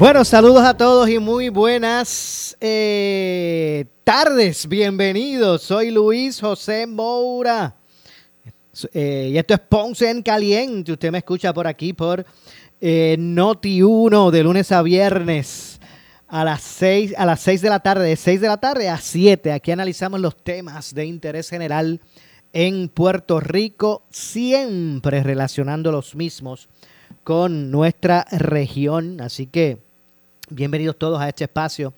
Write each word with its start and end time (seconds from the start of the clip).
Bueno, 0.00 0.24
saludos 0.24 0.62
a 0.62 0.78
todos 0.78 1.10
y 1.10 1.18
muy 1.18 1.50
buenas 1.50 2.56
eh, 2.58 3.84
tardes. 4.02 4.66
Bienvenidos. 4.66 5.60
Soy 5.60 5.90
Luis 5.90 6.40
José 6.40 6.86
Moura. 6.86 7.76
Eh, 8.94 9.28
y 9.34 9.36
esto 9.36 9.52
es 9.52 9.60
Ponce 9.60 10.08
en 10.08 10.22
Caliente. 10.22 10.92
Usted 10.92 11.12
me 11.12 11.18
escucha 11.18 11.52
por 11.52 11.66
aquí 11.66 11.92
por 11.92 12.24
eh, 12.80 13.16
Noti 13.18 13.82
1 13.82 14.30
de 14.30 14.42
lunes 14.42 14.72
a 14.72 14.80
viernes 14.80 15.78
a 16.28 16.46
las 16.46 16.62
6 16.62 17.12
a 17.18 17.26
las 17.26 17.40
6 17.40 17.60
de 17.60 17.68
la 17.68 17.80
tarde, 17.80 18.08
de 18.08 18.16
6 18.16 18.40
de 18.40 18.48
la 18.48 18.56
tarde 18.56 18.88
a 18.88 18.96
7. 18.96 19.52
Aquí 19.52 19.70
analizamos 19.70 20.18
los 20.18 20.34
temas 20.42 20.94
de 20.94 21.04
interés 21.04 21.50
general 21.50 22.00
en 22.54 22.88
Puerto 22.88 23.38
Rico, 23.38 24.04
siempre 24.08 25.22
relacionando 25.22 25.92
los 25.92 26.14
mismos 26.14 26.70
con 27.22 27.70
nuestra 27.70 28.24
región. 28.30 29.20
Así 29.20 29.46
que 29.46 29.89
Bienvenidos 30.52 30.98
todos 30.98 31.20
a 31.20 31.28
este 31.28 31.44
espacio 31.44 31.94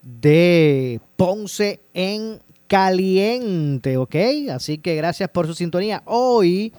de 0.00 1.00
Ponce 1.16 1.80
en 1.92 2.40
Caliente, 2.68 3.96
¿ok? 3.96 4.14
Así 4.52 4.78
que 4.78 4.94
gracias 4.94 5.28
por 5.28 5.48
su 5.48 5.54
sintonía. 5.54 6.04
Hoy, 6.04 6.72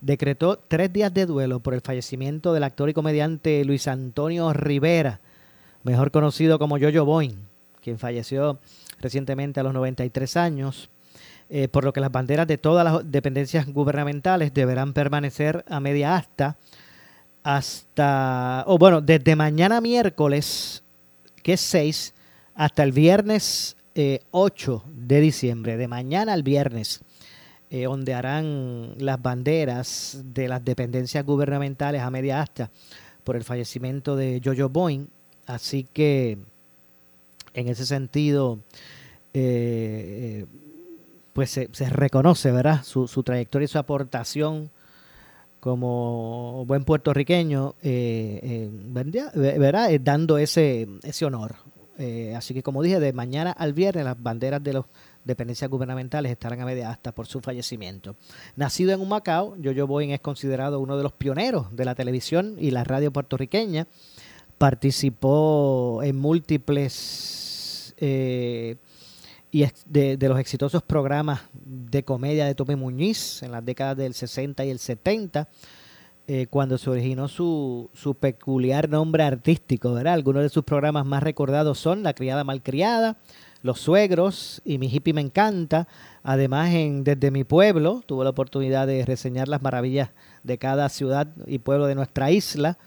decretó 0.00 0.58
tres 0.58 0.92
días 0.92 1.12
de 1.12 1.26
duelo 1.26 1.60
por 1.60 1.74
el 1.74 1.80
fallecimiento 1.80 2.52
del 2.52 2.64
actor 2.64 2.88
y 2.88 2.94
comediante 2.94 3.64
Luis 3.64 3.88
Antonio 3.88 4.52
Rivera, 4.52 5.20
mejor 5.82 6.10
conocido 6.10 6.58
como 6.58 6.78
Yoyo 6.78 7.04
Boing, 7.04 7.36
quien 7.82 7.98
falleció 7.98 8.58
recientemente 9.00 9.60
a 9.60 9.62
los 9.62 9.72
93 9.72 10.36
años, 10.36 10.90
eh, 11.50 11.68
por 11.68 11.84
lo 11.84 11.92
que 11.92 12.00
las 12.00 12.12
banderas 12.12 12.46
de 12.46 12.58
todas 12.58 12.84
las 12.84 13.10
dependencias 13.10 13.66
gubernamentales 13.66 14.52
deberán 14.52 14.92
permanecer 14.92 15.64
a 15.68 15.80
media 15.80 16.16
asta 16.16 16.56
hasta, 17.42 18.64
o 18.66 18.78
bueno, 18.78 19.00
desde 19.00 19.34
mañana 19.34 19.80
miércoles, 19.80 20.82
que 21.42 21.54
es 21.54 21.60
6, 21.62 22.14
hasta 22.54 22.82
el 22.82 22.92
viernes 22.92 23.76
8 24.30 24.84
eh, 24.84 24.90
de 24.94 25.20
diciembre, 25.20 25.76
de 25.76 25.88
mañana 25.88 26.34
al 26.34 26.42
viernes 26.42 27.00
eh, 27.70 27.86
ondearán 27.86 28.94
las 28.96 29.20
banderas 29.20 30.22
de 30.24 30.48
las 30.48 30.64
dependencias 30.64 31.22
gubernamentales 31.22 32.00
a 32.00 32.10
media 32.10 32.40
asta 32.40 32.70
por 33.24 33.36
el 33.36 33.44
fallecimiento 33.44 34.16
de 34.16 34.40
Jojo 34.42 34.70
Boeing. 34.70 35.08
Así 35.46 35.84
que, 35.84 36.38
en 37.52 37.68
ese 37.68 37.84
sentido, 37.84 38.60
eh, 39.34 40.44
eh, 40.44 40.46
pues 41.34 41.50
se, 41.50 41.68
reconoce, 41.90 42.52
¿verdad? 42.52 42.82
Su, 42.84 43.06
trayectoria 43.22 43.66
y 43.66 43.68
su 43.68 43.78
aportación 43.78 44.70
como 45.60 46.64
buen 46.64 46.84
puertorriqueño, 46.84 47.74
¿verdad? 49.34 49.90
Dando 50.00 50.38
ese, 50.38 50.88
ese 51.02 51.26
honor. 51.26 51.56
así 52.34 52.54
que, 52.54 52.62
como 52.62 52.82
dije, 52.82 52.98
de 52.98 53.12
mañana 53.12 53.52
al 53.52 53.74
viernes 53.74 54.06
las 54.06 54.22
banderas 54.22 54.62
de 54.62 54.72
los 54.72 54.86
dependencias 55.28 55.70
gubernamentales 55.70 56.32
estarán 56.32 56.60
a 56.62 56.64
media 56.64 56.90
hasta 56.90 57.12
por 57.12 57.26
su 57.26 57.40
fallecimiento. 57.40 58.16
Nacido 58.56 58.92
en 58.92 59.00
Humacao, 59.00 59.56
Yoyo 59.58 59.86
Boeing 59.86 60.10
es 60.10 60.20
considerado 60.20 60.80
uno 60.80 60.96
de 60.96 61.02
los 61.02 61.12
pioneros 61.12 61.76
de 61.76 61.84
la 61.84 61.94
televisión 61.94 62.56
y 62.58 62.72
la 62.72 62.82
radio 62.82 63.12
puertorriqueña. 63.12 63.86
Participó 64.56 66.00
en 66.02 66.16
múltiples 66.16 67.94
eh, 67.98 68.76
y 69.52 69.64
de, 69.86 70.16
los 70.20 70.40
exitosos 70.40 70.82
programas 70.82 71.42
de 71.52 72.02
comedia 72.02 72.46
de 72.46 72.54
Tomé 72.54 72.76
Muñiz 72.76 73.42
en 73.42 73.52
las 73.52 73.64
décadas 73.64 73.96
del 73.98 74.14
60 74.14 74.64
y 74.64 74.70
el 74.70 74.78
70. 74.78 75.48
Eh, 76.30 76.46
cuando 76.50 76.76
se 76.76 76.90
originó 76.90 77.26
su, 77.28 77.88
su, 77.94 78.14
peculiar 78.14 78.90
nombre 78.90 79.22
artístico, 79.22 79.94
¿verdad? 79.94 80.12
Algunos 80.12 80.42
de 80.42 80.50
sus 80.50 80.62
programas 80.62 81.06
más 81.06 81.22
recordados 81.22 81.78
son 81.78 82.02
La 82.02 82.12
criada 82.12 82.44
malcriada, 82.44 83.16
los 83.68 83.80
Suegros 83.80 84.62
y 84.64 84.78
Mi 84.78 84.86
Hippie 84.86 85.12
Me 85.12 85.20
Encanta. 85.20 85.86
Además, 86.22 86.70
en 86.72 87.04
Desde 87.04 87.30
mi 87.30 87.44
pueblo, 87.44 88.02
tuve 88.06 88.24
la 88.24 88.30
oportunidad 88.30 88.86
de 88.86 89.04
reseñar 89.04 89.46
las 89.46 89.60
maravillas 89.60 90.08
de 90.42 90.56
cada 90.56 90.88
ciudad 90.88 91.28
y 91.46 91.58
pueblo 91.58 91.86
de 91.86 91.94
nuestra 91.94 92.30
isla 92.30 92.78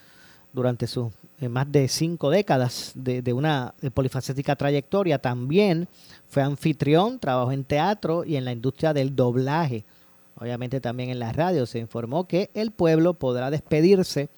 durante 0.51 0.87
sus 0.87 1.13
eh, 1.39 1.49
más 1.49 1.71
de 1.71 1.87
cinco 1.87 2.31
décadas 2.31 2.93
de, 2.95 3.31
una 3.31 3.75
polifacética 3.93 4.55
trayectoria. 4.55 5.19
También 5.19 5.87
fue 6.27 6.41
anfitrión, 6.41 7.19
trabajó 7.19 7.51
en 7.51 7.63
teatro 7.63 8.25
y 8.25 8.35
en 8.35 8.43
la 8.43 8.51
industria 8.51 8.91
del 8.91 9.15
doblaje. 9.15 9.85
Obviamente 10.35 10.81
también 10.81 11.11
en 11.11 11.19
la 11.19 11.31
radio 11.31 11.67
se 11.67 11.77
informó 11.77 12.27
que 12.27 12.49
el 12.55 12.71
pueblo 12.71 13.13
podrá 13.13 13.51
despedirse 13.51 14.29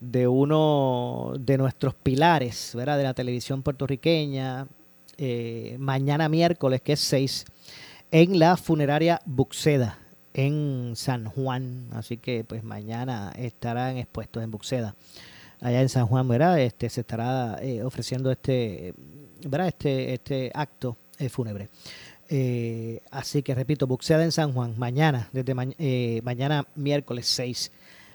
de 0.00 0.28
uno 0.28 1.34
de 1.38 1.58
nuestros 1.58 1.94
pilares, 1.94 2.72
¿verdad? 2.74 2.96
De 2.96 3.04
la 3.04 3.14
televisión 3.14 3.62
puertorriqueña, 3.62 4.66
eh, 5.18 5.76
mañana 5.78 6.28
miércoles, 6.28 6.80
que 6.80 6.94
es 6.94 7.00
6, 7.00 7.44
en 8.10 8.38
la 8.38 8.56
funeraria 8.56 9.20
Buxeda, 9.26 9.98
en 10.32 10.94
San 10.96 11.26
Juan. 11.26 11.88
Así 11.92 12.16
que 12.16 12.44
pues 12.44 12.64
mañana 12.64 13.32
estarán 13.36 13.96
expuestos 13.96 14.42
en 14.42 14.50
Buxeda. 14.50 14.94
Allá 15.60 15.82
en 15.82 15.88
San 15.88 16.06
Juan, 16.06 16.28
¿verdad? 16.28 16.60
Este, 16.60 16.88
se 16.88 17.00
estará 17.00 17.58
eh, 17.60 17.82
ofreciendo 17.82 18.30
este, 18.30 18.94
¿verdad? 19.44 19.68
Este, 19.68 20.14
este 20.14 20.50
acto 20.54 20.96
eh, 21.18 21.28
fúnebre. 21.28 21.68
así 23.10 23.42
que 23.42 23.54
repito, 23.54 23.86
Buxeda 23.86 24.22
en 24.22 24.32
San 24.32 24.52
Juan, 24.52 24.74
mañana, 24.78 25.28
desde 25.32 25.54
mañana 26.22 26.66
miércoles 26.76 27.26
6. 27.26 27.72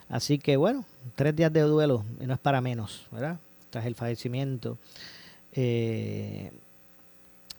Así 0.08 0.38
que 0.38 0.56
bueno, 0.56 0.84
tres 1.14 1.34
días 1.36 1.52
de 1.52 1.60
duelo, 1.60 2.04
y 2.20 2.26
no 2.26 2.34
es 2.34 2.40
para 2.40 2.60
menos, 2.60 3.06
¿verdad? 3.10 3.38
Tras 3.70 3.86
el 3.86 3.94
fallecimiento 3.94 4.78
eh, 5.56 6.50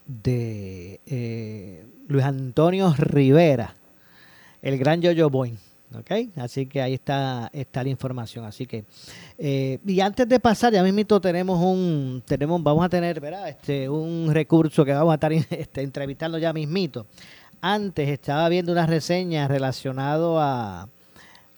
de 0.05 0.99
eh, 1.05 1.85
Luis 2.07 2.23
Antonio 2.25 2.93
Rivera, 2.97 3.75
el 4.61 4.77
gran 4.77 5.01
Yoyo 5.01 5.29
Boy. 5.29 5.57
¿Ok? 5.97 6.11
Así 6.37 6.65
que 6.65 6.81
ahí 6.81 6.95
está, 6.95 7.49
está 7.53 7.83
la 7.83 7.89
información. 7.89 8.43
Así 8.43 8.65
que, 8.65 8.83
eh, 9.37 9.79
y 9.85 9.99
antes 10.01 10.27
de 10.27 10.39
pasar, 10.39 10.73
ya 10.73 10.83
mismito 10.83 11.21
tenemos 11.21 11.59
un, 11.63 12.21
tenemos, 12.25 12.61
vamos 12.61 12.83
a 12.83 12.89
tener, 12.89 13.21
¿verdad? 13.21 13.47
Este, 13.47 13.87
un 13.87 14.29
recurso 14.33 14.83
que 14.83 14.91
vamos 14.91 15.11
a 15.11 15.15
estar 15.15 15.31
este, 15.51 15.81
entrevistando 15.81 16.37
ya 16.37 16.51
mismito. 16.51 17.05
Antes 17.61 18.09
estaba 18.09 18.49
viendo 18.49 18.71
una 18.71 18.85
reseña 18.85 19.47
relacionado 19.47 20.39
a, 20.39 20.89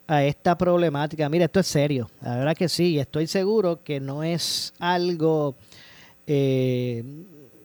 a 0.07 0.23
esta 0.23 0.57
problemática. 0.57 1.27
Mira, 1.29 1.45
esto 1.45 1.59
es 1.59 1.67
serio. 1.67 2.09
La 2.21 2.37
verdad 2.37 2.55
que 2.55 2.69
sí. 2.69 2.97
Estoy 2.97 3.27
seguro 3.27 3.83
que 3.83 3.99
no 3.99 4.23
es 4.23 4.73
algo, 4.79 5.55
eh, 6.25 7.03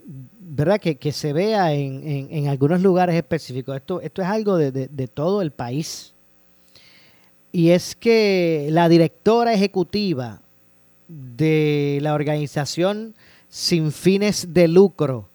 ¿verdad? 0.04 0.80
Que, 0.80 0.96
que, 0.96 1.12
se 1.12 1.32
vea 1.32 1.72
en, 1.72 2.28
en, 2.30 2.48
algunos 2.48 2.80
lugares 2.82 3.14
específicos. 3.14 3.76
Esto, 3.76 4.00
esto 4.00 4.22
es 4.22 4.28
algo 4.28 4.56
de, 4.56 4.70
de, 4.70 5.08
todo 5.08 5.42
el 5.42 5.50
país. 5.50 6.14
Y 7.52 7.70
es 7.70 7.94
que 7.94 8.68
la 8.70 8.88
directora 8.88 9.52
ejecutiva 9.52 10.40
de 11.08 11.98
la 12.02 12.14
organización 12.14 13.14
sin 13.48 13.92
fines 13.92 14.54
de 14.54 14.68
lucro, 14.68 15.28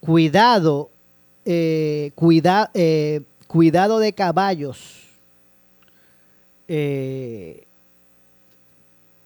cuidado, 0.00 0.90
eh, 1.44 2.12
cuida, 2.14 2.70
eh, 2.74 3.22
cuidado 3.46 3.98
de 3.98 4.12
caballos, 4.12 5.08
eh, 6.68 7.66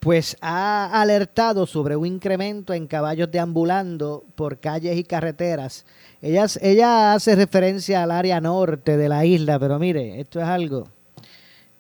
pues 0.05 0.37
ha 0.43 1.01
alertado 1.01 1.67
sobre 1.67 1.97
un 1.97 2.05
incremento 2.05 2.75
en 2.75 2.87
caballos 2.87 3.31
deambulando 3.31 4.23
por 4.35 4.59
calles 4.59 4.99
y 4.99 5.05
carreteras. 5.05 5.87
Ella, 6.21 6.45
ella 6.61 7.15
hace 7.15 7.35
referencia 7.35 8.03
al 8.03 8.11
área 8.11 8.39
norte 8.39 8.99
de 8.99 9.09
la 9.09 9.25
isla, 9.25 9.59
pero 9.59 9.79
mire, 9.79 10.21
esto 10.21 10.41
es 10.41 10.45
algo 10.45 10.89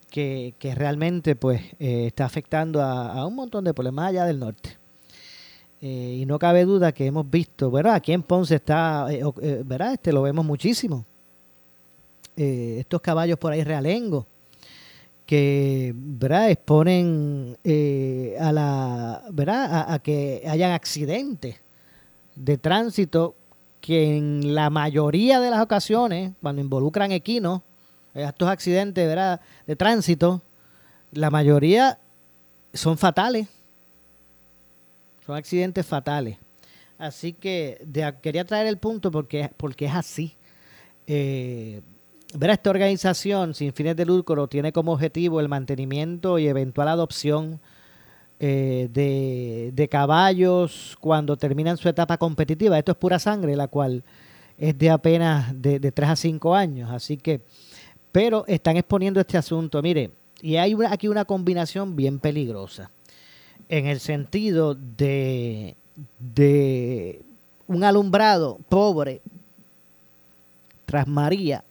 que, 0.08 0.54
realmente 0.74 1.36
pues 1.36 1.60
eh, 1.78 2.06
está 2.06 2.24
afectando 2.24 2.80
a, 2.80 3.26
un 3.26 3.34
montón 3.34 3.62
de 3.62 3.74
problemas 3.74 4.08
allá 4.08 4.24
del 4.24 4.38
norte. 4.38 4.74
Eh, 5.82 6.20
y 6.20 6.24
no 6.24 6.38
cabe 6.38 6.64
duda 6.64 6.92
que 6.92 7.04
hemos 7.04 7.28
visto, 7.28 7.68
bueno, 7.68 7.92
aquí 7.92 8.14
en 8.14 8.22
Ponce 8.22 8.54
está, 8.54 9.06
¿verdad? 9.66 9.92
Este 9.92 10.14
lo 10.14 10.22
vemos 10.22 10.46
muchísimo. 10.46 11.04
estos 12.34 13.02
caballos 13.02 13.36
por 13.38 13.52
ahí 13.52 13.62
realengo 13.62 14.26
que 15.26 15.92
¿verdad? 15.94 16.50
exponen 16.50 17.56
eh, 17.64 18.36
a 18.40 18.52
la 18.52 19.22
¿verdad? 19.30 19.92
A, 19.92 19.98
que 19.98 20.42
hayan 20.46 20.72
accidentes 20.72 21.56
de 22.36 22.58
tránsito 22.58 23.34
que 23.80 24.16
en 24.16 24.54
la 24.54 24.70
mayoría 24.70 25.40
de 25.40 25.50
las 25.50 25.60
ocasiones 25.60 26.32
cuando 26.42 26.62
involucran 26.62 27.12
equinos 27.12 27.62
estos 28.12 28.48
accidentes 28.48 29.06
¿verdad? 29.06 29.40
de 29.66 29.76
tránsito 29.76 30.42
la 31.12 31.30
mayoría 31.30 31.98
son 32.72 32.98
fatales 32.98 33.48
son 35.24 35.36
accidentes 35.36 35.86
fatales 35.86 36.38
así 36.98 37.32
que 37.32 37.86
quería 38.22 38.44
traer 38.44 38.66
el 38.66 38.78
punto 38.78 39.10
porque 39.10 39.50
porque 39.56 39.86
es 39.86 39.94
así 39.94 40.36
eh, 41.06 41.82
esta 42.40 42.70
organización 42.70 43.54
sin 43.54 43.72
fines 43.72 43.96
de 43.96 44.04
lucro 44.04 44.48
tiene 44.48 44.72
como 44.72 44.92
objetivo 44.92 45.40
el 45.40 45.48
mantenimiento 45.48 46.38
y 46.38 46.48
eventual 46.48 46.88
adopción 46.88 47.60
eh, 48.40 48.88
de, 49.72 49.88
caballos 49.88 50.96
cuando 51.00 51.36
terminan 51.36 51.76
su 51.76 51.88
etapa 51.88 52.18
competitiva. 52.18 52.78
Esto 52.78 52.92
es 52.92 52.98
pura 52.98 53.18
sangre, 53.18 53.54
la 53.54 53.68
cual 53.68 54.02
es 54.58 54.76
de 54.76 54.90
apenas 54.90 55.60
de, 55.60 55.78
de 55.78 55.92
3 55.92 56.10
a 56.10 56.16
5 56.16 56.54
años. 56.54 56.90
Así 56.90 57.16
que, 57.16 57.40
pero 58.10 58.44
están 58.48 58.76
exponiendo 58.76 59.20
este 59.20 59.38
asunto. 59.38 59.80
Mire, 59.80 60.10
y 60.42 60.56
hay 60.56 60.76
aquí 60.88 61.08
una 61.08 61.24
combinación 61.24 61.94
bien 61.94 62.18
peligrosa 62.18 62.90
en 63.68 63.86
el 63.86 64.00
sentido 64.00 64.74
de, 64.74 65.76
de 66.18 67.24
un 67.66 67.84
alumbrado 67.84 68.58
pobre 68.68 69.22
tras 70.84 71.06
María 71.06 71.64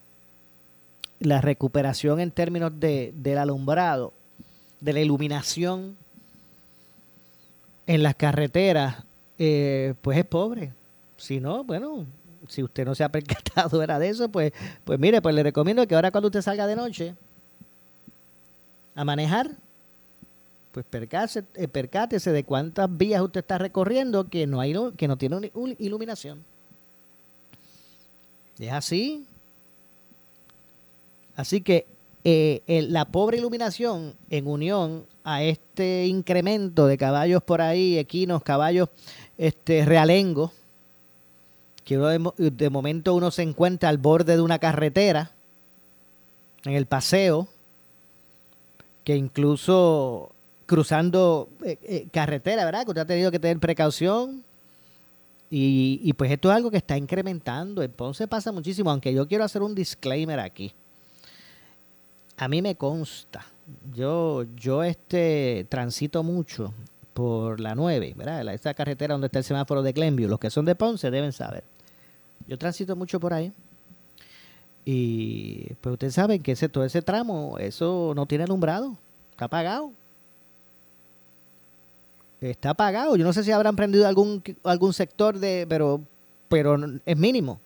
la 1.24 1.42
recuperación 1.42 2.20
en 2.20 2.32
términos 2.32 2.72
de, 2.80 3.14
del 3.16 3.38
alumbrado, 3.38 4.14
de 4.82 4.94
la 4.94 5.00
iluminación 5.00 5.98
en 7.88 8.04
las 8.04 8.16
carreteras, 8.16 9.04
eh, 9.38 9.94
pues 10.02 10.18
es 10.18 10.26
pobre. 10.26 10.74
Si 11.18 11.40
no, 11.40 11.64
bueno, 11.64 12.06
si 12.48 12.64
usted 12.64 12.86
no 12.86 12.96
se 12.96 13.04
ha 13.04 13.10
percatado 13.10 13.82
era 13.82 14.00
de 14.00 14.10
eso, 14.10 14.30
pues, 14.30 14.52
pues 14.84 15.00
mire, 15.00 15.22
pues 15.22 15.34
le 15.34 15.44
recomiendo 15.44 15.88
que 15.88 15.96
ahora 15.96 16.12
cuando 16.12 16.28
usted 16.28 16.42
salga 16.42 16.68
de 16.68 16.76
noche 16.76 17.16
a 18.96 19.06
manejar, 19.06 19.52
pues 20.72 20.86
percátese, 20.90 21.46
eh, 21.54 21.68
percátese 21.68 22.32
de 22.32 22.44
cuántas 22.44 22.96
vías 22.96 23.22
usted 23.22 23.42
está 23.42 23.58
recorriendo 23.58 24.28
que 24.28 24.48
no 24.48 24.60
hay 24.60 24.74
que 24.98 25.08
no 25.08 25.18
tiene 25.18 25.52
iluminación. 25.78 26.44
Es 28.60 28.72
así, 28.72 29.26
Así 31.36 31.62
que 31.62 31.88
eh, 32.26 32.62
la 32.90 33.06
pobre 33.06 33.38
iluminación 33.38 34.16
en 34.30 34.48
unión 34.48 35.06
a 35.26 35.44
este 35.44 36.06
incremento 36.06 36.88
de 36.88 36.98
caballos 36.98 37.44
por 37.44 37.62
ahí, 37.62 37.98
equinos, 37.98 38.44
caballos 38.44 38.90
este, 39.38 39.84
realengos, 39.84 40.52
que 41.84 41.98
de, 41.98 42.70
momento 42.70 43.14
uno 43.14 43.30
se 43.30 43.42
encuentra 43.42 43.90
al 43.90 43.98
borde 43.98 44.38
de 44.38 44.42
una 44.42 44.60
carretera, 44.60 45.32
en 46.64 46.74
el 46.74 46.86
paseo, 46.86 47.50
que 49.04 49.18
incluso 49.18 50.32
cruzando 50.66 51.50
eh, 51.66 51.78
eh, 51.84 52.08
carretera, 52.10 52.64
¿verdad? 52.64 52.86
Que 52.86 52.92
usted 52.92 53.02
ha 53.02 53.06
tenido 53.06 53.32
que 53.32 53.40
tener 53.40 53.60
precaución. 53.60 54.46
Y, 55.50 56.00
y, 56.02 56.14
pues 56.14 56.32
esto 56.32 56.50
es 56.50 56.56
algo 56.56 56.72
que 56.72 56.78
está 56.78 56.98
incrementando. 56.98 57.84
Entonces 57.84 58.30
pasa 58.30 58.54
muchísimo, 58.54 58.90
aunque 58.90 59.14
yo 59.14 59.28
quiero 59.28 59.44
hacer 59.44 59.62
un 59.62 59.76
disclaimer 59.76 60.40
aquí 60.40 60.74
a 62.38 62.48
mí 62.48 62.62
me 62.62 62.76
consta. 62.76 63.46
Yo, 63.94 64.44
yo 64.56 64.84
este 64.84 65.66
transito 65.70 66.24
mucho 66.24 66.74
por 67.14 67.60
la 67.60 67.76
9, 67.76 68.14
¿verdad? 68.18 68.54
Esta 68.54 68.74
carretera 68.74 69.14
donde 69.14 69.28
está 69.28 69.40
el 69.40 69.46
semáforo 69.46 69.82
de 69.82 69.94
Glenview. 69.94 70.30
Los 70.30 70.40
que 70.40 70.50
son 70.50 70.66
de 70.66 70.76
Ponce 70.76 71.12
deben 71.12 71.32
saber. 71.32 71.64
Yo 72.48 72.58
transito 72.58 72.96
mucho 72.96 73.20
por 73.20 73.34
ahí. 73.34 73.54
Y 74.86 75.74
pues 75.80 75.94
ustedes 75.94 76.16
saben 76.16 76.42
que 76.42 76.54
ese, 76.54 76.68
todo 76.68 76.84
ese 76.84 77.02
tramo, 77.02 77.58
eso 77.58 78.14
no 78.16 78.26
tiene 78.26 78.44
alumbrado. 78.44 78.98
Está 79.32 79.46
apagado. 79.46 79.92
Está 82.42 82.72
apagado. 82.72 83.16
Yo 83.16 83.24
no 83.24 83.32
sé 83.32 83.44
si 83.44 83.52
habrán 83.52 83.76
prendido 83.76 84.08
algún, 84.08 84.44
algún 84.64 84.92
sector 84.92 85.40
de, 85.40 85.66
pero, 85.70 86.02
pero 86.50 86.78
es 87.06 87.18
mínimo. 87.18 87.62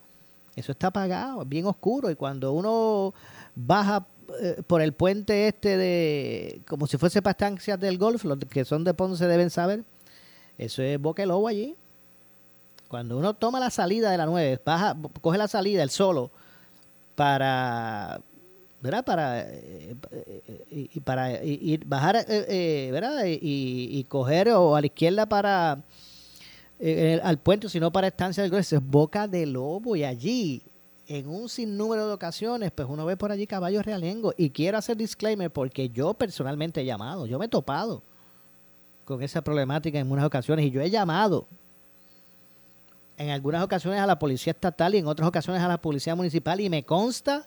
Eso 0.54 0.72
está 0.72 0.88
apagado, 0.88 1.42
es 1.42 1.48
bien 1.48 1.66
oscuro. 1.66 2.10
Y 2.10 2.14
cuando 2.14 2.52
uno 2.52 3.14
baja 3.56 4.06
por 4.66 4.82
el 4.82 4.92
puente 4.92 5.48
este 5.48 5.76
de, 5.76 6.60
como 6.66 6.86
si 6.86 6.98
fuese 6.98 7.22
para 7.22 7.32
estancias 7.32 7.80
del 7.80 7.98
golf, 7.98 8.24
los 8.24 8.38
que 8.38 8.64
son 8.64 8.84
de 8.84 8.94
Ponce 8.94 9.26
deben 9.26 9.50
saber, 9.50 9.84
eso 10.58 10.82
es 10.82 11.00
Boca 11.00 11.24
Lobo 11.24 11.48
allí. 11.48 11.76
Cuando 12.88 13.18
uno 13.18 13.34
toma 13.34 13.60
la 13.60 13.70
salida 13.70 14.10
de 14.10 14.18
la 14.18 14.26
9, 14.26 14.60
baja, 14.64 14.96
coge 15.20 15.38
la 15.38 15.48
salida, 15.48 15.82
el 15.82 15.90
solo, 15.90 16.30
para, 17.14 18.20
¿verdad? 18.80 19.04
Para, 19.04 19.44
eh, 19.46 19.96
y, 20.70 21.00
para 21.00 21.44
ir, 21.44 21.84
bajar, 21.84 22.24
eh, 22.28 22.88
¿verdad? 22.90 23.24
Y, 23.26 24.04
coger 24.08 24.50
o 24.50 24.74
a 24.74 24.80
la 24.80 24.86
izquierda 24.86 25.26
para, 25.26 25.82
al 27.22 27.38
puente, 27.38 27.68
sino 27.68 27.92
para 27.92 28.08
estancia 28.08 28.42
del 28.42 28.50
golf, 28.50 28.62
eso 28.62 28.76
es 28.76 28.82
Boca 28.82 29.28
de 29.28 29.44
Lobo 29.44 29.94
y 29.96 30.04
allí 30.04 30.62
en 31.08 31.26
un 31.26 31.48
sinnúmero 31.48 32.06
de 32.06 32.12
ocasiones, 32.12 32.70
pues 32.70 32.86
uno 32.88 33.06
ve 33.06 33.16
por 33.16 33.32
allí 33.32 33.46
caballos 33.46 33.84
realengos. 33.84 34.34
Y 34.36 34.50
quiero 34.50 34.76
hacer 34.76 34.96
disclaimer 34.96 35.50
porque 35.50 35.88
yo 35.88 36.12
personalmente 36.14 36.82
he 36.82 36.84
llamado, 36.84 37.26
yo 37.26 37.38
me 37.38 37.46
he 37.46 37.48
topado 37.48 38.02
con 39.06 39.22
esa 39.22 39.40
problemática 39.40 39.98
en 39.98 40.04
algunas 40.04 40.26
ocasiones 40.26 40.66
y 40.66 40.70
yo 40.70 40.82
he 40.82 40.90
llamado 40.90 41.46
en 43.16 43.30
algunas 43.30 43.64
ocasiones 43.64 44.00
a 44.00 44.06
la 44.06 44.18
policía 44.18 44.50
estatal 44.50 44.94
y 44.94 44.98
en 44.98 45.06
otras 45.06 45.26
ocasiones 45.26 45.62
a 45.62 45.68
la 45.68 45.80
policía 45.80 46.14
municipal 46.14 46.60
y 46.60 46.68
me 46.68 46.84
consta 46.84 47.46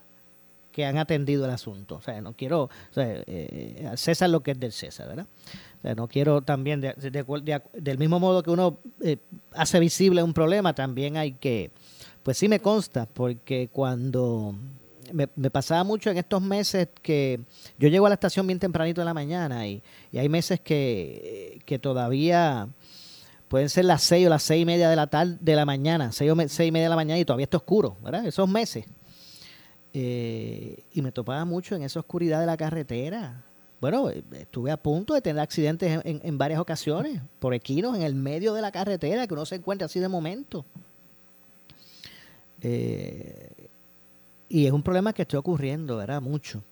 que 0.71 0.85
han 0.85 0.97
atendido 0.97 1.45
el 1.45 1.51
asunto. 1.51 1.95
O 1.95 2.01
sea, 2.01 2.19
no 2.19 2.33
quiero, 2.33 2.63
o 2.63 2.93
sea, 2.93 3.05
eh, 3.27 3.91
César 3.95 4.29
lo 4.31 4.41
que 4.41 4.51
es 4.51 4.59
del 4.59 4.71
César, 4.71 5.07
¿verdad? 5.07 5.27
O 5.77 5.81
sea, 5.81 5.95
no 5.95 6.07
quiero 6.07 6.41
también, 6.41 6.81
del 6.81 7.97
mismo 7.99 8.19
modo 8.19 8.41
que 8.41 8.49
uno 8.49 8.77
eh, 9.01 9.17
hace 9.53 9.79
visible 9.79 10.23
un 10.23 10.33
problema, 10.33 10.73
también 10.73 11.15
hay 11.17 11.33
que 11.33 11.71
pues 12.23 12.37
sí 12.37 12.47
me 12.47 12.59
consta, 12.59 13.05
porque 13.05 13.69
cuando 13.71 14.55
me, 15.13 15.27
pasaba 15.27 15.83
mucho 15.83 16.09
en 16.09 16.17
estos 16.17 16.41
meses 16.41 16.87
que 17.01 17.39
yo 17.77 17.89
llego 17.89 18.05
a 18.05 18.09
la 18.09 18.15
estación 18.15 18.47
bien 18.47 18.59
tempranito 18.59 19.01
en 19.01 19.05
la 19.05 19.13
mañana 19.13 19.67
y, 19.67 19.83
hay 20.13 20.29
meses 20.29 20.59
que, 20.59 21.79
todavía 21.81 22.69
pueden 23.47 23.69
ser 23.69 23.85
las 23.85 24.03
seis 24.03 24.27
o 24.27 24.29
las 24.29 24.43
seis 24.43 24.61
y 24.61 24.65
media 24.65 24.89
de 24.89 24.95
la 24.95 25.07
tarde 25.07 25.37
de 25.39 25.55
la 25.55 25.65
mañana, 25.65 26.11
seis 26.11 26.31
o 26.31 26.35
seis 26.47 26.69
y 26.69 26.71
media 26.71 26.85
de 26.85 26.89
la 26.89 26.95
mañana 26.95 27.19
y 27.19 27.25
todavía 27.25 27.45
está 27.45 27.57
oscuro, 27.57 27.97
¿verdad? 28.03 28.25
Esos 28.25 28.47
meses. 28.47 28.85
eh, 29.93 30.85
y 30.93 31.01
me 31.01 31.11
topaba 31.11 31.43
mucho 31.43 31.75
en 31.75 31.83
esa 31.83 31.99
oscuridad 31.99 32.39
de 32.39 32.45
la 32.45 32.55
carretera. 32.55 33.43
Bueno, 33.81 34.09
estuve 34.09 34.69
a 34.69 34.77
punto 34.77 35.15
de 35.15 35.21
tener 35.21 35.41
accidentes 35.41 36.01
en, 36.05 36.37
varias 36.37 36.59
ocasiones 36.59 37.19
por 37.39 37.55
equinos 37.55 37.95
en 37.95 38.03
el 38.03 38.13
medio 38.13 38.53
de 38.53 38.61
la 38.61 38.71
carretera 38.71 39.25
que 39.25 39.33
uno 39.33 39.43
se 39.43 39.55
encuentra 39.55 39.87
así 39.87 39.99
de 39.99 40.07
momento. 40.07 40.65
Eh, 42.61 43.69
y 44.49 44.65
es 44.65 44.71
un 44.71 44.83
problema 44.83 45.13
que 45.13 45.21
está 45.23 45.39
ocurriendo, 45.39 45.97
¿verdad? 45.97 46.21
Mucho. 46.21 46.63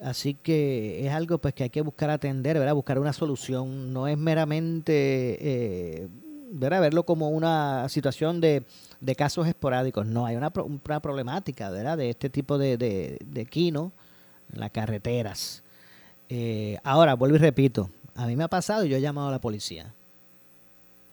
Así 0.00 0.34
que 0.34 1.06
es 1.06 1.12
algo 1.12 1.38
pues 1.38 1.54
que 1.54 1.64
hay 1.64 1.70
que 1.70 1.80
buscar 1.80 2.10
atender, 2.10 2.58
¿verdad? 2.58 2.74
Buscar 2.74 2.98
una 2.98 3.12
solución. 3.12 3.92
No 3.92 4.06
es 4.06 4.18
meramente, 4.18 5.38
eh, 5.40 6.08
¿verdad? 6.52 6.80
Verlo 6.80 7.04
como 7.04 7.30
una 7.30 7.88
situación 7.88 8.40
de, 8.40 8.64
casos 9.16 9.46
esporádicos. 9.46 10.06
No, 10.06 10.26
hay 10.26 10.36
una, 10.36 10.50
problemática, 10.50 11.70
¿verdad? 11.70 11.96
De 11.96 12.10
este 12.10 12.28
tipo 12.28 12.58
de, 12.58 12.76
de, 12.76 13.18
de 13.24 13.46
quino 13.46 13.92
en 14.52 14.60
las 14.60 14.70
carreteras. 14.70 15.62
Eh, 16.28 16.78
ahora, 16.82 17.14
vuelvo 17.14 17.36
y 17.36 17.38
repito, 17.38 17.90
a 18.14 18.26
mí 18.26 18.36
me 18.36 18.44
ha 18.44 18.48
pasado 18.48 18.84
y 18.84 18.88
yo 18.88 18.96
he 18.96 19.00
llamado 19.00 19.28
a 19.28 19.30
la 19.30 19.40
policía. 19.40 19.94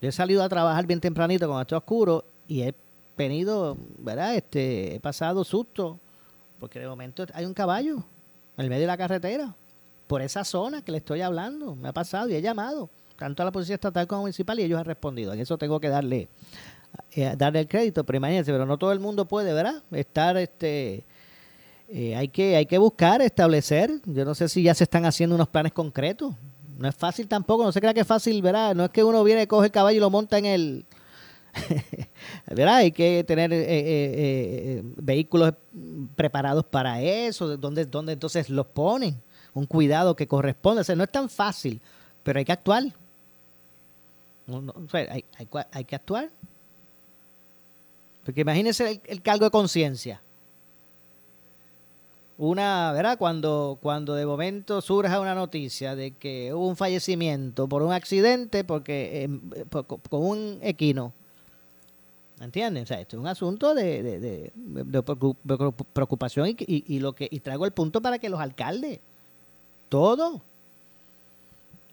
Yo 0.01 0.09
he 0.09 0.11
salido 0.11 0.43
a 0.43 0.49
trabajar 0.49 0.85
bien 0.87 0.99
tempranito 0.99 1.47
con 1.47 1.61
esto 1.61 1.77
oscuro 1.77 2.25
y 2.47 2.61
he 2.61 2.73
venido, 3.21 3.77
¿verdad? 3.97 4.35
Este, 4.35 4.95
he 4.95 4.99
pasado 4.99 5.43
susto 5.43 5.99
porque 6.59 6.79
de 6.79 6.87
momento 6.87 7.25
hay 7.33 7.45
un 7.45 7.53
caballo 7.53 8.03
en 8.57 8.63
el 8.63 8.69
medio 8.69 8.81
de 8.81 8.87
la 8.87 8.97
carretera, 8.97 9.55
por 10.07 10.21
esa 10.21 10.43
zona 10.43 10.83
que 10.83 10.91
le 10.91 10.99
estoy 10.99 11.21
hablando. 11.21 11.75
Me 11.75 11.89
ha 11.89 11.93
pasado 11.93 12.29
y 12.29 12.35
he 12.35 12.41
llamado 12.41 12.89
tanto 13.17 13.41
a 13.41 13.45
la 13.45 13.51
policía 13.51 13.75
estatal 13.75 14.05
como 14.07 14.21
municipal 14.21 14.59
y 14.59 14.63
ellos 14.63 14.79
han 14.79 14.85
respondido. 14.85 15.33
En 15.33 15.39
eso 15.39 15.57
tengo 15.57 15.79
que 15.79 15.89
darle 15.89 16.27
eh, 17.13 17.33
darle 17.37 17.61
el 17.61 17.67
crédito, 17.67 18.03
pero 18.03 18.17
imagínense, 18.17 18.51
pero 18.51 18.65
no 18.65 18.77
todo 18.77 18.91
el 18.91 18.99
mundo 18.99 19.25
puede, 19.25 19.53
¿verdad? 19.53 19.81
Estar, 19.91 20.37
este, 20.37 21.03
eh, 21.87 22.15
hay 22.15 22.27
que 22.27 22.55
hay 22.55 22.65
que 22.65 22.77
buscar, 22.77 23.21
establecer. 23.21 23.91
Yo 24.05 24.25
no 24.25 24.35
sé 24.35 24.49
si 24.49 24.63
ya 24.63 24.73
se 24.73 24.83
están 24.83 25.05
haciendo 25.05 25.35
unos 25.35 25.47
planes 25.47 25.71
concretos. 25.71 26.33
No 26.77 26.87
es 26.87 26.95
fácil 26.95 27.27
tampoco, 27.27 27.63
no 27.63 27.71
se 27.71 27.79
crea 27.79 27.93
que 27.93 28.01
es 28.01 28.07
fácil, 28.07 28.41
¿verdad? 28.41 28.75
No 28.75 28.85
es 28.85 28.91
que 28.91 29.03
uno 29.03 29.23
viene, 29.23 29.47
coge 29.47 29.67
el 29.67 29.71
caballo 29.71 29.97
y 29.97 29.99
lo 29.99 30.09
monta 30.09 30.37
en 30.37 30.45
el, 30.45 30.85
¿verdad? 32.47 32.77
Hay 32.77 32.91
que 32.91 33.23
tener 33.23 33.51
eh, 33.53 33.65
eh, 33.67 34.81
vehículos 34.83 35.53
preparados 36.15 36.65
para 36.65 37.01
eso, 37.01 37.57
donde, 37.57 37.85
donde 37.85 38.13
entonces 38.13 38.49
los 38.49 38.67
ponen, 38.67 39.21
un 39.53 39.65
cuidado 39.65 40.15
que 40.15 40.27
corresponde. 40.27 40.83
No 40.95 41.03
es 41.03 41.11
tan 41.11 41.29
fácil, 41.29 41.81
pero 42.23 42.39
hay 42.39 42.45
que 42.45 42.51
actuar. 42.51 42.83
hay, 44.93 45.25
hay, 45.71 45.85
que 45.85 45.95
actuar. 45.95 46.29
Porque 48.23 48.41
imagínense 48.41 49.01
el, 49.05 49.21
cargo 49.21 49.45
de 49.45 49.51
conciencia. 49.51 50.21
Una, 52.37 52.91
¿verdad? 52.93 53.17
Cuando, 53.19 53.77
cuando 53.81 54.15
de 54.15 54.25
momento 54.25 54.81
surja 54.81 55.19
una 55.19 55.35
noticia 55.35 55.95
de 55.95 56.11
que 56.11 56.53
hubo 56.53 56.67
un 56.67 56.75
fallecimiento 56.75 57.67
por 57.67 57.83
un 57.83 57.93
accidente, 57.93 58.63
porque 58.63 59.25
eh, 59.25 59.65
con 60.09 60.23
un 60.23 60.59
equino, 60.63 61.13
¿Me 62.41 62.45
entienden? 62.45 62.81
O 62.81 62.85
sea, 62.87 62.99
esto 62.99 63.17
es 63.17 63.21
un 63.21 63.27
asunto 63.27 63.75
de, 63.75 64.51
preocupación 65.93 66.55
y, 66.57 66.99
lo 66.99 67.13
que 67.13 67.27
y 67.29 67.39
traigo 67.39 67.67
el 67.67 67.71
punto 67.71 68.01
para 68.01 68.17
que 68.17 68.29
los 68.29 68.39
alcaldes, 68.39 68.99
todos, 69.89 70.41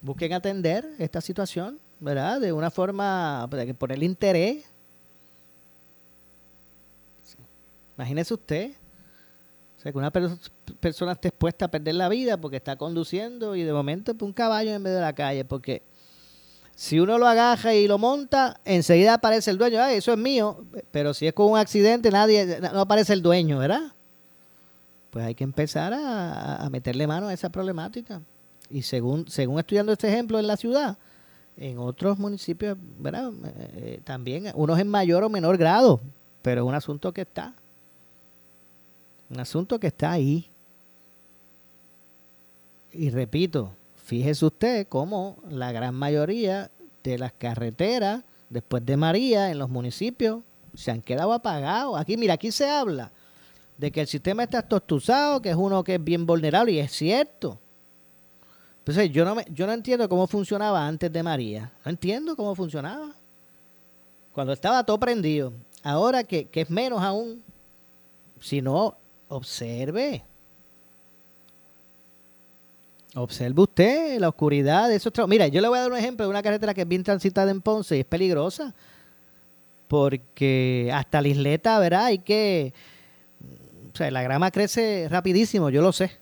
busquen 0.00 0.32
atender 0.32 0.88
esta 0.98 1.20
situación, 1.20 1.78
¿verdad? 2.00 2.40
De 2.40 2.54
una 2.54 2.70
forma, 2.70 3.46
para 3.50 3.74
ponerle 3.74 4.06
interés. 4.06 4.64
Imagínese 7.98 8.32
usted, 8.32 8.70
o 9.76 9.80
sea, 9.82 9.92
que 9.92 9.98
una 9.98 10.10
persona 10.10 11.12
esté 11.12 11.28
expuesta 11.28 11.66
a 11.66 11.70
perder 11.70 11.96
la 11.96 12.08
vida 12.08 12.38
porque 12.38 12.56
está 12.56 12.74
conduciendo 12.76 13.54
y 13.54 13.64
de 13.64 13.72
momento 13.74 14.16
un 14.22 14.32
caballo 14.32 14.70
en 14.70 14.80
medio 14.80 14.96
de 14.96 15.02
la 15.02 15.14
calle, 15.14 15.44
porque 15.44 15.82
si 16.78 17.00
uno 17.00 17.18
lo 17.18 17.26
agaja 17.26 17.74
y 17.74 17.88
lo 17.88 17.98
monta, 17.98 18.60
enseguida 18.64 19.14
aparece 19.14 19.50
el 19.50 19.58
dueño. 19.58 19.84
eso 19.86 20.12
es 20.12 20.18
mío. 20.18 20.64
Pero 20.92 21.12
si 21.12 21.26
es 21.26 21.32
con 21.32 21.50
un 21.50 21.58
accidente, 21.58 22.08
nadie, 22.08 22.60
no 22.60 22.82
aparece 22.82 23.14
el 23.14 23.20
dueño, 23.20 23.58
¿verdad? 23.58 23.92
Pues 25.10 25.24
hay 25.24 25.34
que 25.34 25.42
empezar 25.42 25.92
a, 25.92 26.68
meterle 26.70 27.08
mano 27.08 27.26
a 27.26 27.32
esa 27.32 27.48
problemática. 27.48 28.22
Y 28.70 28.82
según, 28.82 29.28
según 29.28 29.58
estudiando 29.58 29.90
este 29.90 30.06
ejemplo 30.06 30.38
en 30.38 30.46
la 30.46 30.56
ciudad, 30.56 30.96
en 31.56 31.80
otros 31.80 32.16
municipios, 32.16 32.78
¿verdad? 32.96 33.32
Eh, 33.32 33.70
eh, 33.74 34.00
también, 34.04 34.52
unos 34.54 34.78
en 34.78 34.86
mayor 34.86 35.24
o 35.24 35.28
menor 35.28 35.56
grado, 35.56 36.00
pero 36.42 36.62
es 36.62 36.68
un 36.68 36.76
asunto 36.76 37.12
que 37.12 37.22
está. 37.22 37.54
Un 39.28 39.40
asunto 39.40 39.80
que 39.80 39.88
está 39.88 40.12
ahí. 40.12 40.48
Y 42.92 43.10
repito, 43.10 43.72
Fíjese 44.08 44.46
usted 44.46 44.88
cómo 44.88 45.36
la 45.50 45.70
gran 45.70 45.94
mayoría 45.94 46.70
de 47.04 47.18
las 47.18 47.30
carreteras, 47.34 48.24
después 48.48 48.86
de 48.86 48.96
María, 48.96 49.50
en 49.50 49.58
los 49.58 49.68
municipios, 49.68 50.40
se 50.72 50.90
han 50.90 51.02
quedado 51.02 51.30
apagados. 51.34 52.00
Aquí, 52.00 52.16
mira, 52.16 52.32
aquí 52.32 52.50
se 52.50 52.70
habla 52.70 53.12
de 53.76 53.90
que 53.90 54.00
el 54.00 54.06
sistema 54.06 54.44
está 54.44 54.62
tostuzado, 54.62 55.42
que 55.42 55.50
es 55.50 55.56
uno 55.56 55.84
que 55.84 55.96
es 55.96 56.02
bien 56.02 56.24
vulnerable, 56.24 56.72
y 56.72 56.78
es 56.78 56.90
cierto. 56.90 57.58
Entonces, 58.78 59.10
yo 59.10 59.26
no, 59.26 59.34
me, 59.34 59.44
yo 59.52 59.66
no 59.66 59.74
entiendo 59.74 60.08
cómo 60.08 60.26
funcionaba 60.26 60.86
antes 60.86 61.12
de 61.12 61.22
María. 61.22 61.70
No 61.84 61.90
entiendo 61.90 62.34
cómo 62.34 62.54
funcionaba. 62.54 63.12
Cuando 64.32 64.54
estaba 64.54 64.84
todo 64.84 64.98
prendido. 64.98 65.52
Ahora 65.82 66.24
que, 66.24 66.46
que 66.46 66.62
es 66.62 66.70
menos 66.70 67.02
aún. 67.02 67.42
Si 68.40 68.62
no, 68.62 68.96
observe. 69.28 70.24
Observe 73.18 73.60
usted 73.60 74.18
la 74.20 74.28
oscuridad 74.28 74.88
de 74.88 74.96
esos 74.96 75.12
Mira, 75.26 75.48
yo 75.48 75.60
le 75.60 75.68
voy 75.68 75.78
a 75.78 75.82
dar 75.82 75.90
un 75.90 75.98
ejemplo 75.98 76.24
de 76.24 76.30
una 76.30 76.42
carretera 76.42 76.72
que 76.72 76.82
es 76.82 76.88
bien 76.88 77.02
transitada 77.02 77.50
en 77.50 77.60
Ponce 77.60 77.96
y 77.96 78.00
es 78.00 78.06
peligrosa. 78.06 78.74
Porque 79.88 80.90
hasta 80.94 81.20
la 81.20 81.28
isleta, 81.28 81.78
¿verdad? 81.78 82.06
Hay 82.06 82.18
que. 82.18 82.72
O 83.92 83.96
sea, 83.96 84.10
la 84.10 84.22
grama 84.22 84.50
crece 84.50 85.08
rapidísimo, 85.10 85.70
yo 85.70 85.82
lo 85.82 85.92
sé. 85.92 86.12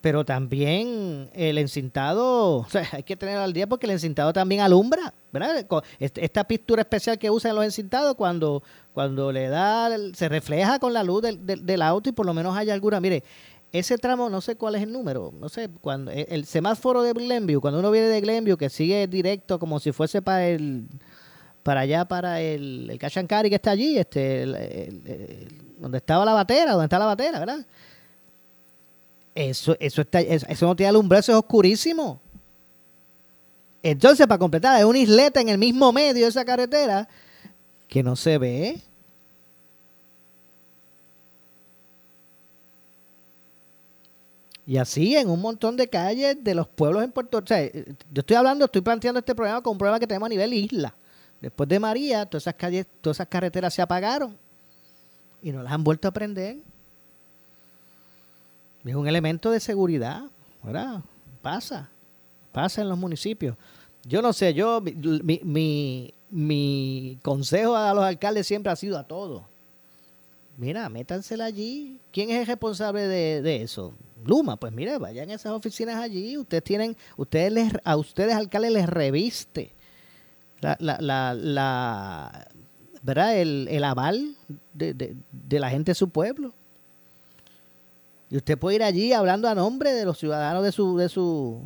Pero 0.00 0.24
también 0.24 1.30
el 1.32 1.58
encintado, 1.58 2.56
o 2.58 2.68
sea, 2.68 2.86
hay 2.92 3.02
que 3.02 3.16
tener 3.16 3.38
al 3.38 3.52
día 3.52 3.66
porque 3.66 3.86
el 3.86 3.92
encintado 3.92 4.32
también 4.32 4.60
alumbra, 4.60 5.14
¿verdad? 5.32 5.66
Esta 5.98 6.44
pintura 6.44 6.82
especial 6.82 7.18
que 7.18 7.30
usan 7.30 7.54
los 7.54 7.64
encintados 7.64 8.14
cuando, 8.14 8.62
cuando 8.92 9.32
le 9.32 9.48
da, 9.48 9.90
se 10.12 10.28
refleja 10.28 10.78
con 10.78 10.92
la 10.92 11.02
luz 11.02 11.22
del, 11.22 11.44
del 11.44 11.82
auto 11.82 12.10
y 12.10 12.12
por 12.12 12.26
lo 12.26 12.34
menos 12.34 12.56
hay 12.56 12.70
alguna. 12.70 13.00
Mire, 13.00 13.24
ese 13.72 13.98
tramo, 13.98 14.30
no 14.30 14.40
sé 14.40 14.56
cuál 14.56 14.76
es 14.76 14.82
el 14.82 14.92
número, 14.92 15.32
no 15.38 15.48
sé, 15.48 15.68
cuando 15.80 16.10
e, 16.10 16.26
el 16.30 16.46
semáforo 16.46 17.02
de 17.02 17.12
Glenview, 17.12 17.60
cuando 17.60 17.80
uno 17.80 17.90
viene 17.90 18.08
de 18.08 18.20
Glenview, 18.20 18.56
que 18.56 18.70
sigue 18.70 19.06
directo 19.06 19.58
como 19.58 19.80
si 19.80 19.92
fuese 19.92 20.22
para 20.22 20.46
el 20.48 20.86
para 21.66 21.80
allá, 21.80 22.04
para 22.04 22.40
el, 22.40 22.88
el 22.88 22.96
Cachancari 22.96 23.48
que 23.48 23.56
está 23.56 23.72
allí, 23.72 23.98
este, 23.98 24.46
donde 25.78 25.98
estaba 25.98 26.24
la 26.24 26.32
batera, 26.32 26.70
donde 26.70 26.84
está 26.84 26.96
la 26.96 27.06
batera, 27.06 27.40
¿verdad? 27.40 27.66
Eso, 29.34 29.76
eso, 29.80 30.00
está, 30.00 30.20
eso, 30.20 30.66
no 30.66 30.76
tiene 30.76 30.90
alumbrado, 30.90 31.20
eso 31.20 31.32
es 31.32 31.38
oscurísimo. 31.38 32.20
Entonces, 33.82 34.28
para 34.28 34.38
completar, 34.38 34.76
hay 34.76 34.84
una 34.84 34.98
isleta 34.98 35.40
en 35.40 35.48
el 35.48 35.58
mismo 35.58 35.92
medio 35.92 36.22
de 36.22 36.30
esa 36.30 36.44
carretera 36.44 37.08
que 37.88 38.02
no 38.02 38.14
se 38.14 38.38
ve. 38.38 38.80
Y 44.66 44.78
así 44.78 45.16
en 45.16 45.30
un 45.30 45.40
montón 45.40 45.76
de 45.76 45.88
calles 45.88 46.42
de 46.42 46.54
los 46.54 46.66
pueblos 46.66 47.04
en 47.04 47.12
Puerto 47.12 47.38
Rico. 47.38 47.48
Sea, 47.48 47.70
yo 47.72 48.20
estoy 48.20 48.36
hablando, 48.36 48.64
estoy 48.64 48.82
planteando 48.82 49.20
este 49.20 49.34
problema 49.34 49.62
con 49.62 49.72
un 49.72 49.78
problema 49.78 50.00
que 50.00 50.06
tenemos 50.08 50.26
a 50.26 50.30
nivel 50.30 50.52
isla. 50.52 50.92
Después 51.40 51.68
de 51.68 51.78
María, 51.78 52.26
todas 52.26 52.42
esas 52.42 52.54
calles, 52.54 52.86
todas 53.00 53.18
esas 53.18 53.28
carreteras 53.28 53.72
se 53.72 53.80
apagaron 53.80 54.36
y 55.40 55.52
no 55.52 55.62
las 55.62 55.72
han 55.72 55.84
vuelto 55.84 56.08
a 56.08 56.10
prender. 56.10 56.56
Es 58.84 58.94
un 58.94 59.06
elemento 59.06 59.50
de 59.50 59.60
seguridad, 59.60 60.24
¿verdad? 60.62 61.00
Pasa, 61.42 61.88
pasa 62.52 62.82
en 62.82 62.88
los 62.88 62.98
municipios. 62.98 63.56
Yo 64.04 64.22
no 64.22 64.32
sé, 64.32 64.54
yo, 64.54 64.80
mi, 64.80 65.40
mi, 65.44 66.14
mi 66.30 67.18
consejo 67.22 67.76
a 67.76 67.94
los 67.94 68.04
alcaldes 68.04 68.46
siempre 68.46 68.72
ha 68.72 68.76
sido 68.76 68.98
a 68.98 69.04
todos. 69.04 69.42
Mira, 70.56 70.88
métansela 70.88 71.44
allí. 71.44 72.00
¿Quién 72.12 72.30
es 72.30 72.40
el 72.40 72.46
responsable 72.46 73.06
de, 73.06 73.42
de 73.42 73.62
eso? 73.62 73.94
Luma, 74.24 74.56
pues 74.56 74.72
mire, 74.72 74.98
vayan 74.98 75.30
a 75.30 75.34
esas 75.34 75.52
oficinas 75.52 75.96
allí, 75.96 76.36
ustedes 76.36 76.64
tienen, 76.64 76.96
ustedes 77.16 77.52
les, 77.52 77.72
a 77.84 77.96
ustedes 77.96 78.34
alcaldes 78.34 78.72
les 78.72 78.86
reviste 78.88 79.72
la, 80.60 80.76
la, 80.80 81.34
la, 81.34 82.48
¿verdad? 83.02 83.38
El, 83.38 83.84
aval 83.84 84.34
de, 84.72 85.16
la 85.50 85.70
gente 85.70 85.92
de 85.92 85.94
su 85.94 86.08
pueblo. 86.10 86.52
Y 88.30 88.36
usted 88.36 88.58
puede 88.58 88.76
ir 88.76 88.82
allí 88.82 89.12
hablando 89.12 89.48
a 89.48 89.54
nombre 89.54 89.92
de 89.92 90.04
los 90.04 90.18
ciudadanos 90.18 90.64
de 90.64 90.72
su, 90.72 90.96
de 90.96 91.08
su, 91.08 91.62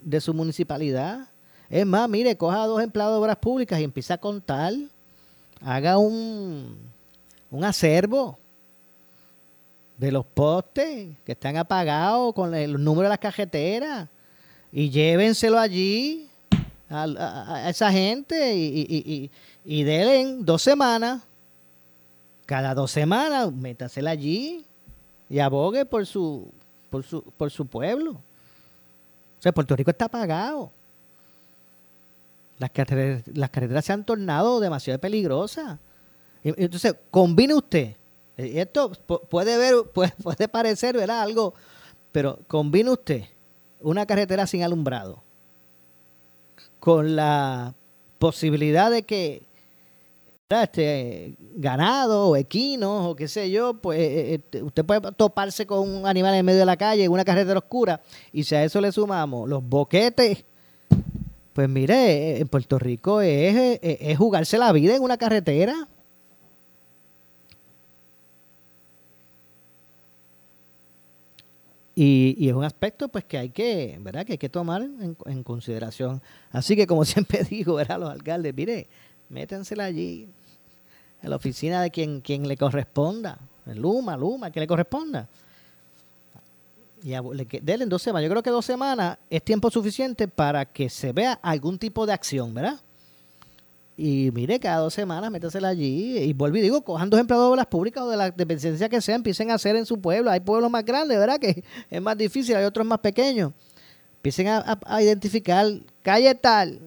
de 0.00 0.20
su 0.20 0.34
municipalidad. 0.34 1.28
Es 1.70 1.86
más, 1.86 2.08
mire, 2.08 2.36
coja 2.36 2.64
a 2.64 2.66
dos 2.66 2.82
empleados 2.82 3.14
de 3.14 3.20
obras 3.20 3.36
públicas 3.36 3.78
y 3.78 3.84
empieza 3.84 4.14
a 4.14 4.18
contar. 4.18 4.72
Haga 5.64 5.98
un, 5.98 6.76
un 7.52 7.64
acervo 7.64 8.38
de 9.98 10.10
los 10.10 10.24
postes 10.24 11.16
que 11.24 11.32
están 11.32 11.56
apagados 11.58 12.34
con 12.34 12.54
el 12.54 12.82
número 12.82 13.02
de 13.02 13.10
las 13.10 13.18
cajeteras 13.18 14.08
y 14.72 14.88
llévenselo 14.88 15.58
allí 15.58 16.28
a, 16.88 17.68
esa 17.68 17.92
gente 17.92 18.56
y, 18.56 19.30
y, 19.64 19.84
dos 20.40 20.62
semanas. 20.62 21.22
Cada 22.46 22.74
dos 22.74 22.90
semanas, 22.90 23.52
métasela 23.52 24.10
allí 24.10 24.64
y 25.28 25.38
abogue 25.38 25.84
por 25.84 26.06
su, 26.06 26.50
por 26.90 27.04
su, 27.04 27.22
por 27.22 27.50
su 27.50 27.66
pueblo. 27.66 28.12
O 28.12 29.42
sea, 29.42 29.52
Puerto 29.52 29.76
Rico 29.76 29.90
está 29.90 30.06
apagado. 30.06 30.72
Las 32.58 32.70
carreteras, 32.70 33.22
las 33.34 33.50
carreteras 33.50 33.84
se 33.84 33.92
han 33.92 34.04
tornado 34.04 34.58
demasiado 34.58 34.98
peligrosas. 34.98 35.78
Entonces, 36.44 36.94
combine 37.10 37.54
usted. 37.54 37.96
Esto 38.36 38.90
puede 39.28 39.56
ver, 39.56 39.74
puede, 40.22 40.48
parecer, 40.48 40.96
¿verdad? 40.96 41.22
Algo, 41.22 41.54
pero 42.10 42.38
combine 42.48 42.90
usted 42.90 43.24
una 43.80 44.06
carretera 44.06 44.46
sin 44.46 44.62
alumbrado 44.62 45.22
con 46.78 47.16
la 47.16 47.74
posibilidad 48.18 48.90
de 48.90 49.02
que 49.02 49.42
este 50.48 51.34
ganado 51.54 52.28
o 52.28 52.36
equinos 52.36 53.06
o 53.06 53.16
qué 53.16 53.26
sé 53.26 53.50
yo, 53.50 53.72
pues 53.72 53.98
eh, 53.98 54.40
eh, 54.52 54.62
usted 54.62 54.84
puede 54.84 55.00
toparse 55.12 55.66
con 55.66 55.88
un 55.88 56.06
animal 56.06 56.34
en 56.34 56.44
medio 56.44 56.58
de 56.58 56.66
la 56.66 56.76
calle 56.76 57.04
en 57.04 57.10
una 57.10 57.24
carretera 57.24 57.58
oscura 57.58 58.02
y 58.32 58.44
si 58.44 58.54
a 58.54 58.62
eso 58.62 58.78
le 58.82 58.92
sumamos 58.92 59.48
los 59.48 59.66
boquetes, 59.66 60.44
pues 61.54 61.68
mire, 61.70 62.38
en 62.38 62.48
Puerto 62.48 62.78
Rico 62.78 63.22
es 63.22 64.18
jugarse 64.18 64.58
la 64.58 64.72
vida 64.72 64.94
en 64.94 65.02
una 65.02 65.16
carretera. 65.16 65.88
Y, 71.94 72.48
es 72.48 72.54
un 72.54 72.64
aspecto 72.64 73.08
pues 73.08 73.24
que 73.24 73.38
hay 73.38 73.50
que, 73.50 73.98
¿verdad? 74.00 74.24
Que 74.24 74.32
hay 74.32 74.38
que 74.38 74.48
tomar 74.48 74.82
en, 74.82 75.42
consideración. 75.42 76.22
Así 76.50 76.74
que 76.74 76.86
como 76.86 77.04
siempre 77.06 77.44
digo, 77.44 77.74
¿verdad? 77.74 78.00
Los 78.00 78.10
alcaldes, 78.10 78.54
mire, 78.54 78.88
métensela 79.28 79.84
allí, 79.84 80.28
en 81.22 81.30
la 81.30 81.36
oficina 81.36 81.82
de 81.82 81.90
quien, 81.90 82.20
quien 82.20 82.48
le 82.48 82.56
corresponda, 82.56 83.38
en 83.66 83.80
Luma, 83.80 84.16
Luma, 84.16 84.50
que 84.50 84.60
le 84.60 84.66
corresponda. 84.66 85.28
Y 87.02 87.10
denle 87.60 87.86
dos 87.86 88.00
semanas. 88.00 88.24
Yo 88.24 88.30
creo 88.30 88.42
que 88.42 88.50
dos 88.50 88.64
semanas 88.64 89.18
es 89.28 89.42
tiempo 89.42 89.70
suficiente 89.70 90.28
para 90.28 90.64
que 90.64 90.88
se 90.88 91.12
vea 91.12 91.32
algún 91.42 91.78
tipo 91.78 92.06
de 92.06 92.12
acción, 92.12 92.54
¿verdad? 92.54 92.80
Y 94.04 94.32
mire, 94.32 94.58
cada 94.58 94.78
dos 94.78 94.94
semanas 94.94 95.30
métasela 95.30 95.68
allí. 95.68 96.18
Y 96.18 96.32
vuelvo 96.32 96.56
y 96.56 96.60
digo, 96.60 96.82
cojan 96.82 97.08
dos 97.08 97.20
empleados 97.20 97.52
de 97.52 97.56
las 97.56 97.66
públicas 97.66 98.02
o 98.02 98.10
de 98.10 98.16
la 98.16 98.32
dependencia 98.32 98.88
que 98.88 99.00
sea, 99.00 99.14
empiecen 99.14 99.52
a 99.52 99.54
hacer 99.54 99.76
en 99.76 99.86
su 99.86 100.00
pueblo. 100.00 100.28
Hay 100.28 100.40
pueblos 100.40 100.68
más 100.72 100.84
grandes, 100.84 101.16
¿verdad? 101.16 101.38
Que 101.38 101.62
es 101.88 102.02
más 102.02 102.18
difícil, 102.18 102.56
hay 102.56 102.64
otros 102.64 102.84
más 102.84 102.98
pequeños. 102.98 103.52
Empiecen 104.16 104.48
a, 104.48 105.00
identificar 105.00 105.68
calle 106.02 106.34
tal, 106.34 106.80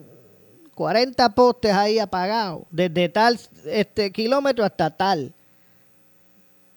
40 0.74 1.34
postes 1.34 1.72
ahí 1.72 1.98
apagados, 1.98 2.64
desde 2.70 3.08
tal 3.08 3.40
este 3.64 4.12
kilómetro 4.12 4.62
hasta 4.62 4.90
tal. 4.90 5.32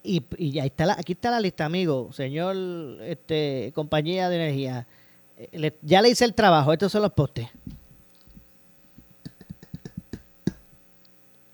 Y, 0.04 0.24
y 0.38 0.58
ahí 0.60 0.68
está 0.68 0.86
la, 0.86 0.94
aquí 0.94 1.12
está 1.12 1.32
la 1.32 1.42
lista, 1.42 1.66
amigo, 1.66 2.14
señor 2.14 2.56
este, 3.02 3.74
compañía 3.76 4.30
de 4.30 4.36
energía. 4.38 4.88
Eh, 5.36 5.74
ya 5.82 6.02
le 6.02 6.08
hice 6.08 6.24
el 6.24 6.34
trabajo, 6.34 6.72
estos 6.72 6.94
son 6.94 7.02
los 7.02 7.12
postes. 7.12 7.50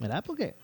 ¿Verdad? 0.08 0.24
Porque, 0.26 0.56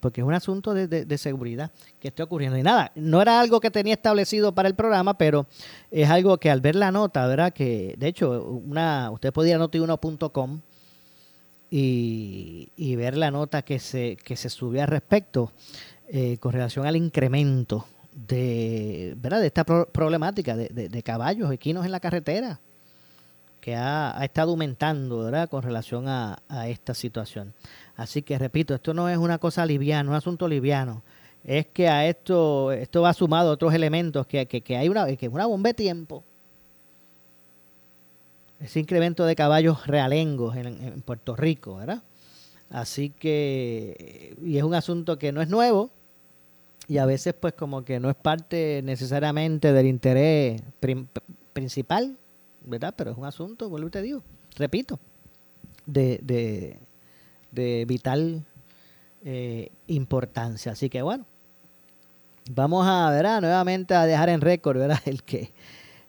porque 0.00 0.20
es 0.20 0.26
un 0.26 0.34
asunto 0.34 0.74
de, 0.74 1.18
seguridad 1.18 1.70
que 2.00 2.08
esté 2.08 2.22
ocurriendo. 2.22 2.58
Y 2.58 2.62
nada, 2.62 2.90
no 2.94 3.20
era 3.20 3.40
algo 3.40 3.60
que 3.60 3.70
tenía 3.70 3.94
establecido 3.94 4.54
para 4.54 4.68
el 4.68 4.74
programa, 4.74 5.16
pero 5.16 5.46
es 5.90 6.08
algo 6.08 6.38
que 6.38 6.50
al 6.50 6.60
ver 6.60 6.74
la 6.74 6.90
nota, 6.90 7.26
¿verdad? 7.26 7.52
Que 7.52 7.94
de 7.98 8.08
hecho, 8.08 8.42
una, 8.42 9.10
usted 9.10 9.32
podía 9.32 9.58
notiuno.com 9.58 10.60
y, 11.70 12.70
y 12.76 12.96
ver 12.96 13.16
la 13.16 13.30
nota 13.30 13.62
que 13.62 13.78
se, 13.78 14.16
que 14.16 14.36
se 14.36 14.50
subió 14.50 14.82
al 14.82 14.88
respecto 14.88 15.52
eh, 16.08 16.38
con 16.38 16.52
relación 16.52 16.86
al 16.86 16.96
incremento 16.96 17.86
de, 18.12 19.14
¿verdad? 19.16 19.40
de 19.40 19.46
esta 19.46 19.64
problemática 19.64 20.56
de, 20.56 20.68
de 20.68 21.02
caballos 21.02 21.50
equinos 21.50 21.86
en 21.86 21.92
la 21.92 22.00
carretera 22.00 22.60
que 23.62 23.76
ha, 23.76 24.18
estado 24.24 24.50
aumentando 24.50 25.20
¿verdad? 25.20 25.48
con 25.48 25.62
relación 25.62 26.08
a, 26.08 26.42
esta 26.66 26.94
situación. 26.94 27.54
Así 27.96 28.20
que 28.22 28.36
repito, 28.36 28.74
esto 28.74 28.92
no 28.92 29.08
es 29.08 29.16
una 29.16 29.38
cosa 29.38 29.64
liviana, 29.64 30.10
un 30.10 30.16
asunto 30.16 30.48
liviano. 30.48 31.04
Es 31.44 31.68
que 31.68 31.88
a 31.88 32.06
esto, 32.08 32.72
esto 32.72 33.02
va 33.02 33.14
sumado 33.14 33.52
otros 33.52 33.72
elementos, 33.72 34.26
que, 34.26 34.46
que, 34.46 34.76
hay 34.76 34.88
una, 34.88 35.06
que 35.16 35.28
una 35.28 35.46
bomba 35.46 35.68
de 35.68 35.74
tiempo. 35.74 36.24
Ese 38.58 38.80
incremento 38.80 39.24
de 39.24 39.36
caballos 39.36 39.86
realengos 39.86 40.56
en, 40.56 40.66
en 40.66 41.02
Puerto 41.02 41.36
Rico, 41.36 41.76
¿verdad? 41.76 42.02
Así 42.68 43.10
que, 43.10 44.36
y 44.42 44.56
es 44.56 44.64
un 44.64 44.74
asunto 44.74 45.18
que 45.18 45.30
no 45.30 45.40
es 45.40 45.48
nuevo, 45.48 45.90
y 46.88 46.98
a 46.98 47.06
veces 47.06 47.32
pues 47.34 47.52
como 47.52 47.84
que 47.84 48.00
no 48.00 48.10
es 48.10 48.16
parte 48.16 48.80
necesariamente 48.82 49.72
del 49.72 49.86
interés 49.86 50.62
principal 51.52 52.16
¿verdad? 52.64 52.94
Pero 52.96 53.12
es 53.12 53.18
un 53.18 53.24
asunto, 53.24 53.68
vuelvo 53.68 53.88
y 53.88 53.90
te 53.90 54.02
digo, 54.02 54.22
repito, 54.56 54.98
de, 55.86 56.78
de, 57.50 57.84
vital 57.86 58.44
eh, 59.24 59.70
importancia. 59.86 60.72
Así 60.72 60.88
que 60.88 61.02
bueno, 61.02 61.26
vamos 62.50 62.86
a, 62.86 63.10
¿verdad? 63.10 63.40
Nuevamente 63.40 63.94
a 63.94 64.06
dejar 64.06 64.28
en 64.28 64.40
récord, 64.40 64.78
¿verdad? 64.78 65.00
El 65.06 65.22
que 65.22 65.52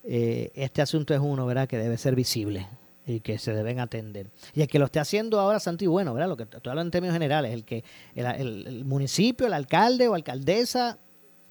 eh, 0.04 0.52
este 0.56 0.82
asunto 0.82 1.13
es 1.13 1.20
uno, 1.20 1.46
¿verdad? 1.46 1.68
Que 1.68 1.78
debe 1.78 1.98
ser 1.98 2.16
visible 2.16 2.68
y 3.06 3.20
que 3.20 3.38
se 3.38 3.54
deben 3.54 3.80
atender. 3.80 4.30
Y 4.54 4.62
el 4.62 4.68
que 4.68 4.80
lo 4.80 4.86
esté 4.86 5.00
haciendo 5.00 5.39
ahora, 5.39 5.60
Santi, 5.60 5.88
bueno, 5.88 6.13
¿verdad? 6.13 6.30
Lo 6.30 6.38
que 6.38 6.44
estoy 6.44 6.70
hablando 6.70 6.88
en 6.88 6.92
términos 6.92 7.13
generales, 7.13 7.54
el 7.54 7.66
que 7.66 7.84
el, 8.16 8.26
el, 8.26 8.86
municipio, 8.86 9.46
el 9.46 9.54
alcalde 9.54 10.08
o 10.08 10.13
alcaldesa 10.13 10.98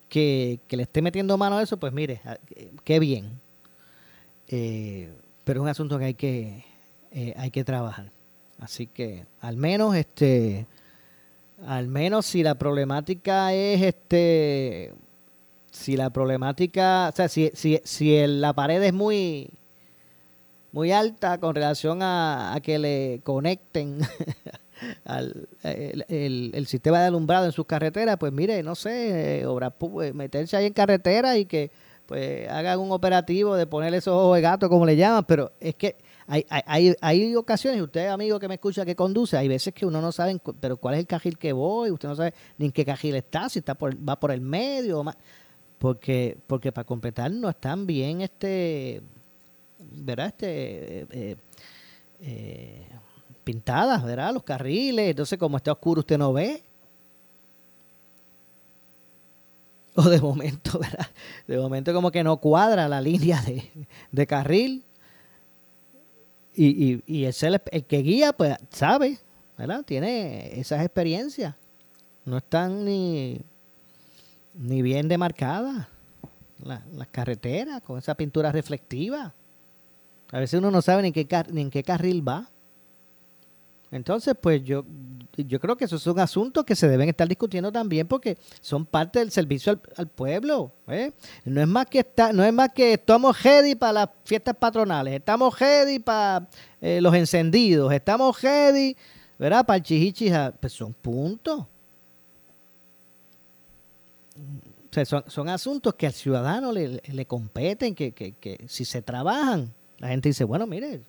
que, 0.08 0.60
que, 0.66 0.78
le 0.78 0.84
esté 0.84 1.02
metiendo 1.02 1.36
mano 1.36 1.58
a 1.58 1.62
eso, 1.62 1.78
pues 1.78 1.92
mire, 1.92 2.22
qué 2.84 2.98
bien, 2.98 3.38
eh, 4.52 5.08
pero 5.44 5.60
es 5.60 5.62
un 5.62 5.68
asunto 5.68 5.98
que 5.98 6.04
hay 6.04 6.14
que, 6.14 6.64
eh, 7.10 7.34
hay 7.38 7.50
que 7.50 7.64
trabajar. 7.64 8.12
Así 8.60 8.86
que 8.86 9.26
al 9.40 9.56
menos 9.56 9.96
este 9.96 10.66
al 11.66 11.88
menos 11.88 12.26
si 12.26 12.42
la 12.42 12.56
problemática 12.56 13.54
es 13.54 13.80
este 13.82 14.92
si 15.70 15.96
la 15.96 16.10
problemática, 16.10 17.08
o 17.08 17.16
sea, 17.16 17.28
si, 17.28 17.50
si, 17.54 17.80
si 17.82 18.26
la 18.26 18.52
pared 18.52 18.82
es 18.82 18.92
muy 18.92 19.48
muy 20.70 20.92
alta 20.92 21.38
con 21.38 21.54
relación 21.54 22.00
a, 22.02 22.58
que 22.62 22.78
le 22.78 23.20
conecten 23.24 24.00
al 25.06 25.48
el, 25.62 26.66
sistema 26.66 27.00
de 27.00 27.06
alumbrado 27.06 27.46
en 27.46 27.52
sus 27.52 27.64
carreteras, 27.64 28.18
pues 28.18 28.32
mire, 28.32 28.62
no 28.62 28.74
sé, 28.74 29.46
obra, 29.46 29.74
meterse 30.12 30.56
ahí 30.58 30.66
en 30.66 30.72
carretera 30.74 31.38
y 31.38 31.46
que 31.46 31.70
pues 32.12 32.46
hagan 32.50 32.78
un 32.78 32.92
operativo 32.92 33.56
de 33.56 33.66
poner 33.66 33.94
esos 33.94 34.14
ojos 34.14 34.36
de 34.36 34.42
gato, 34.42 34.68
como 34.68 34.84
le 34.84 34.96
llaman, 34.96 35.24
pero 35.24 35.50
es 35.58 35.74
que 35.76 35.96
hay, 36.26 36.44
hay, 36.50 36.94
hay 37.00 37.34
ocasiones, 37.36 37.80
usted 37.80 38.08
amigo 38.08 38.38
que 38.38 38.48
me 38.48 38.56
escucha 38.56 38.84
que 38.84 38.94
conduce, 38.94 39.38
hay 39.38 39.48
veces 39.48 39.72
que 39.72 39.86
uno 39.86 40.02
no 40.02 40.12
sabe, 40.12 40.38
pero 40.60 40.76
cuál 40.76 40.96
es 40.96 41.00
el 41.00 41.06
cajil 41.06 41.38
que 41.38 41.54
voy, 41.54 41.90
usted 41.90 42.10
no 42.10 42.14
sabe 42.14 42.34
ni 42.58 42.66
en 42.66 42.72
qué 42.72 42.84
cajil 42.84 43.14
está, 43.14 43.48
si 43.48 43.60
está 43.60 43.74
por, 43.74 43.96
va 44.06 44.20
por 44.20 44.30
el 44.30 44.42
medio, 44.42 45.02
porque, 45.78 46.36
porque 46.46 46.70
para 46.70 46.84
completar 46.84 47.30
no 47.30 47.48
están 47.48 47.86
bien, 47.86 48.20
este, 48.20 49.00
¿verdad? 49.78 50.26
Este, 50.26 50.98
eh, 51.00 51.06
eh, 51.12 51.36
eh, 52.20 52.88
pintadas, 53.42 54.04
¿verdad? 54.04 54.34
Los 54.34 54.42
carriles, 54.42 55.08
entonces 55.08 55.38
como 55.38 55.56
está 55.56 55.72
oscuro 55.72 56.00
usted 56.00 56.18
no 56.18 56.34
ve. 56.34 56.62
O 59.94 60.02
de 60.02 60.20
momento, 60.20 60.78
¿verdad? 60.80 61.06
De 61.46 61.58
momento 61.58 61.92
como 61.92 62.10
que 62.10 62.24
no 62.24 62.38
cuadra 62.38 62.88
la 62.88 63.00
línea 63.00 63.42
de, 64.10 64.26
carril. 64.26 64.84
Y, 66.54 67.02
y, 67.06 67.24
el, 67.24 67.60
el, 67.70 67.84
que 67.84 67.98
guía, 67.98 68.32
pues 68.32 68.56
sabe, 68.70 69.18
¿verdad? 69.56 69.82
Tiene 69.84 70.58
esas 70.60 70.84
experiencias. 70.84 71.54
No 72.24 72.38
están 72.38 72.84
ni, 72.84 73.40
ni 74.54 74.82
bien 74.82 75.08
demarcadas 75.08 75.88
las 76.64 77.08
carreteras 77.10 77.82
con 77.82 77.98
esa 77.98 78.14
pintura 78.14 78.52
reflectiva. 78.52 79.34
A 80.30 80.38
veces 80.38 80.58
uno 80.58 80.70
no 80.70 80.80
sabe 80.80 81.02
ni, 81.02 81.12
qué, 81.12 81.26
ni 81.50 81.62
en 81.62 81.70
qué 81.70 81.82
carril 81.82 82.26
va. 82.26 82.48
Entonces, 83.92 84.34
pues 84.40 84.64
yo, 84.64 84.86
yo 85.36 85.60
creo 85.60 85.76
que 85.76 85.84
esos 85.84 86.02
son 86.02 86.18
asuntos 86.18 86.64
que 86.64 86.74
se 86.74 86.88
deben 86.88 87.10
estar 87.10 87.28
discutiendo 87.28 87.70
también 87.70 88.08
porque 88.08 88.38
son 88.62 88.86
parte 88.86 89.18
del 89.18 89.30
servicio 89.30 89.78
al, 89.96 90.08
pueblo. 90.08 90.72
¿eh? 90.88 91.12
No 91.44 91.60
es 91.60 91.68
más 91.68 91.86
que 91.86 91.98
está, 91.98 92.32
no 92.32 92.42
es 92.42 92.52
más 92.54 92.70
que 92.72 92.94
estamos 92.94 93.40
ready 93.42 93.74
para 93.74 93.92
las 93.92 94.08
fiestas 94.24 94.56
patronales, 94.56 95.14
estamos 95.14 95.58
ready 95.58 95.98
para 95.98 96.48
eh, 96.80 97.02
los 97.02 97.14
encendidos, 97.14 97.92
estamos 97.92 98.40
ready, 98.40 98.96
¿verdad? 99.38 99.66
Para 99.66 99.76
el 99.76 99.82
chichichija. 99.82 100.54
Pues 100.58 100.72
son 100.72 100.94
puntos. 100.94 101.66
son, 105.26 105.48
asuntos 105.50 105.94
que 105.96 106.06
al 106.06 106.14
ciudadano 106.14 106.72
le, 106.72 107.02
le 107.06 107.26
competen, 107.26 107.94
que, 107.94 108.12
que, 108.12 108.32
que 108.32 108.64
si 108.68 108.86
se 108.86 109.02
trabajan, 109.02 109.70
la 109.98 110.08
gente 110.08 110.30
dice, 110.30 110.44
bueno, 110.44 110.66
mire, 110.66 111.02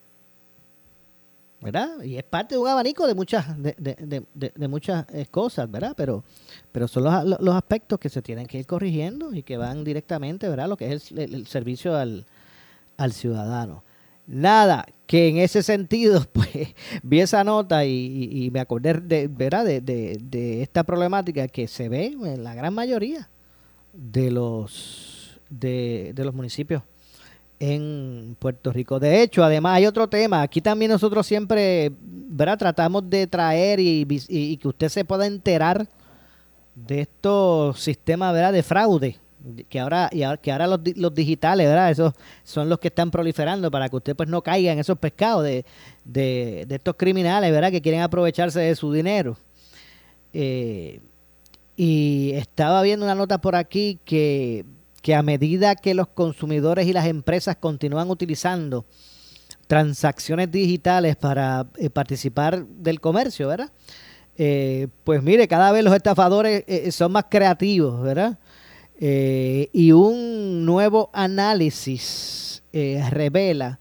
¿verdad? 1.63 2.03
Y 2.03 2.17
es 2.17 2.23
parte 2.23 2.55
de 2.55 2.61
un 2.61 2.67
abanico 2.67 3.07
de 3.07 3.15
muchas, 3.15 3.45
de, 3.57 4.67
muchas 4.67 5.05
eh, 5.13 5.25
cosas, 5.29 5.69
¿verdad? 5.71 5.93
Pero, 5.95 6.23
pero 6.71 6.87
son 6.87 7.03
los, 7.03 7.39
los, 7.39 7.55
aspectos 7.55 7.99
que 7.99 8.09
se 8.09 8.21
tienen 8.21 8.45
que 8.45 8.59
ir 8.59 8.65
corrigiendo 8.65 9.33
y 9.33 9.43
que 9.43 9.57
van 9.57 9.83
directamente, 9.83 10.47
¿verdad? 10.49 10.67
Lo 10.67 10.77
que 10.77 10.93
es 10.93 11.11
el, 11.11 11.47
servicio 11.47 11.95
al, 11.95 12.25
al, 12.97 13.13
ciudadano. 13.13 13.83
Nada, 14.27 14.85
que 15.07 15.29
en 15.29 15.37
ese 15.37 15.63
sentido, 15.63 16.25
pues, 16.33 16.75
vi 17.01 17.21
esa 17.21 17.43
nota 17.43 17.85
y, 17.85 18.45
y, 18.45 18.51
me 18.51 18.59
acordé, 18.59 18.93
de, 18.93 19.27
¿verdad? 19.27 19.65
De, 19.65 20.61
esta 20.61 20.83
problemática 20.83 21.47
que 21.47 21.67
se 21.67 21.89
ve 21.89 22.07
en 22.07 22.43
la 22.43 22.53
gran 22.53 22.73
mayoría 22.73 23.29
de 23.93 24.31
los, 24.31 25.39
de 25.49 26.13
los 26.17 26.33
municipios 26.33 26.83
en 27.71 28.35
Puerto 28.39 28.73
Rico. 28.73 28.99
De 28.99 29.21
hecho, 29.21 29.41
además 29.41 29.77
hay 29.77 29.85
otro 29.85 30.09
tema. 30.09 30.41
Aquí 30.41 30.59
también 30.59 30.91
nosotros 30.91 31.25
siempre 31.25 31.93
¿verdad? 32.01 32.57
tratamos 32.57 33.09
de 33.09 33.25
traer 33.25 33.79
y, 33.79 34.57
que 34.57 34.67
usted 34.67 34.89
se 34.89 35.05
pueda 35.05 35.25
enterar 35.25 35.87
de 36.75 37.01
estos 37.01 37.79
sistemas 37.79 38.33
¿verdad? 38.33 38.51
de 38.51 38.63
fraude 38.63 39.17
que 39.67 39.79
ahora 39.79 40.09
y 40.11 40.23
que 40.41 40.51
ahora 40.53 40.67
los, 40.67 41.13
digitales 41.13 41.67
verdad 41.67 41.91
esos 41.91 42.13
son 42.45 42.69
los 42.69 42.79
que 42.79 42.87
están 42.87 43.11
proliferando 43.11 43.69
para 43.69 43.89
que 43.89 43.97
usted 43.97 44.15
pues 44.15 44.29
no 44.29 44.41
caiga 44.41 44.71
en 44.71 44.79
esos 44.79 44.97
pescados 44.97 45.43
de, 45.43 45.65
de, 46.05 46.65
estos 46.69 46.95
criminales 46.95 47.51
verdad 47.51 47.69
que 47.69 47.81
quieren 47.81 47.99
aprovecharse 47.99 48.61
de 48.61 48.73
su 48.73 48.93
dinero 48.93 49.35
eh, 50.31 51.01
y 51.75 52.31
estaba 52.35 52.81
viendo 52.83 53.05
una 53.05 53.15
nota 53.15 53.41
por 53.41 53.57
aquí 53.57 53.99
que 54.05 54.63
que 55.03 55.13
a 55.13 55.21
medida 55.21 55.75
que 55.75 55.93
los 55.93 56.07
consumidores 56.07 56.87
y 56.87 56.93
las 56.93 57.07
empresas 57.07 57.57
continúan 57.57 58.09
utilizando 58.09 58.85
transacciones 59.67 60.49
digitales 60.49 61.17
para 61.17 61.67
eh, 61.75 61.89
participar 61.89 62.65
del 62.65 63.01
comercio, 63.01 63.49
¿verdad? 63.49 63.69
Eh, 64.37 64.87
pues 65.03 65.21
mire, 65.21 65.49
cada 65.49 65.73
vez 65.73 65.83
los 65.83 65.93
estafadores 65.93 66.63
eh, 66.67 66.89
son 66.93 67.11
más 67.11 67.25
creativos, 67.29 68.01
¿verdad? 68.01 68.39
y 68.95 69.91
un 69.91 70.65
nuevo 70.65 71.09
análisis 71.11 72.63
revela 72.71 73.77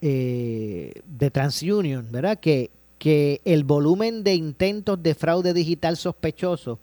de 0.00 1.30
TransUnion, 1.32 2.12
¿verdad? 2.12 2.38
Que, 2.38 2.70
que 2.98 3.40
el 3.44 3.64
volumen 3.64 4.22
de 4.22 4.36
intentos 4.36 5.02
de 5.02 5.16
fraude 5.16 5.52
digital 5.52 5.96
sospechoso 5.96 6.78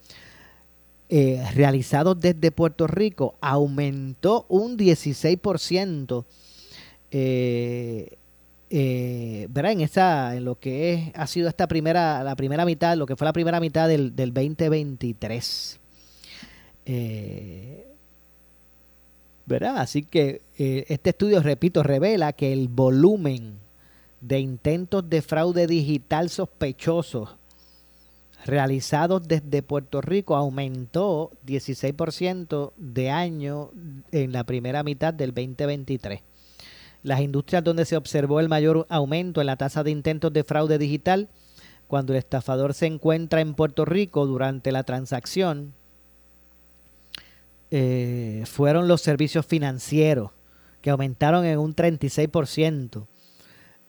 eh, 1.09 1.41
realizados 1.53 2.19
desde 2.19 2.51
Puerto 2.51 2.85
Rico 2.85 3.35
aumentó 3.39 4.45
un 4.49 4.77
16%. 4.77 6.25
Eh, 7.11 8.17
eh, 8.69 9.47
¿verdad? 9.49 9.71
En 9.71 9.81
esa, 9.81 10.35
en 10.35 10.43
lo 10.43 10.59
que 10.59 10.93
es, 10.93 11.11
ha 11.15 11.25
sido 11.27 11.47
esta 11.47 11.67
primera, 11.67 12.23
la 12.23 12.35
primera 12.35 12.65
mitad, 12.65 12.97
lo 12.97 13.05
que 13.05 13.15
fue 13.15 13.23
la 13.23 13.31
primera 13.31 13.61
mitad 13.61 13.87
del, 13.87 14.17
del 14.17 14.33
2023. 14.33 15.79
Eh, 16.85 17.85
¿Verdad? 19.45 19.77
Así 19.77 20.03
que 20.03 20.41
este 20.57 21.11
estudio, 21.11 21.41
repito, 21.41 21.83
revela 21.83 22.33
que 22.33 22.51
el 22.51 22.67
volumen 22.67 23.53
de 24.19 24.39
intentos 24.39 25.09
de 25.09 25.21
fraude 25.21 25.67
digital 25.67 26.29
sospechosos 26.29 27.37
realizados 28.47 29.27
desde 29.27 29.61
Puerto 29.61 30.01
Rico 30.01 30.35
aumentó 30.35 31.31
16% 31.45 32.73
de 32.77 33.09
año 33.09 33.71
en 34.11 34.31
la 34.31 34.43
primera 34.43 34.83
mitad 34.83 35.13
del 35.13 35.33
2023. 35.33 36.21
Las 37.03 37.21
industrias 37.21 37.63
donde 37.63 37.85
se 37.85 37.97
observó 37.97 38.39
el 38.39 38.49
mayor 38.49 38.85
aumento 38.89 39.41
en 39.41 39.47
la 39.47 39.57
tasa 39.57 39.83
de 39.83 39.91
intentos 39.91 40.33
de 40.33 40.43
fraude 40.43 40.77
digital 40.77 41.29
cuando 41.87 42.13
el 42.13 42.19
estafador 42.19 42.73
se 42.73 42.85
encuentra 42.85 43.41
en 43.41 43.53
Puerto 43.53 43.85
Rico 43.85 44.25
durante 44.25 44.71
la 44.71 44.83
transacción 44.83 45.73
eh, 47.69 48.43
fueron 48.45 48.87
los 48.87 49.01
servicios 49.01 49.45
financieros, 49.45 50.31
que 50.81 50.89
aumentaron 50.89 51.45
en 51.45 51.59
un 51.59 51.75
36%. 51.75 53.05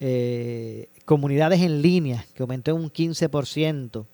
Eh, 0.00 0.88
comunidades 1.04 1.60
en 1.60 1.82
línea, 1.82 2.24
que 2.34 2.42
aumentó 2.42 2.72
en 2.72 2.78
un 2.78 2.90
15%. 2.92 4.06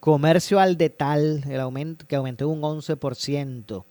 Comercio 0.00 0.60
al 0.60 0.76
detal, 0.76 1.44
el 1.48 1.60
aumento, 1.60 2.06
que 2.06 2.16
aumentó 2.16 2.48
un 2.48 2.62
11%. 2.62 3.84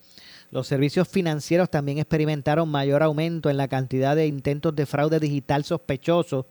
Los 0.50 0.68
servicios 0.68 1.08
financieros 1.08 1.70
también 1.70 1.98
experimentaron 1.98 2.70
mayor 2.70 3.04
aumento 3.04 3.50
en 3.50 3.58
la 3.58 3.68
cantidad 3.68 4.16
de 4.16 4.28
intentos 4.28 4.74
de 4.76 4.86
fraude 4.86 5.20
digital 5.20 5.66
sospechosos 5.66 6.46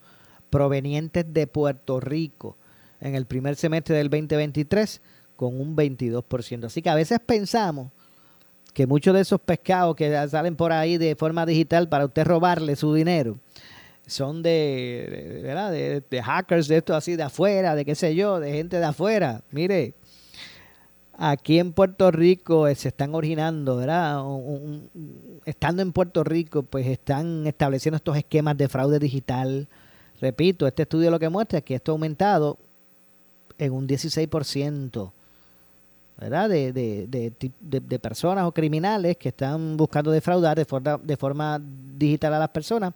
provenientes 0.51 1.25
de 1.33 1.47
Puerto 1.47 2.01
Rico 2.01 2.57
en 3.01 3.15
el 3.15 3.27
primer 3.27 3.57
semestre 3.57 3.97
del 3.97 4.11
2023 4.11 5.01
con 5.37 5.59
un 5.59 5.75
22%. 5.75 6.65
Así 6.65 6.83
que 6.83 6.91
a 6.91 6.95
veces 6.95 7.19
pensamos 7.25 7.91
que 8.75 8.87
muchos 8.87 9.15
de 9.15 9.23
esos 9.23 9.41
pescados 9.41 9.97
que 9.97 10.29
salen 10.29 10.57
por 10.57 10.73
ahí 10.73 10.99
de 10.99 11.17
forma 11.17 11.47
digital 11.47 11.89
para 11.89 12.05
usted 12.05 12.27
robarle 12.27 12.77
su 12.77 12.93
dinero, 12.93 13.39
son 14.07 14.43
de, 14.43 15.41
¿verdad? 15.43 15.73
De, 15.73 16.23
hackers, 16.23 16.69
de 16.69 16.79
esto 16.79 16.95
así 16.95 17.17
de 17.17 17.25
afuera, 17.25 17.75
de 17.75 17.85
qué 17.85 17.95
sé 17.95 18.15
yo, 18.15 18.41
de 18.41 18.53
gente 18.53 18.79
de 18.79 18.85
afuera. 18.85 19.43
Mire, 19.51 19.95
aquí 21.19 21.59
en 21.59 21.73
Puerto 21.73 22.11
Rico 22.11 22.69
eh, 22.69 22.75
se 22.75 22.89
están 22.89 23.15
originando, 23.15 23.77
¿verdad? 23.77 24.23
estando 25.45 25.83
en 25.83 25.93
Puerto 25.93 26.23
Rico, 26.23 26.63
pues 26.63 26.87
están 26.87 27.47
estableciendo 27.47 27.97
estos 27.97 28.17
esquemas 28.17 28.57
de 28.57 28.69
fraude 28.69 28.99
digital. 28.99 29.69
Repito, 30.21 30.67
este 30.67 30.83
estudio 30.83 31.11
lo 31.11 31.19
que 31.19 31.29
muestra 31.29 31.59
es 31.59 31.65
que 31.65 31.75
esto 31.75 31.93
ha 31.93 31.95
aumentado 31.95 32.59
en 33.59 33.73
un 33.73 33.89
16%. 33.89 35.13
¿verdad? 36.19 36.49
De, 36.49 36.73
de, 36.73 37.07
de, 37.07 37.51
de, 37.61 37.99
personas 37.99 38.47
o 38.47 38.53
criminales 38.53 39.19
que 39.19 39.29
están 39.29 39.77
buscando 39.77 40.11
defraudar 40.11 40.57
de 40.57 40.65
forma, 40.65 40.97
de 40.97 41.15
forma 41.19 41.61
digital 41.61 42.33
a 42.33 42.39
las 42.39 42.49
personas 42.49 42.95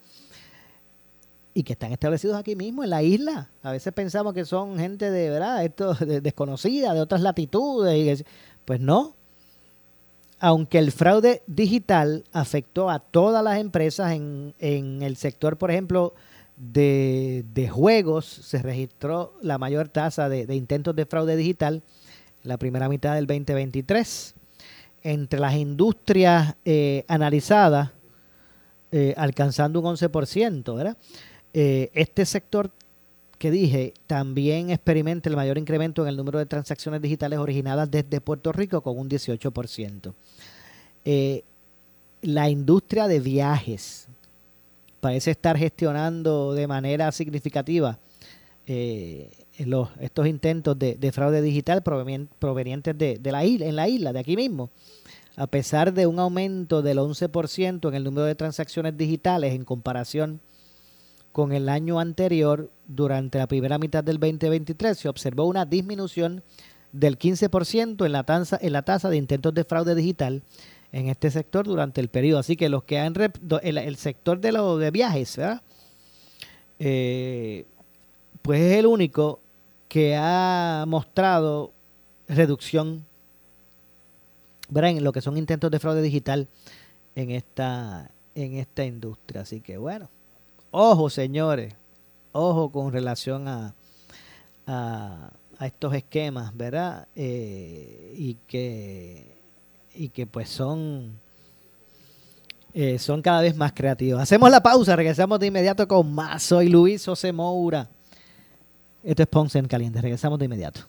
y 1.55 1.63
que 1.63 1.73
están 1.73 1.93
establecidos 1.93 2.37
aquí 2.37 2.55
mismo 2.55 2.85
en 2.85 2.91
la 2.91 3.03
isla. 3.03 3.51
A 3.63 3.73
veces 3.73 3.93
pensamos 3.93 4.35
que 4.35 4.45
son 4.45 4.79
gente 4.79 5.11
de 5.11 5.31
verdad, 5.31 5.65
esto 5.65 5.95
desconocida, 5.95 6.95
de 6.95 7.01
otras 7.01 7.21
latitudes, 7.21 8.25
pues 8.65 8.81
no. 8.81 9.15
Aunque 10.39 10.79
el 10.79 10.91
fraude 10.91 11.43
digital 11.47 12.25
afectó 12.33 12.89
a 12.89 12.99
todas 12.99 13.45
las 13.45 13.59
empresas 13.59 14.13
en, 14.13 14.55
en 14.59 15.03
el 15.03 15.17
sector, 15.17 15.59
por 15.59 15.71
ejemplo, 15.71 16.15
de, 16.57 17.45
de, 17.55 17.69
juegos, 17.69 18.27
se 18.27 18.59
registró 18.59 19.35
la 19.43 19.59
mayor 19.59 19.89
tasa 19.89 20.29
de, 20.29 20.55
intentos 20.55 20.95
de 20.95 21.07
fraude 21.07 21.37
digital 21.37 21.83
en 22.43 22.49
la 22.49 22.59
primera 22.59 22.89
mitad 22.89 23.15
del 23.15 23.27
2023. 23.27 24.35
Entre 25.03 25.41
las 25.41 25.55
industrias 25.55 26.55
eh, 26.65 27.05
analizadas, 27.09 27.91
eh, 28.93 29.15
alcanzando 29.17 29.81
un 29.81 29.87
11%, 29.97 30.77
¿verdad? 30.77 30.97
Eh, 31.53 31.91
este 31.95 32.25
sector 32.27 32.71
que 33.39 33.51
dije 33.51 33.95
también 34.07 34.71
experimenta 34.71 35.31
el 35.31 35.37
mayor 35.37 35.57
incremento 35.57 36.03
en 36.03 36.09
el 36.09 36.17
número 36.17 36.39
de 36.39 36.47
transacciones 36.47 37.01
digitales 37.01 37.39
originadas 37.39 37.91
desde 37.91 38.21
Puerto 38.21 38.53
Rico 38.53 38.83
con 38.83 38.99
un 38.99 39.09
18%. 39.09 40.13
Eh, 41.05 41.43
la 42.23 42.51
industria 42.51 43.09
de 43.09 43.19
viajes 43.19 44.07
parece 45.01 45.31
estar 45.31 45.57
gestionando 45.57 46.53
de 46.53 46.67
manera 46.67 47.11
significativa 47.13 47.99
eh, 48.67 49.31
estos 50.01 50.27
intentos 50.27 50.79
de, 50.79 51.13
fraude 51.13 51.43
digital 51.43 51.83
provenientes 51.83 52.97
de, 52.97 53.19
de, 53.19 53.33
la 53.33 53.45
isla, 53.45 53.67
en 53.67 53.77
la 53.77 53.89
isla, 53.89 54.13
de 54.13 54.19
aquí 54.21 54.37
mismo. 54.37 54.71
A 55.37 55.47
pesar 55.47 55.93
de 55.93 56.07
un 56.07 56.19
aumento 56.19 56.83
del 56.83 56.99
11% 56.99 57.89
en 57.89 57.95
el 57.95 58.05
número 58.05 58.27
de 58.27 58.35
transacciones 58.35 58.97
digitales 58.97 59.55
en 59.55 59.65
comparación 59.65 60.41
con 61.33 61.53
el 61.53 61.69
año 61.69 62.01
anterior, 62.01 62.71
durante 62.87 63.39
la 63.39 63.47
primera 63.47 63.79
mitad 63.79 64.03
del 64.03 64.19
2023 64.19 64.99
se 64.99 65.09
observó 65.09 65.45
una 65.45 65.65
disminución 65.65 66.43
del 66.93 67.19
15% 67.19 68.05
en 68.05 68.13
la, 68.13 68.25
tasa, 68.25 68.59
en 68.61 68.73
la 68.73 68.83
tasa 68.83 69.09
de 69.11 69.17
intentos 69.17 69.55
de 69.55 69.65
fraude 69.65 69.95
digital 69.95 70.43
en 70.93 71.09
este 71.09 71.31
sector 71.31 71.67
durante 71.67 72.01
el 72.01 72.09
periodo. 72.09 72.41
Así 72.41 72.57
que 72.57 72.69
los 72.69 72.83
que 72.83 72.99
han 72.99 73.15
el, 73.63 73.97
sector 73.97 74.41
de 74.41 74.53
los 74.53 74.81
de 74.81 74.91
viajes, 74.91 75.39
eh, 76.81 77.67
pues 78.43 78.61
es 78.61 78.79
el 78.79 78.87
único 78.87 79.41
que 79.89 80.17
ha 80.17 80.85
mostrado 80.89 81.73
reducción 82.29 83.05
en 84.75 85.05
lo 85.05 85.13
que 85.13 85.21
son 85.21 85.37
intentos 85.37 85.71
de 85.71 85.79
fraude 85.79 86.03
digital 86.03 86.49
en 87.15 87.31
esta 87.31 88.11
en 88.35 88.55
esta 88.55 88.85
industria. 88.85 89.43
Así 89.43 89.61
que 89.61 89.79
bueno, 89.79 90.09
Ojo, 90.71 91.11
señores, 91.11 91.75
ojo 92.33 92.71
con 92.71 92.93
relación 92.93 93.49
a, 93.49 93.75
a, 94.67 95.31
estos 95.61 95.95
esquemas, 95.95 96.57
¿verdad? 96.57 97.09
Eh, 97.15 98.15
y 98.17 98.35
que 98.47 99.41
y 99.95 100.09
que 100.09 100.27
pues 100.27 100.49
son, 100.49 101.19
eh, 102.73 102.99
son 102.99 103.21
cada 103.21 103.43
vez 103.43 103.57
más 103.57 103.73
creativos. 103.73 104.23
Hacemos 104.23 104.51
la 104.51 104.63
pausa, 104.63 104.97
regresamos 104.97 105.39
de 105.41 105.49
inmediato 105.49 105.87
con 105.87 106.13
más. 106.15 106.43
Soy 106.43 106.69
Luis 106.69 107.05
José 107.05 107.33
Moura. 107.33 107.89
Esto 109.03 109.23
es 109.23 109.29
Ponce 109.29 109.59
en 109.59 109.67
Caliente, 109.67 110.01
regresamos 110.01 110.39
de 110.39 110.45
inmediato. 110.45 110.83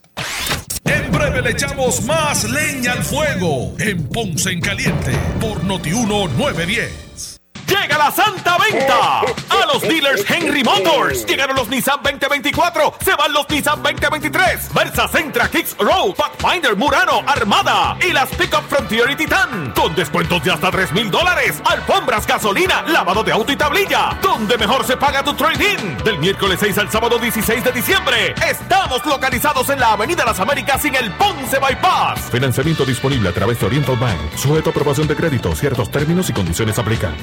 En 0.85 1.11
breve 1.11 1.41
le 1.41 1.51
echamos 1.51 2.03
más 2.05 2.49
leña 2.49 2.93
al 2.93 3.03
fuego 3.03 3.73
en 3.79 4.07
Ponce 4.07 4.51
en 4.51 4.61
Caliente 4.61 5.11
por 5.39 5.63
Notiuno 5.63 6.27
910. 6.27 7.30
Llega 7.71 7.97
la 7.97 8.11
santa 8.11 8.57
venta 8.57 9.21
a 9.21 9.65
los 9.71 9.81
dealers 9.81 10.29
Henry 10.29 10.61
Motors. 10.61 11.25
Llegaron 11.25 11.55
los 11.55 11.69
Nissan 11.69 12.03
2024, 12.03 12.95
se 13.01 13.15
van 13.15 13.31
los 13.31 13.49
Nissan 13.49 13.81
2023, 13.81 14.73
Versa 14.73 15.07
Centra, 15.07 15.47
Kicks 15.47 15.77
Road, 15.77 16.13
Pathfinder, 16.15 16.75
Murano, 16.75 17.23
Armada 17.25 17.95
y 18.05 18.11
las 18.11 18.29
Pickup 18.31 18.67
Frontier 18.67 19.09
y 19.11 19.15
Titan 19.15 19.71
con 19.73 19.95
descuentos 19.95 20.43
de 20.43 20.51
hasta 20.51 20.69
3 20.69 20.91
mil 20.91 21.09
dólares, 21.09 21.61
alfombras, 21.63 22.27
gasolina, 22.27 22.81
lavado 22.81 23.23
de 23.23 23.31
auto 23.31 23.53
y 23.53 23.55
tablilla. 23.55 24.19
Donde 24.21 24.57
mejor 24.57 24.83
se 24.83 24.97
paga 24.97 25.23
tu 25.23 25.33
trading. 25.33 25.95
Del 26.03 26.19
miércoles 26.19 26.59
6 26.59 26.77
al 26.77 26.91
sábado 26.91 27.19
16 27.19 27.63
de 27.63 27.71
diciembre. 27.71 28.35
Estamos 28.45 29.05
localizados 29.05 29.69
en 29.69 29.79
la 29.79 29.93
Avenida 29.93 30.25
Las 30.25 30.41
Américas 30.41 30.83
en 30.83 30.95
el 30.95 31.09
Ponce 31.13 31.57
Bypass. 31.57 32.19
Financiamiento 32.31 32.83
disponible 32.83 33.29
a 33.29 33.33
través 33.33 33.61
de 33.61 33.67
Oriental 33.67 33.95
Bank. 33.95 34.19
Sujeto 34.35 34.71
a 34.71 34.71
aprobación 34.71 35.07
de 35.07 35.15
crédito. 35.15 35.55
Ciertos 35.55 35.89
términos 35.89 36.29
y 36.29 36.33
condiciones 36.33 36.77
aplican. 36.77 37.15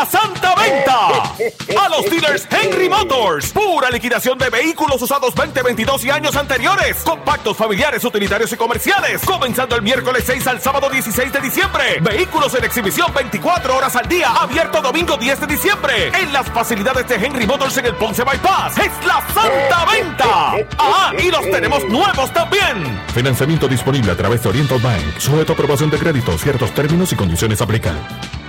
La 0.00 0.06
santa 0.06 0.54
venta 0.54 1.34
a 1.78 1.88
los 1.90 2.08
dealers 2.08 2.48
Henry 2.50 2.88
Motors. 2.88 3.52
Pura 3.52 3.90
liquidación 3.90 4.38
de 4.38 4.48
vehículos 4.48 5.02
usados 5.02 5.34
2022 5.34 6.06
y 6.06 6.10
años 6.10 6.36
anteriores. 6.36 6.96
Compactos 7.04 7.54
familiares, 7.54 8.02
utilitarios 8.02 8.50
y 8.50 8.56
comerciales. 8.56 9.20
Comenzando 9.26 9.76
el 9.76 9.82
miércoles 9.82 10.24
6 10.26 10.46
al 10.46 10.62
sábado 10.62 10.88
16 10.88 11.30
de 11.30 11.40
diciembre. 11.42 12.00
Vehículos 12.00 12.54
en 12.54 12.64
exhibición 12.64 13.12
24 13.12 13.76
horas 13.76 13.94
al 13.94 14.08
día. 14.08 14.30
Abierto 14.40 14.80
domingo 14.80 15.18
10 15.18 15.40
de 15.40 15.46
diciembre. 15.46 16.08
En 16.18 16.32
las 16.32 16.48
facilidades 16.48 17.06
de 17.06 17.16
Henry 17.16 17.46
Motors 17.46 17.76
en 17.76 17.84
el 17.84 17.94
Ponce 17.96 18.24
Bypass. 18.24 18.78
Es 18.78 19.06
la 19.06 19.20
santa 19.34 19.84
venta. 19.84 20.56
Ah, 20.78 21.12
y 21.18 21.30
los 21.30 21.42
tenemos 21.50 21.84
nuevos 21.90 22.32
también. 22.32 23.02
Financiamiento 23.12 23.68
disponible 23.68 24.12
a 24.12 24.16
través 24.16 24.42
de 24.42 24.48
Oriental 24.48 24.78
Bank. 24.78 25.18
Sujeto 25.18 25.52
a 25.52 25.54
aprobación 25.56 25.90
de 25.90 25.98
crédito. 25.98 26.38
Ciertos 26.38 26.72
términos 26.72 27.12
y 27.12 27.16
condiciones 27.16 27.60
aplican. 27.60 28.39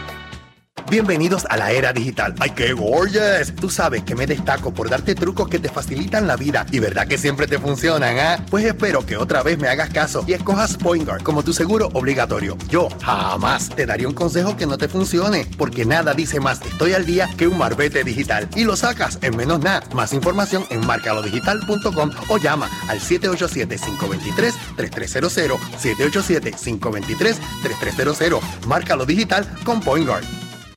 Bienvenidos 0.92 1.48
a 1.50 1.56
la 1.56 1.72
era 1.72 1.94
digital. 1.94 2.36
¡Ay, 2.42 2.50
qué 2.50 2.74
gorgeous! 2.74 3.56
Tú 3.56 3.70
sabes 3.70 4.04
que 4.04 4.14
me 4.14 4.28
destaco 4.28 4.74
por 4.74 4.90
darte 4.90 5.16
trucos 5.16 5.48
que 5.48 5.58
te 5.58 5.70
facilitan 5.70 6.28
la 6.28 6.36
vida 6.36 6.66
y 6.70 6.80
verdad 6.80 7.08
que 7.08 7.18
siempre 7.18 7.48
te 7.48 7.60
funcionan, 7.60 8.20
¿ah? 8.20 8.46
Pues 8.50 8.66
espero 8.66 9.06
que 9.06 9.16
otra 9.16 9.42
vez 9.42 9.58
me 9.58 9.70
hagas 9.70 9.90
caso 9.92 10.26
y 10.28 10.34
escojas 10.34 10.76
PointGuard 10.76 11.24
como 11.24 11.44
tu 11.44 11.54
seguro 11.54 11.88
obligatorio. 11.94 12.58
Yo 12.68 12.90
jamás 13.02 13.70
te 13.70 13.86
daría 13.86 14.06
un 14.06 14.14
consejo 14.14 14.58
que 14.58 14.66
no 14.66 14.78
te 14.78 14.90
funcione, 14.90 15.48
porque 15.58 15.86
nada 15.86 16.14
dice 16.14 16.42
más 16.42 16.62
estoy 16.62 16.92
al 16.92 17.06
día 17.06 17.30
que 17.38 17.48
un 17.48 17.58
marbete 17.58 18.04
digital 18.04 18.50
y 18.58 18.66
lo 18.66 18.76
sacas 18.76 19.18
en 19.22 19.38
menos 19.38 19.62
nada. 19.62 19.84
Más 19.94 20.12
información 20.12 20.66
en 20.72 20.86
marcalodigital.com 20.86 22.12
o 22.28 22.38
llama 22.38 22.70
al 22.90 23.00
787-523-3300. 23.00 25.58
787-523-3300. 25.82 28.42
Márcalo 28.68 29.06
digital 29.06 29.48
con 29.64 29.80
PointGuard. 29.80 30.41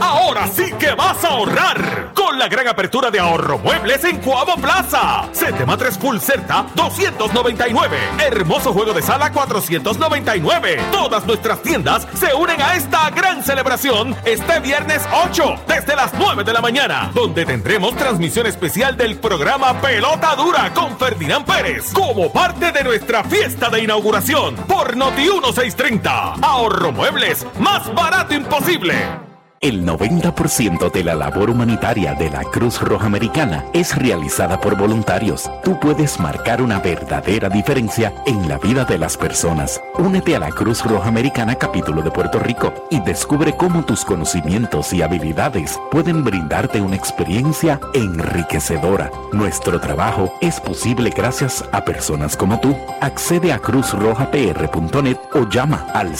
Ahora 0.00 0.46
sí 0.46 0.72
que 0.78 0.92
vas 0.94 1.24
a 1.24 1.28
ahorrar 1.28 2.12
con 2.14 2.38
la 2.38 2.48
gran 2.48 2.68
apertura 2.68 3.10
de 3.10 3.20
ahorro 3.20 3.58
muebles 3.58 4.04
en 4.04 4.18
Cuavo 4.18 4.56
Plaza. 4.56 5.28
Setema 5.32 5.76
3 5.76 5.98
Full 5.98 6.18
Certa 6.18 6.66
299. 6.74 7.96
Hermoso 8.18 8.72
juego 8.72 8.92
de 8.92 9.02
sala 9.02 9.32
499. 9.32 10.80
Todas 10.90 11.26
nuestras 11.26 11.62
tiendas 11.62 12.06
se 12.14 12.34
unen 12.34 12.60
a 12.60 12.76
esta 12.76 13.10
gran 13.10 13.42
celebración 13.42 14.14
este 14.24 14.60
viernes 14.60 15.02
8 15.12 15.56
desde 15.66 15.96
las 15.96 16.12
9 16.14 16.44
de 16.44 16.52
la 16.52 16.60
mañana, 16.60 17.10
donde 17.14 17.44
tendremos 17.44 17.94
transmisión 17.96 18.46
especial 18.46 18.96
del 18.96 19.16
programa 19.18 19.80
Pelota 19.80 20.34
Dura 20.36 20.72
con 20.74 20.98
Ferdinand 20.98 21.46
Pérez 21.46 21.92
como 21.92 22.32
parte 22.32 22.72
de 22.72 22.84
nuestra 22.84 23.24
fiesta 23.24 23.70
de 23.70 23.82
inauguración 23.82 24.56
por 24.56 24.96
Noti 24.96 25.22
1630. 25.22 26.34
Ahorro 26.42 26.92
muebles 26.92 27.46
más 27.58 27.92
barato 27.94 28.34
imposible. 28.34 29.31
El 29.62 29.86
90% 29.86 30.90
de 30.90 31.04
la 31.04 31.14
labor 31.14 31.48
humanitaria 31.48 32.14
de 32.14 32.28
la 32.30 32.42
Cruz 32.42 32.80
Roja 32.80 33.06
Americana 33.06 33.64
es 33.72 33.94
realizada 33.96 34.60
por 34.60 34.76
voluntarios. 34.76 35.48
Tú 35.62 35.78
puedes 35.78 36.18
marcar 36.18 36.60
una 36.60 36.80
verdadera 36.80 37.48
diferencia 37.48 38.12
en 38.26 38.48
la 38.48 38.58
vida 38.58 38.84
de 38.84 38.98
las 38.98 39.16
personas. 39.16 39.80
Únete 40.00 40.34
a 40.34 40.40
la 40.40 40.50
Cruz 40.50 40.84
Roja 40.84 41.08
Americana 41.08 41.54
capítulo 41.54 42.02
de 42.02 42.10
Puerto 42.10 42.40
Rico 42.40 42.74
y 42.90 42.98
descubre 43.02 43.56
cómo 43.56 43.84
tus 43.84 44.04
conocimientos 44.04 44.92
y 44.92 45.02
habilidades 45.02 45.78
pueden 45.92 46.24
brindarte 46.24 46.80
una 46.80 46.96
experiencia 46.96 47.78
enriquecedora. 47.94 49.12
Nuestro 49.30 49.80
trabajo 49.80 50.34
es 50.40 50.58
posible 50.58 51.10
gracias 51.10 51.64
a 51.70 51.84
personas 51.84 52.36
como 52.36 52.58
tú. 52.58 52.76
Accede 53.00 53.52
a 53.52 53.60
cruzrojapr.net 53.60 55.18
o 55.34 55.48
llama 55.48 55.86
al 55.94 56.16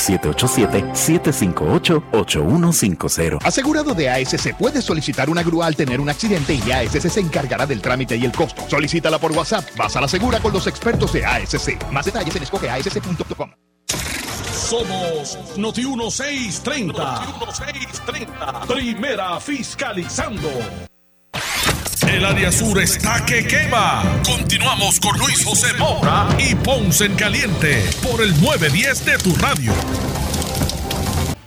787-758-8150. 3.38 3.38
Asegurado 3.44 3.94
de 3.94 4.10
ASC 4.10 4.56
puedes 4.56 4.84
solicitar 4.84 5.30
una 5.30 5.42
grúa 5.42 5.66
al 5.66 5.76
tener 5.76 6.00
un 6.00 6.08
accidente 6.08 6.54
y 6.54 6.70
ASC 6.70 7.08
se 7.08 7.20
encargará 7.20 7.66
del 7.66 7.80
trámite 7.80 8.16
y 8.16 8.24
el 8.24 8.32
costo. 8.32 8.62
Solicítala 8.68 9.18
por 9.18 9.32
WhatsApp. 9.32 9.64
Vas 9.76 9.96
a 9.96 10.00
la 10.00 10.08
segura 10.08 10.40
con 10.40 10.52
los 10.52 10.66
expertos 10.66 11.12
de 11.12 11.24
ASC. 11.24 11.90
Más 11.90 12.06
detalles 12.06 12.34
en 12.36 12.42
escogeasc.com. 12.42 13.50
Somos 14.52 15.38
Noti 15.58 15.82
1630. 15.82 17.02
Noti 17.02 17.46
1630. 17.46 18.60
Primera 18.66 19.40
fiscalizando. 19.40 20.48
El 22.08 22.24
área 22.24 22.50
sur 22.50 22.80
está 22.80 23.24
que 23.24 23.46
quema. 23.46 24.02
Continuamos 24.24 24.98
con 25.00 25.16
Luis 25.18 25.44
José 25.44 25.72
Moura 25.78 26.28
y 26.38 26.54
Ponce 26.54 27.06
en 27.06 27.14
Caliente 27.14 27.88
por 28.02 28.22
el 28.22 28.38
910 28.40 29.04
de 29.04 29.18
tu 29.18 29.34
radio. 29.36 29.72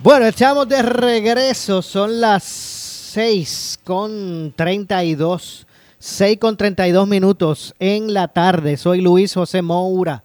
Bueno, 0.06 0.28
echamos 0.28 0.70
de 0.70 0.84
regreso. 0.84 1.82
Son 1.82 2.22
las 2.22 2.44
6 2.44 3.80
con 3.84 4.54
32. 4.56 5.65
6 5.98 6.38
con 6.38 6.56
32 6.56 7.08
minutos 7.08 7.74
en 7.80 8.13
la 8.13 8.28
tarde. 8.28 8.78
Soy 8.78 9.02
Luis 9.02 9.34
José 9.34 9.63
Moura. 9.63 10.24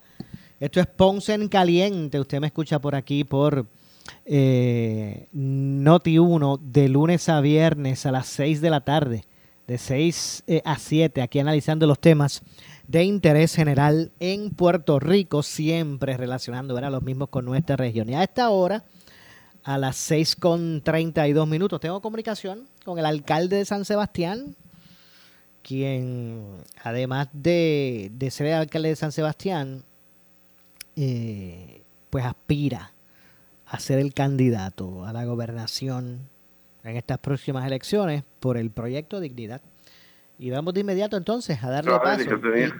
Esto 0.60 0.80
es 0.80 0.86
Ponce 0.86 1.32
en 1.32 1.48
Caliente. 1.48 2.20
Usted 2.20 2.40
me 2.40 2.48
escucha 2.48 2.78
por 2.78 2.94
aquí 2.94 3.24
por 3.24 3.64
eh, 4.26 5.28
Noti 5.32 6.18
1 6.18 6.60
de 6.62 6.88
lunes 6.90 7.30
a 7.30 7.40
viernes 7.40 8.04
a 8.04 8.12
las 8.12 8.26
6 8.26 8.60
de 8.60 8.68
la 8.68 8.82
tarde. 8.82 9.24
De 9.66 9.78
6 9.78 10.44
eh, 10.46 10.60
a 10.62 10.78
7. 10.78 11.22
Aquí 11.22 11.38
analizando 11.38 11.86
los 11.86 11.98
temas 11.98 12.42
de 12.86 13.04
interés 13.04 13.54
general 13.54 14.12
en 14.20 14.50
Puerto 14.50 15.00
Rico. 15.00 15.42
Siempre 15.42 16.18
relacionando 16.18 16.74
¿verdad? 16.74 16.90
los 16.90 17.02
mismos 17.02 17.30
con 17.30 17.46
nuestra 17.46 17.76
región. 17.76 18.10
Y 18.10 18.14
a 18.14 18.22
esta 18.22 18.50
hora 18.50 18.84
a 19.64 19.78
las 19.78 19.96
6 19.96 20.36
con 20.36 20.82
32 20.82 21.46
minutos. 21.46 21.80
Tengo 21.80 22.00
comunicación 22.00 22.66
con 22.84 22.98
el 22.98 23.06
alcalde 23.06 23.56
de 23.56 23.64
San 23.64 23.84
Sebastián, 23.84 24.56
quien 25.62 26.56
además 26.82 27.28
de, 27.32 28.10
de 28.14 28.30
ser 28.30 28.48
el 28.48 28.54
alcalde 28.54 28.90
de 28.90 28.96
San 28.96 29.12
Sebastián, 29.12 29.84
eh, 30.96 31.82
pues 32.10 32.24
aspira 32.24 32.92
a 33.66 33.78
ser 33.78 33.98
el 33.98 34.12
candidato 34.12 35.04
a 35.04 35.12
la 35.12 35.24
gobernación 35.24 36.28
en 36.82 36.96
estas 36.96 37.18
próximas 37.18 37.66
elecciones 37.66 38.24
por 38.40 38.56
el 38.56 38.70
proyecto 38.70 39.20
Dignidad. 39.20 39.60
Y 40.38 40.50
vamos 40.50 40.72
de 40.72 40.80
inmediato 40.80 41.18
entonces 41.18 41.62
a 41.62 41.70
darle 41.70 41.92
paso 42.02 42.24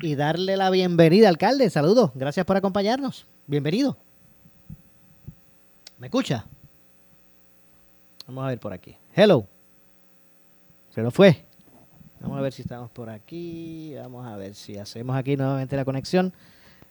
y, 0.01 0.15
darle 0.15 0.57
la 0.57 0.71
bienvenida, 0.71 1.29
alcalde. 1.29 1.69
Saludos, 1.69 2.11
gracias 2.15 2.47
por 2.47 2.57
acompañarnos. 2.57 3.27
Bienvenido. 3.47 3.99
¿Me 5.99 6.07
escucha? 6.07 6.47
Vamos 8.31 8.45
a 8.45 8.49
ver 8.51 8.61
por 8.61 8.73
aquí. 8.73 8.97
Hello. 9.13 9.45
Se 10.91 11.03
lo 11.03 11.11
fue. 11.11 11.45
Vamos 12.21 12.39
a 12.39 12.41
ver 12.41 12.53
si 12.53 12.63
estamos 12.63 12.89
por 12.89 13.11
aquí. 13.11 13.93
Vamos 13.97 14.25
a 14.25 14.37
ver 14.37 14.55
si 14.55 14.79
hacemos 14.79 15.17
aquí 15.17 15.37
nuevamente 15.37 15.75
la 15.75 15.85
conexión. 15.85 16.33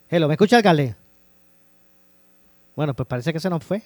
Hello, 0.10 0.28
¿me 0.28 0.34
escucha, 0.34 0.58
alcalde? 0.58 0.98
Bueno, 2.76 2.94
pues 2.94 3.08
parece 3.08 3.32
que 3.32 3.40
se 3.40 3.50
nos 3.50 3.64
fue. 3.64 3.82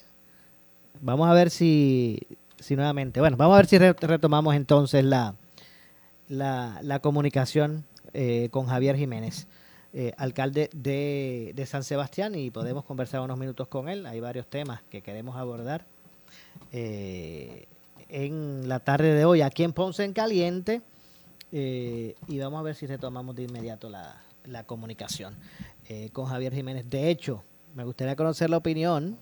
Vamos 1.00 1.30
a 1.30 1.34
ver 1.34 1.52
si, 1.52 2.20
si 2.58 2.76
nuevamente. 2.76 3.20
Bueno, 3.20 3.38
vamos 3.38 3.54
a 3.54 3.58
ver 3.58 3.68
si 3.68 3.78
retomamos 3.78 4.56
entonces 4.56 5.06
la, 5.06 5.36
la, 6.30 7.00
comunicación 7.04 7.86
eh, 8.13 8.48
con 8.50 8.66
Javier 8.66 8.98
Jiménez, 8.98 9.46
eh, 9.94 10.12
alcalde 10.18 10.72
de, 10.74 11.52
de, 11.54 11.66
San 11.68 11.84
Sebastián, 11.84 12.34
y 12.34 12.50
podemos 12.50 12.84
conversar 12.84 13.22
unos 13.22 13.38
minutos 13.38 13.68
con 13.68 13.89
él. 13.89 14.08
Hay 14.08 14.20
varios 14.20 14.48
temas 14.48 14.82
que 14.89 15.04
queremos 15.04 15.38
abordar 15.38 15.86
eh, 16.72 17.67
en 18.10 18.67
la 18.67 18.80
tarde 18.80 19.13
de 19.13 19.26
hoy 19.26 19.41
aquí 19.41 19.63
en 19.63 19.74
Ponce 19.74 20.04
en 20.04 20.13
Caliente. 20.13 20.82
y 21.52 22.39
vamos 22.39 22.60
a 22.60 22.63
ver 22.63 22.76
si 22.76 22.88
retomamos 22.88 23.36
de 23.36 23.43
inmediato 23.43 23.89
la, 23.89 24.15
comunicación 24.65 25.36
con 26.12 26.26
Javier 26.26 26.54
Jiménez. 26.54 26.89
De 26.89 27.10
hecho, 27.10 27.43
me 27.76 27.84
gustaría 27.84 28.15
conocer 28.15 28.50
la 28.50 28.58
opinión. 28.58 29.17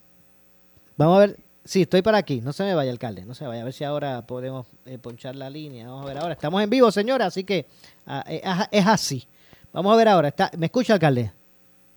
Vamos 0.97 1.17
a 1.17 1.19
ver 1.19 1.37
Sí, 1.63 1.83
estoy 1.83 2.01
para 2.01 2.17
aquí. 2.17 2.41
No 2.41 2.53
se 2.53 2.63
me 2.63 2.73
vaya, 2.73 2.91
alcalde. 2.91 3.23
No 3.25 3.35
se 3.35 3.45
vaya. 3.45 3.61
A 3.61 3.65
ver 3.65 3.73
si 3.73 3.83
ahora 3.83 4.25
podemos 4.25 4.65
eh, 4.85 4.97
ponchar 4.97 5.35
la 5.35 5.49
línea. 5.49 5.87
Vamos 5.87 6.03
a 6.03 6.07
ver 6.07 6.17
ahora. 6.17 6.33
Estamos 6.33 6.61
en 6.63 6.69
vivo, 6.69 6.91
señora, 6.91 7.27
así 7.27 7.43
que 7.43 7.67
ah, 8.07 8.23
eh, 8.27 8.41
es, 8.71 8.87
así. 8.87 9.27
Vamos 9.71 9.93
a 9.93 9.95
ver 9.95 10.07
ahora. 10.07 10.33
¿Me 10.57 10.65
escucha, 10.67 10.93
alcalde? 10.93 11.31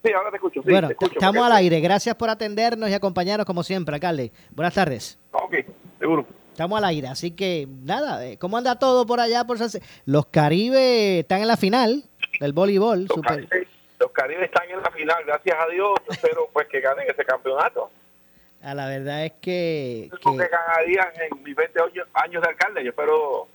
Sí, 0.04 0.12
ahora 0.12 0.30
te 0.30 0.36
escucho. 0.36 0.60
bueno, 0.62 0.90
estamos 0.90 1.46
al 1.46 1.52
aire. 1.52 1.80
Gracias 1.80 2.14
por 2.16 2.28
atendernos 2.28 2.90
y 2.90 2.92
acompañarnos 2.92 3.46
como 3.46 3.62
siempre, 3.62 3.94
alcalde. 3.94 4.32
Buenas 4.50 4.74
tardes. 4.74 5.18
Ok, 5.32 5.54
seguro. 5.98 6.26
Estamos 6.50 6.76
al 6.76 6.84
aire, 6.84 7.08
así 7.08 7.30
que 7.30 7.66
nada, 7.82 8.24
eh, 8.24 8.38
¿cómo 8.38 8.58
anda 8.58 8.78
todo 8.78 9.06
por 9.06 9.18
allá? 9.18 9.44
por 9.44 9.56
Los 10.04 10.26
Caribes 10.26 11.20
están 11.20 11.40
en 11.40 11.48
la 11.48 11.56
final 11.56 12.04
del 12.38 12.52
voleibol. 12.52 13.06
Los, 13.06 13.18
los 13.98 14.10
Caribes 14.12 14.44
están 14.44 14.70
en 14.70 14.82
la 14.82 14.90
final, 14.90 15.24
gracias 15.26 15.56
a 15.58 15.72
Dios. 15.72 15.94
Espero 16.10 16.50
pues 16.52 16.68
que 16.68 16.80
ganen 16.80 17.06
ese 17.08 17.24
campeonato. 17.24 17.90
A 18.62 18.74
la 18.74 18.86
verdad 18.86 19.24
es 19.24 19.32
que... 19.40 20.10
Yo 20.12 20.36
que, 20.36 20.48
ganarían 20.48 21.12
en 21.30 21.42
mis 21.42 21.56
20 21.56 21.80
años 22.12 22.42
de 22.42 22.48
alcalde. 22.48 22.84
Yo 22.84 22.90
espero 22.90 23.48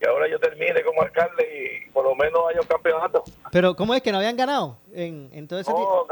que 0.00 0.06
ahora 0.06 0.26
yo 0.28 0.38
termine 0.38 0.82
como 0.82 1.02
alcalde 1.02 1.84
y 1.86 1.90
por 1.90 2.04
lo 2.04 2.14
menos 2.14 2.40
haya 2.50 2.60
un 2.60 2.66
campeonato. 2.66 3.22
Pero 3.52 3.76
¿cómo 3.76 3.94
es 3.94 4.02
que 4.02 4.10
no 4.10 4.18
habían 4.18 4.36
ganado 4.36 4.78
en, 4.92 5.28
en 5.32 5.46
todo 5.46 5.60
ese 5.60 5.70
no, 5.70 6.06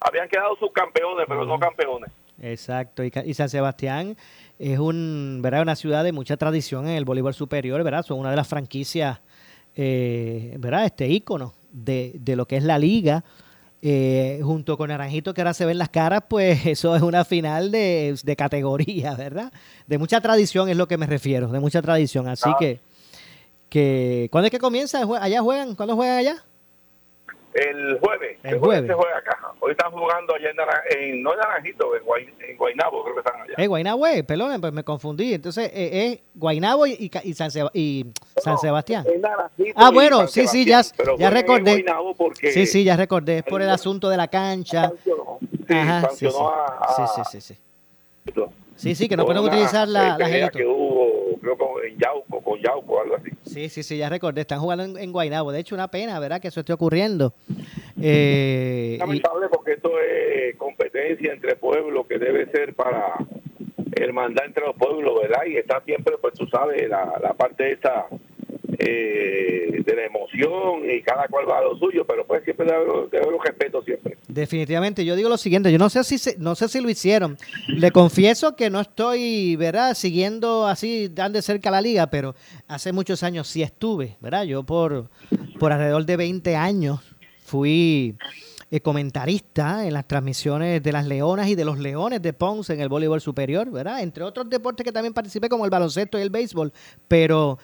Habían 0.00 0.28
quedado 0.28 0.56
subcampeones, 0.56 1.26
pero 1.28 1.44
no 1.44 1.58
campeones. 1.60 2.10
Exacto, 2.40 3.04
y, 3.04 3.34
San 3.34 3.48
Sebastián 3.48 4.16
es 4.58 4.78
un, 4.80 5.38
¿verdad? 5.40 5.62
una 5.62 5.76
ciudad 5.76 6.02
de 6.02 6.10
mucha 6.10 6.36
tradición 6.36 6.88
en 6.88 6.96
el 6.96 7.04
voleibol 7.04 7.34
superior, 7.34 7.84
¿verdad? 7.84 8.02
Son 8.02 8.18
una 8.18 8.30
de 8.30 8.36
las 8.36 8.48
franquicias, 8.48 9.20
eh, 9.76 10.56
¿verdad? 10.58 10.84
Este 10.86 11.06
ícono 11.06 11.54
de, 11.70 12.12
de 12.14 12.34
lo 12.34 12.46
que 12.46 12.56
es 12.56 12.64
la 12.64 12.78
liga 12.78 13.22
eh, 13.84 14.38
junto 14.44 14.78
con 14.78 14.90
Naranjito, 14.90 15.34
que 15.34 15.40
ahora 15.40 15.54
se 15.54 15.66
ven 15.66 15.76
las 15.76 15.88
caras, 15.88 16.22
pues 16.28 16.66
eso 16.66 16.94
es 16.94 17.02
una 17.02 17.24
final 17.24 17.72
de, 17.72 18.34
categoría, 18.38 19.14
¿verdad? 19.14 19.52
De 19.88 19.98
mucha 19.98 20.20
tradición 20.20 20.68
es 20.68 20.76
lo 20.76 20.86
que 20.86 20.96
me 20.96 21.06
refiero, 21.06 21.48
de 21.48 21.58
mucha 21.58 21.82
tradición. 21.82 22.28
Así 22.28 22.48
ah. 22.48 22.56
que, 22.58 22.78
que, 23.72 24.28
¿cuándo 24.30 24.48
es 24.48 24.50
que 24.50 24.58
comienza? 24.58 25.00
¿Allá 25.18 25.40
juegan? 25.40 25.74
¿Cuándo 25.74 25.96
juegan 25.96 26.18
allá? 26.18 26.44
El 27.54 27.98
jueves. 28.00 28.38
El, 28.42 28.58
jueves. 28.58 28.86
se 28.86 28.92
juega 28.92 29.16
acá. 29.16 29.38
Hoy 29.60 29.70
están 29.70 29.90
jugando 29.92 30.34
allá 30.34 30.50
en, 30.90 31.22
no 31.22 31.32
en 31.32 31.38
Naranjito, 31.38 31.96
en, 31.96 32.50
en, 32.50 32.56
Guaynabo, 32.58 33.02
creo 33.02 33.14
que 33.14 33.20
están 33.20 33.40
allá. 33.40 33.54
Eh, 33.56 33.66
Guaynabo, 33.66 34.06
eh, 34.06 34.24
perdón, 34.24 34.60
pues 34.60 34.74
me 34.74 34.84
confundí. 34.84 35.32
Entonces, 35.32 35.70
eh, 35.72 36.12
es 36.12 36.20
Guaynabo 36.34 36.86
y, 36.86 37.10
y, 37.24 37.32
San, 37.32 37.50
y 37.72 38.06
San 38.36 38.58
Sebastián. 38.58 39.06
ah, 39.74 39.90
bueno, 39.90 40.26
sí, 40.26 40.46
sí, 40.46 40.66
ya, 40.66 40.82
ya 41.18 41.30
recordé. 41.30 41.82
Sí, 42.52 42.66
sí, 42.66 42.84
ya 42.84 42.94
recordé. 42.94 43.38
Es 43.38 43.44
por 43.44 43.62
el 43.62 43.70
asunto 43.70 44.10
de 44.10 44.18
la 44.18 44.28
cancha. 44.28 44.92
Sí, 45.02 45.74
Ajá, 45.74 46.10
sí, 46.10 46.28
sí. 46.28 46.36
A, 46.38 46.94
sí, 46.94 47.22
sí, 47.24 47.40
sí, 47.40 47.54
sí. 47.54 47.62
Sí, 48.76 48.94
sí, 48.94 49.08
que 49.08 49.16
no 49.16 49.24
pueden 49.24 49.44
utilizar 49.44 49.86
la, 49.88 50.18
la 50.18 50.50
que 50.50 50.66
hubo, 50.66 51.21
creo 51.42 51.56
que 51.56 51.88
en 51.88 51.98
Yauco, 51.98 52.40
con 52.40 52.58
Yauco, 52.60 53.00
algo 53.00 53.16
así. 53.16 53.30
Sí, 53.44 53.68
sí, 53.68 53.82
sí, 53.82 53.98
ya 53.98 54.08
recordé. 54.08 54.40
Están 54.42 54.60
jugando 54.60 54.84
en, 54.84 54.96
en 54.96 55.12
Guaynabo. 55.12 55.52
De 55.52 55.60
hecho, 55.60 55.74
una 55.74 55.88
pena, 55.88 56.18
¿verdad? 56.20 56.40
Que 56.40 56.48
eso 56.48 56.60
esté 56.60 56.72
ocurriendo. 56.72 57.34
Eh, 58.00 58.96
lamentable 58.98 59.48
porque 59.50 59.72
esto 59.72 59.90
es 60.00 60.56
competencia 60.56 61.32
entre 61.32 61.56
pueblos 61.56 62.06
que 62.06 62.18
debe 62.18 62.50
ser 62.50 62.74
para 62.74 63.16
hermandad 63.94 64.46
entre 64.46 64.64
los 64.64 64.76
pueblos, 64.76 65.20
¿verdad? 65.20 65.44
Y 65.46 65.56
está 65.56 65.80
siempre, 65.84 66.16
pues 66.20 66.34
tú 66.34 66.46
sabes, 66.46 66.88
la, 66.88 67.18
la 67.22 67.34
parte 67.34 67.72
esta 67.72 68.06
eh, 68.78 69.82
de 69.84 69.96
la 69.96 70.04
emoción 70.04 70.90
y 70.90 71.02
cada 71.02 71.26
cual 71.28 71.48
va 71.48 71.58
a 71.58 71.62
lo 71.62 71.76
suyo, 71.78 72.04
pero 72.06 72.26
pues 72.26 72.42
siempre 72.44 72.66
debe 72.66 72.76
haber, 72.76 73.40
respeto 73.44 73.82
siempre. 73.82 74.16
Definitivamente, 74.28 75.04
yo 75.04 75.16
digo 75.16 75.28
lo 75.28 75.36
siguiente, 75.36 75.70
yo 75.72 75.78
no 75.78 75.90
sé 75.90 76.04
si 76.04 76.16
no 76.38 76.54
sé 76.54 76.68
si 76.68 76.80
lo 76.80 76.88
hicieron. 76.88 77.36
Le 77.68 77.90
confieso 77.90 78.56
que 78.56 78.70
no 78.70 78.80
estoy, 78.80 79.56
¿verdad? 79.56 79.94
Siguiendo 79.94 80.66
así 80.66 81.08
tan 81.08 81.32
de 81.32 81.42
cerca 81.42 81.70
la 81.70 81.80
liga, 81.80 82.08
pero 82.08 82.34
hace 82.68 82.92
muchos 82.92 83.22
años 83.22 83.48
sí 83.48 83.62
estuve, 83.62 84.16
¿verdad? 84.20 84.44
Yo 84.44 84.62
por 84.62 85.10
por 85.58 85.72
alrededor 85.72 86.06
de 86.06 86.16
20 86.16 86.56
años 86.56 87.00
fui 87.44 88.16
eh, 88.74 88.80
comentarista 88.80 89.86
en 89.86 89.92
las 89.92 90.08
transmisiones 90.08 90.82
de 90.82 90.92
las 90.92 91.06
Leonas 91.06 91.46
y 91.46 91.54
de 91.54 91.62
los 91.62 91.78
Leones 91.78 92.22
de 92.22 92.32
Ponce 92.32 92.72
en 92.72 92.80
el 92.80 92.88
voleibol 92.88 93.20
superior, 93.20 93.70
¿verdad? 93.70 94.00
Entre 94.00 94.24
otros 94.24 94.48
deportes 94.48 94.82
que 94.82 94.90
también 94.90 95.12
participé 95.12 95.50
como 95.50 95.66
el 95.66 95.70
baloncesto 95.70 96.18
y 96.18 96.22
el 96.22 96.30
béisbol, 96.30 96.72
pero, 97.06 97.58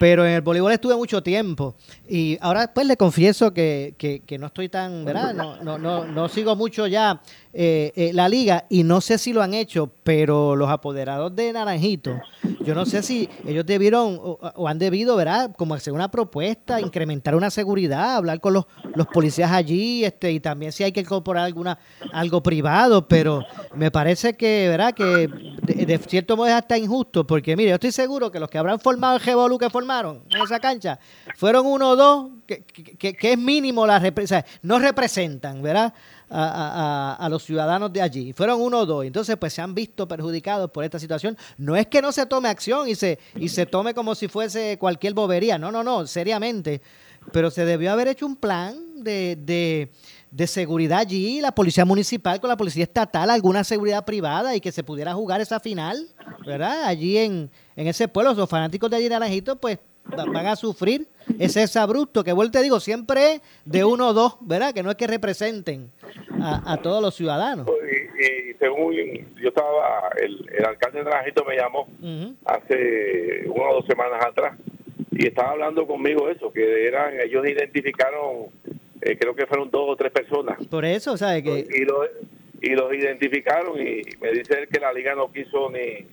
pero 0.00 0.24
en 0.24 0.32
el 0.32 0.40
voleibol 0.40 0.72
estuve 0.72 0.96
mucho 0.96 1.22
tiempo 1.22 1.74
y 2.08 2.38
ahora 2.40 2.72
pues 2.72 2.86
le 2.86 2.96
confieso 2.96 3.52
que, 3.52 3.94
que, 3.98 4.38
no 4.38 4.46
estoy 4.46 4.70
tan, 4.70 5.04
¿verdad? 5.04 5.34
No, 5.34 5.62
no, 5.62 5.76
no, 5.76 6.06
no 6.06 6.28
sigo 6.30 6.56
mucho 6.56 6.86
ya 6.86 7.20
eh, 7.52 7.92
eh, 7.94 8.12
la 8.14 8.26
liga 8.30 8.64
y 8.70 8.84
no 8.84 9.02
sé 9.02 9.18
si 9.18 9.34
lo 9.34 9.42
han 9.42 9.52
hecho, 9.52 9.92
pero 10.02 10.56
los 10.56 10.70
apoderados 10.70 11.36
de 11.36 11.52
Naranjito, 11.52 12.18
yo 12.64 12.74
no 12.74 12.86
sé 12.86 13.02
si 13.02 13.28
ellos 13.46 13.66
debieron 13.66 14.18
o, 14.18 14.66
han 14.66 14.78
debido, 14.78 15.14
¿verdad? 15.14 15.54
Como 15.58 15.74
hacer 15.74 15.92
una 15.92 16.10
propuesta, 16.10 16.80
incrementar 16.80 17.34
una 17.34 17.50
seguridad, 17.50 18.16
hablar 18.16 18.40
con 18.40 18.54
los, 18.54 18.64
los 18.94 19.06
policías 19.08 19.52
allí, 19.52 20.06
este, 20.06 20.32
y 20.32 20.40
también 20.40 20.53
si 20.70 20.84
hay 20.84 20.92
que 20.92 21.00
incorporar 21.00 21.44
alguna 21.44 21.78
algo 22.12 22.42
privado, 22.42 23.06
pero 23.06 23.44
me 23.74 23.90
parece 23.90 24.34
que, 24.34 24.68
¿verdad? 24.68 24.94
Que 24.94 25.28
de, 25.62 25.98
cierto 25.98 26.36
modo 26.36 26.48
es 26.48 26.54
hasta 26.54 26.76
injusto, 26.78 27.26
porque 27.26 27.56
mire, 27.56 27.70
yo 27.70 27.74
estoy 27.74 27.92
seguro 27.92 28.30
que 28.30 28.38
los 28.38 28.48
que 28.48 28.58
habrán 28.58 28.80
formado 28.80 29.16
el 29.16 29.22
Revolu 29.22 29.58
que 29.58 29.70
formaron 29.70 30.22
en 30.30 30.42
esa 30.42 30.60
cancha 30.60 30.98
fueron 31.36 31.66
uno 31.66 31.90
o 31.90 31.96
dos 31.96 32.30
que, 32.46 32.62
que, 32.62 33.32
es 33.32 33.38
mínimo 33.38 33.86
la 33.86 33.98
representación, 33.98 34.60
no 34.62 34.78
representan, 34.78 35.62
¿verdad? 35.62 35.92
A, 36.30 37.16
a, 37.20 37.28
los 37.28 37.44
ciudadanos 37.44 37.92
de 37.92 38.02
allí. 38.02 38.32
Fueron 38.32 38.60
uno 38.60 38.80
o 38.80 38.86
dos. 38.86 39.04
Entonces, 39.04 39.36
pues 39.36 39.52
se 39.52 39.62
han 39.62 39.74
visto 39.74 40.08
perjudicados 40.08 40.70
por 40.70 40.82
esta 40.82 40.98
situación. 40.98 41.36
No 41.58 41.76
es 41.76 41.86
que 41.86 42.02
no 42.02 42.10
se 42.10 42.26
tome 42.26 42.48
acción 42.48 42.88
y 42.88 42.96
se, 42.96 43.20
y 43.36 43.48
se 43.48 43.66
tome 43.66 43.94
como 43.94 44.14
si 44.16 44.26
fuese 44.26 44.76
cualquier 44.78 45.14
bobería. 45.14 45.58
No, 45.58 45.70
no, 45.70 45.84
no, 45.84 46.06
seriamente. 46.06 46.82
Pero 47.30 47.50
se 47.50 47.64
debió 47.64 47.92
haber 47.92 48.08
hecho 48.08 48.26
un 48.26 48.36
plan 48.36 48.76
de 48.96 49.92
de 50.34 50.48
seguridad 50.48 50.98
allí, 50.98 51.40
la 51.40 51.52
policía 51.52 51.84
municipal 51.84 52.40
con 52.40 52.48
la 52.50 52.56
policía 52.56 52.82
estatal, 52.82 53.30
alguna 53.30 53.62
seguridad 53.62 54.04
privada 54.04 54.56
y 54.56 54.60
que 54.60 54.72
se 54.72 54.82
pudiera 54.82 55.14
jugar 55.14 55.40
esa 55.40 55.60
final, 55.60 56.08
¿verdad? 56.44 56.86
Allí 56.86 57.18
en, 57.18 57.50
en 57.76 57.86
ese 57.86 58.08
pueblo, 58.08 58.34
los 58.34 58.50
fanáticos 58.50 58.90
de 58.90 58.96
allí 58.96 59.08
Naranjito, 59.08 59.54
pues 59.54 59.78
van 60.04 60.46
a 60.46 60.56
sufrir 60.56 61.06
ese 61.38 61.78
abrupto 61.78 62.24
que 62.24 62.32
vuelvo 62.32 62.50
te 62.50 62.62
digo, 62.62 62.80
siempre 62.80 63.42
de 63.64 63.84
uno 63.84 64.08
o 64.08 64.12
dos, 64.12 64.36
¿verdad? 64.40 64.74
Que 64.74 64.82
no 64.82 64.90
es 64.90 64.96
que 64.96 65.06
representen 65.06 65.92
a, 66.42 66.78
todos 66.82 67.00
los 67.00 67.14
ciudadanos. 67.14 67.68
Y, 67.68 68.54
según 68.58 68.92
yo 69.40 69.48
estaba, 69.50 70.10
el, 70.20 70.66
alcalde 70.66 70.98
de 70.98 71.04
Naranjito 71.04 71.44
me 71.44 71.56
llamó 71.56 71.86
hace 72.44 73.44
una 73.46 73.70
o 73.70 73.74
dos 73.76 73.86
semanas 73.86 74.24
atrás 74.26 74.58
y 75.12 75.28
estaba 75.28 75.50
hablando 75.50 75.86
conmigo 75.86 76.28
eso, 76.28 76.52
que 76.52 76.88
eran, 76.88 77.20
ellos 77.20 77.46
identificaron 77.46 78.48
eh, 79.04 79.18
creo 79.18 79.34
que 79.34 79.46
fueron 79.46 79.70
dos 79.70 79.84
o 79.86 79.96
tres 79.96 80.10
personas. 80.10 80.66
Por 80.66 80.84
eso, 80.84 81.16
¿sabe 81.16 81.42
que 81.42 81.66
y, 81.70 81.84
lo, 81.84 82.04
y 82.60 82.70
los 82.70 82.92
identificaron 82.94 83.78
y 83.78 84.02
me 84.20 84.32
dice 84.32 84.60
él 84.60 84.68
que 84.68 84.80
la 84.80 84.92
liga 84.92 85.14
no 85.14 85.30
quiso 85.30 85.70
ni, 85.70 86.06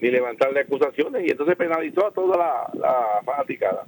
ni 0.00 0.10
levantarle 0.10 0.60
acusaciones 0.60 1.26
y 1.26 1.30
entonces 1.30 1.56
penalizó 1.56 2.06
a 2.06 2.12
toda 2.12 2.36
la, 2.36 2.70
la 2.80 3.22
fanaticada. 3.24 3.84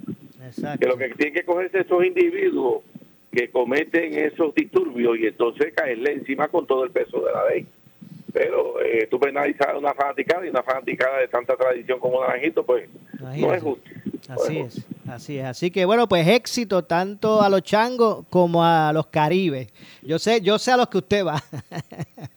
Que 0.79 0.87
lo 0.87 0.97
que 0.97 1.09
tienen 1.09 1.33
que 1.33 1.43
cogerse 1.43 1.79
esos 1.79 2.03
individuos 2.03 2.83
que 3.31 3.49
cometen 3.49 4.13
esos 4.17 4.53
disturbios 4.55 5.17
y 5.19 5.27
entonces 5.27 5.73
caerle 5.73 6.13
encima 6.13 6.47
con 6.47 6.65
todo 6.65 6.83
el 6.83 6.91
peso 6.91 7.21
de 7.21 7.31
la 7.31 7.49
ley. 7.49 7.65
Pero 8.33 8.81
eh, 8.81 9.07
tú 9.09 9.19
penalizar 9.19 9.71
a 9.71 9.77
una 9.77 9.93
fanaticada 9.93 10.45
y 10.45 10.49
una 10.49 10.63
fanaticada 10.63 11.19
de 11.19 11.27
tanta 11.27 11.55
tradición 11.55 11.99
como 11.99 12.21
Naranjito, 12.21 12.65
pues 12.65 12.89
no 13.19 13.53
es 13.53 13.63
justo. 13.63 13.89
Así 14.29 14.59
es, 14.59 14.85
así 15.11 15.37
es. 15.37 15.45
Así 15.45 15.71
que 15.71 15.85
bueno, 15.85 16.07
pues 16.07 16.27
éxito 16.27 16.83
tanto 16.83 17.41
a 17.41 17.49
los 17.49 17.61
changos 17.63 18.25
como 18.29 18.63
a 18.63 18.91
los 18.93 19.07
caribes. 19.07 19.67
Yo 20.01 20.19
sé, 20.19 20.41
yo 20.41 20.59
sé 20.59 20.71
a 20.71 20.77
los 20.77 20.89
que 20.89 20.97
usted 20.99 21.25
va. 21.25 21.43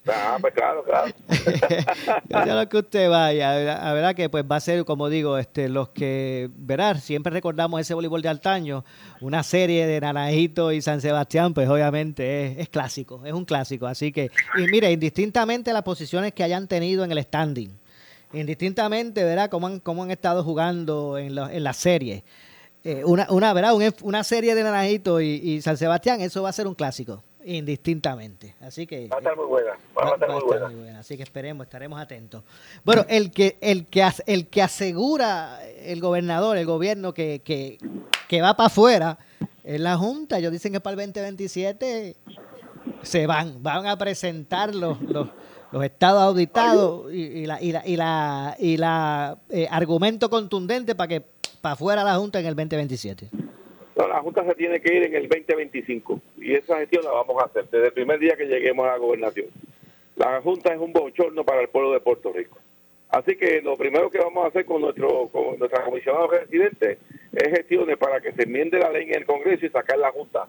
Ah, 0.05 0.37
pues 0.41 0.53
claro, 0.53 0.83
claro. 0.83 1.13
yo 1.29 2.45
sé 2.45 2.51
a 2.51 2.55
los 2.57 2.67
que 2.67 2.79
usted 2.79 3.09
va. 3.09 3.33
Y 3.33 3.41
a, 3.41 3.93
verdad 3.93 4.17
que 4.17 4.29
pues 4.29 4.45
va 4.51 4.57
a 4.57 4.61
ser, 4.61 4.85
como 4.85 5.09
digo, 5.09 5.39
este, 5.39 5.69
los 5.69 5.91
que, 5.91 6.51
verás, 6.57 7.05
siempre 7.05 7.33
recordamos 7.33 7.81
ese 7.81 7.95
voleibol 7.95 8.21
de 8.21 8.29
altaño, 8.29 8.85
una 9.21 9.45
serie 9.45 9.87
de 9.87 10.01
Naranjito 10.01 10.73
y 10.73 10.83
San 10.83 11.01
Sebastián, 11.01 11.55
pues 11.55 11.69
obviamente 11.69 12.47
es, 12.47 12.59
es 12.59 12.69
clásico, 12.69 13.25
es 13.25 13.33
un 13.33 13.45
clásico. 13.45 13.87
Así 13.87 14.11
que, 14.11 14.31
y 14.59 14.63
mire, 14.63 14.91
indistintamente 14.91 15.73
las 15.73 15.83
posiciones 15.83 16.33
que 16.33 16.43
hayan 16.43 16.67
tenido 16.67 17.05
en 17.05 17.13
el 17.13 17.23
standing 17.23 17.71
indistintamente, 18.33 19.25
¿verdad? 19.25 19.51
Cómo 19.51 19.67
han, 19.67 19.81
cómo 19.81 20.03
han 20.03 20.11
estado 20.11 20.43
jugando 20.43 21.19
en, 21.19 21.37
en 21.39 21.65
la 21.65 21.73
serie. 21.73 22.25
Eh, 22.85 23.05
una, 23.05 23.27
una, 23.31 23.53
¿verdad? 23.53 23.75
una 24.03 24.25
serie 24.25 24.55
de 24.55 24.63
Naranjito 24.65 25.21
y, 25.21 25.61
San 25.63 25.77
Sebastián, 25.77 26.21
eso 26.21 26.43
va 26.43 26.49
a 26.49 26.53
ser 26.53 26.67
un 26.67 26.75
clásico, 26.75 27.23
indistintamente. 27.45 28.57
Así 28.61 28.87
que... 28.87 29.07
Va 29.07 29.17
a 29.17 29.19
estar 29.21 29.37
muy 29.37 29.47
buena. 29.47 29.71
Va, 29.97 30.11
a 30.11 30.15
estar, 30.15 30.31
muy, 30.31 30.43
buena. 30.43 30.99
Así 30.99 31.17
que 31.17 31.23
esperemos, 31.23 31.65
estaremos 31.65 32.01
atentos. 32.01 32.43
Bueno, 32.85 33.05
el 33.09 33.31
que, 33.31 33.57
el 33.61 33.87
que, 33.87 34.05
el 34.27 34.49
que 34.49 34.63
asegura 34.63 35.61
el 35.65 36.01
gobernador, 36.01 36.57
el 36.57 36.67
gobierno 36.67 37.15
que, 37.15 37.41
que, 37.45 37.79
que 38.29 38.43
va 38.43 38.57
para 38.57 38.67
afuera, 38.67 39.19
es 39.63 39.81
la 39.81 39.97
Junta. 39.97 40.39
Ellos 40.39 40.51
dicen 40.51 40.73
que 40.73 40.81
para 40.81 41.01
el 41.01 41.13
2027 41.13 42.17
se 43.03 43.27
van, 43.29 43.63
van 43.63 43.87
a 43.87 43.97
presentar 43.97 44.75
los, 44.75 45.01
los 45.03 45.29
los 45.73 45.83
estados 45.85 46.23
auditados 46.23 47.13
y, 47.13 47.47
la, 47.47 47.61
y 47.61 47.73
la, 47.73 47.87
y 47.87 47.97
la, 47.97 48.57
y 48.59 48.77
la 48.77 49.39
eh, 49.49 49.67
argumento 49.71 50.29
contundente 50.29 50.95
para 50.95 51.09
que 51.09 51.25
para 51.63 51.77
fuera 51.77 52.05
la 52.05 52.17
Junta 52.17 52.41
en 52.41 52.47
el 52.47 52.57
2027. 52.57 53.29
No, 53.97 54.09
la 54.09 54.21
Junta 54.21 54.45
se 54.45 54.55
tiene 54.55 54.81
que 54.81 54.95
ir 54.95 55.05
en 55.05 55.15
el 55.15 55.29
2025 55.29 56.21
y 56.39 56.55
esa 56.55 56.79
gestión 56.79 57.05
la 57.05 57.13
vamos 57.13 57.41
a 57.41 57.47
hacer 57.47 57.65
desde 57.71 57.87
el 57.87 57.93
primer 57.93 58.19
día 58.19 58.37
que 58.37 58.47
lleguemos 58.47 58.85
a 58.85 58.93
la 58.93 58.97
gobernación. 58.99 59.47
La 60.17 60.43
Junta 60.43 60.75
es 60.75 60.81
un 60.81 60.93
bochorno 60.93 61.45
para 61.45 61.63
el 61.63 61.69
pueblo 61.69 61.93
de 61.93 62.01
Puerto 62.01 62.33
Rico. 62.33 62.59
Así 63.11 63.37
que 63.37 63.63
lo 63.63 63.77
primero 63.77 64.11
que 64.11 64.19
vamos 64.19 64.45
a 64.45 64.49
hacer 64.49 64.65
con 64.65 64.81
nuestro 64.81 65.29
con 65.29 65.59
nuestra 65.59 65.85
comisionada 65.85 66.27
residente 66.27 66.99
es 67.33 67.49
gestiones 67.51 67.97
para 67.97 68.21
que 68.21 68.33
se 68.33 68.43
enmiende 68.43 68.79
la 68.79 68.91
ley 68.91 69.05
en 69.05 69.15
el 69.15 69.27
Congreso 69.27 69.65
y 69.65 69.69
sacar 69.69 69.99
la 69.99 70.11
Junta 70.11 70.49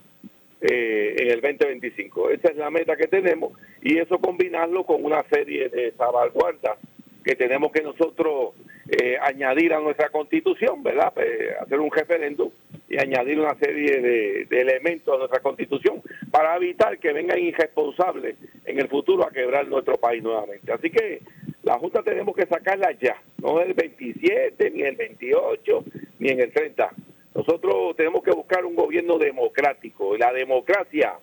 eh, 0.62 1.16
en 1.18 1.30
el 1.30 1.42
2025. 1.42 2.32
Esa 2.32 2.50
es 2.50 2.58
la 2.58 2.72
meta 2.72 2.96
que 2.96 3.08
tenemos 3.08 3.52
y 3.82 3.98
eso 4.00 4.18
combinarlo 4.18 4.84
con 4.86 5.04
una 5.06 5.24
serie 5.24 5.70
de 5.70 5.92
salvaguardas 5.92 6.80
que 7.24 7.36
tenemos 7.36 7.72
que 7.72 7.82
nosotros 7.82 8.54
eh, 8.90 9.18
añadir 9.22 9.74
a 9.74 9.80
nuestra 9.80 10.10
constitución, 10.10 10.84
¿verdad? 10.84 11.14
Pues, 11.14 11.28
hacer 11.60 11.80
un 11.80 11.92
referéndum 11.92 12.50
y 12.90 12.98
añadir 12.98 13.40
una 13.40 13.56
serie 13.56 14.02
de, 14.02 14.48
elementos 14.52 15.16
a 15.16 15.18
nuestra 15.18 15.40
constitución 15.40 16.02
para 16.32 16.56
evitar 16.58 16.98
que 17.00 17.14
vengan 17.14 17.40
irresponsables 17.40 18.36
en 18.66 18.80
el 18.80 18.88
futuro 18.88 19.26
a 19.26 19.32
quebrar 19.32 19.68
nuestro 19.68 19.98
país 19.98 20.22
nuevamente. 20.22 20.72
Así 20.72 20.90
que 20.90 21.22
la 21.64 21.80
Junta 21.80 22.04
tenemos 22.04 22.36
que 22.36 22.46
sacarla 22.46 22.92
ya, 23.02 23.22
no 23.42 23.62
el 23.62 23.74
27, 23.74 24.70
ni 24.72 24.82
el 24.82 24.96
28, 24.96 25.84
ni 26.20 26.30
en 26.30 26.42
el 26.42 26.52
30 26.52 26.92
nosotros 27.36 27.96
tenemos 27.96 28.24
que 28.24 28.32
buscar 28.32 28.64
un 28.66 28.76
gobierno 28.76 29.18
democrático 29.18 30.16
y 30.16 30.20
la 30.20 30.32
democracia 30.32 31.14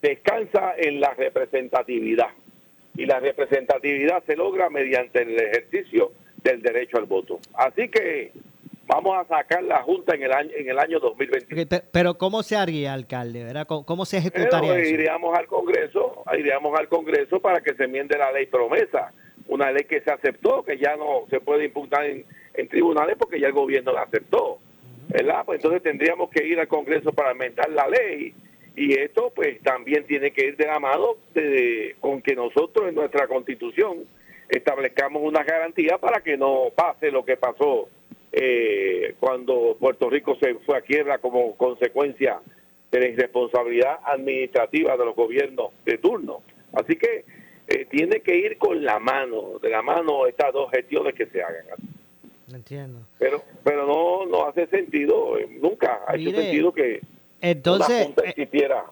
descansa 0.00 0.72
en 0.76 1.00
la 1.00 1.12
representatividad 1.12 2.28
y 2.96 3.04
la 3.04 3.20
representatividad 3.20 4.22
se 4.24 4.36
logra 4.36 4.70
mediante 4.70 5.22
el 5.22 5.38
ejercicio 5.38 6.12
del 6.42 6.62
derecho 6.62 6.98
al 6.98 7.04
voto. 7.04 7.38
Así 7.54 7.88
que 7.88 8.32
vamos 8.86 9.16
a 9.16 9.24
sacar 9.28 9.62
la 9.62 9.82
Junta 9.82 10.14
en 10.14 10.22
el 10.22 10.32
año 10.32 10.50
en 10.54 10.68
el 10.68 10.78
año 10.78 11.00
2020. 11.00 11.82
Pero 11.92 12.18
¿cómo 12.18 12.42
se 12.42 12.56
haría, 12.56 12.92
alcalde? 12.92 13.44
¿verdad? 13.44 13.66
¿Cómo, 13.66 14.04
se 14.04 14.18
ejecutaría 14.18 14.78
eso? 14.78 14.94
Iríamos 14.94 15.38
al 15.38 15.46
Congreso, 15.46 16.24
iríamos 16.36 16.78
al 16.78 16.88
Congreso 16.88 17.40
para 17.40 17.60
que 17.60 17.74
se 17.74 17.84
enmiende 17.84 18.18
la 18.18 18.32
ley 18.32 18.46
promesa, 18.46 19.12
una 19.48 19.70
ley 19.70 19.84
que 19.84 20.00
se 20.00 20.10
aceptó, 20.10 20.62
que 20.62 20.78
ya 20.78 20.96
no 20.96 21.26
se 21.30 21.40
puede 21.40 21.66
imputar 21.66 22.04
en, 22.04 22.24
en 22.54 22.68
tribunales 22.68 23.16
porque 23.18 23.40
ya 23.40 23.48
el 23.48 23.52
gobierno 23.52 23.92
la 23.92 24.02
aceptó. 24.02 24.58
¿verdad? 25.08 25.42
Pues 25.44 25.58
entonces 25.58 25.82
tendríamos 25.82 26.30
que 26.30 26.46
ir 26.46 26.60
al 26.60 26.68
Congreso 26.68 27.12
para 27.12 27.30
aumentar 27.30 27.68
la 27.70 27.88
ley 27.88 28.32
y 28.76 28.98
esto 28.98 29.32
pues 29.34 29.60
también 29.62 30.06
tiene 30.06 30.30
que 30.32 30.46
ir 30.46 30.56
de 30.56 30.66
la 30.66 30.78
mano 30.78 31.16
de, 31.34 31.96
con 32.00 32.22
que 32.22 32.34
nosotros 32.34 32.88
en 32.88 32.94
nuestra 32.94 33.26
constitución 33.26 34.04
establezcamos 34.50 35.22
una 35.22 35.42
garantía 35.44 35.98
para 35.98 36.20
que 36.20 36.36
no 36.36 36.68
pase 36.74 37.10
lo 37.10 37.24
que 37.24 37.36
pasó 37.36 37.88
eh, 38.32 39.14
cuando 39.18 39.76
Puerto 39.78 40.10
Rico 40.10 40.36
se 40.40 40.54
fue 40.66 40.78
a 40.78 40.82
quiebra 40.82 41.18
como 41.18 41.56
consecuencia 41.56 42.40
de 42.90 43.00
la 43.00 43.08
irresponsabilidad 43.08 44.00
administrativa 44.04 44.96
de 44.96 45.04
los 45.04 45.14
gobiernos 45.14 45.70
de 45.84 45.98
turno. 45.98 46.42
Así 46.72 46.96
que 46.96 47.24
eh, 47.68 47.86
tiene 47.90 48.20
que 48.20 48.36
ir 48.36 48.58
con 48.58 48.84
la 48.84 48.98
mano, 48.98 49.58
de 49.62 49.70
la 49.70 49.82
mano 49.82 50.26
estas 50.26 50.52
dos 50.52 50.70
gestiones 50.70 51.14
que 51.14 51.26
se 51.26 51.42
hagan. 51.42 51.64
Entiendo. 52.52 53.00
Pero, 53.18 53.42
pero 53.62 53.86
no, 53.86 54.26
no 54.26 54.46
hace 54.46 54.66
sentido, 54.66 55.38
eh, 55.38 55.48
nunca 55.60 56.00
ha 56.06 56.16
hecho 56.16 56.32
sentido 56.32 56.72
que 56.72 57.00
entonces, 57.40 58.04
junta 58.04 58.22
eh, 58.24 58.30
existiera 58.30 58.84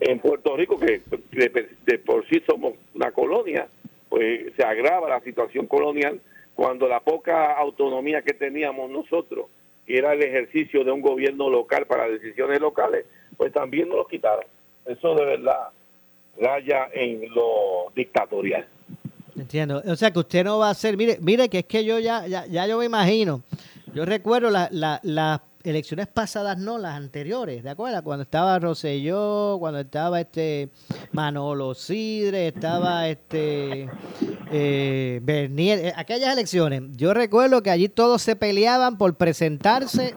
en 0.00 0.18
Puerto 0.18 0.56
Rico, 0.56 0.78
que 0.78 1.00
de, 1.32 1.98
por 1.98 2.28
sí 2.28 2.42
somos 2.46 2.74
una 2.94 3.10
colonia, 3.12 3.68
pues 4.16 4.54
se 4.56 4.64
agrava 4.64 5.10
la 5.10 5.20
situación 5.20 5.66
colonial 5.66 6.22
cuando 6.54 6.88
la 6.88 7.00
poca 7.00 7.52
autonomía 7.52 8.22
que 8.22 8.32
teníamos 8.32 8.90
nosotros, 8.90 9.44
que 9.86 9.98
era 9.98 10.14
el 10.14 10.22
ejercicio 10.22 10.84
de 10.84 10.90
un 10.90 11.02
gobierno 11.02 11.50
local 11.50 11.84
para 11.84 12.08
decisiones 12.08 12.58
locales, 12.58 13.04
pues 13.36 13.52
también 13.52 13.90
nos 13.90 13.98
lo 13.98 14.06
quitaron. 14.06 14.46
Eso 14.86 15.14
de 15.16 15.24
verdad 15.26 15.68
raya 16.40 16.88
en 16.94 17.28
lo 17.34 17.92
dictatorial. 17.94 18.66
Entiendo. 19.38 19.82
O 19.86 19.96
sea 19.96 20.10
que 20.10 20.20
usted 20.20 20.44
no 20.44 20.60
va 20.60 20.68
a 20.68 20.70
hacer, 20.70 20.96
mire, 20.96 21.18
mire 21.20 21.50
que 21.50 21.58
es 21.58 21.66
que 21.66 21.84
yo 21.84 21.98
ya, 21.98 22.26
ya, 22.26 22.46
ya 22.46 22.66
yo 22.66 22.78
me 22.78 22.86
imagino. 22.86 23.42
Yo 23.92 24.06
recuerdo 24.06 24.48
las 24.48 25.40
elecciones 25.70 26.06
pasadas, 26.06 26.58
no 26.58 26.78
las 26.78 26.94
anteriores, 26.94 27.62
¿de 27.62 27.70
acuerdo? 27.70 28.02
Cuando 28.02 28.22
estaba 28.22 28.58
Roselló, 28.58 29.56
cuando 29.58 29.80
estaba 29.80 30.20
este 30.20 30.70
Manolo 31.12 31.74
Sidre, 31.74 32.48
estaba 32.48 33.08
este 33.08 33.88
eh, 34.52 35.20
Bernier, 35.22 35.78
eh, 35.86 35.92
aquellas 35.96 36.32
elecciones. 36.32 36.82
Yo 36.92 37.14
recuerdo 37.14 37.62
que 37.62 37.70
allí 37.70 37.88
todos 37.88 38.22
se 38.22 38.36
peleaban 38.36 38.98
por 38.98 39.16
presentarse 39.16 40.14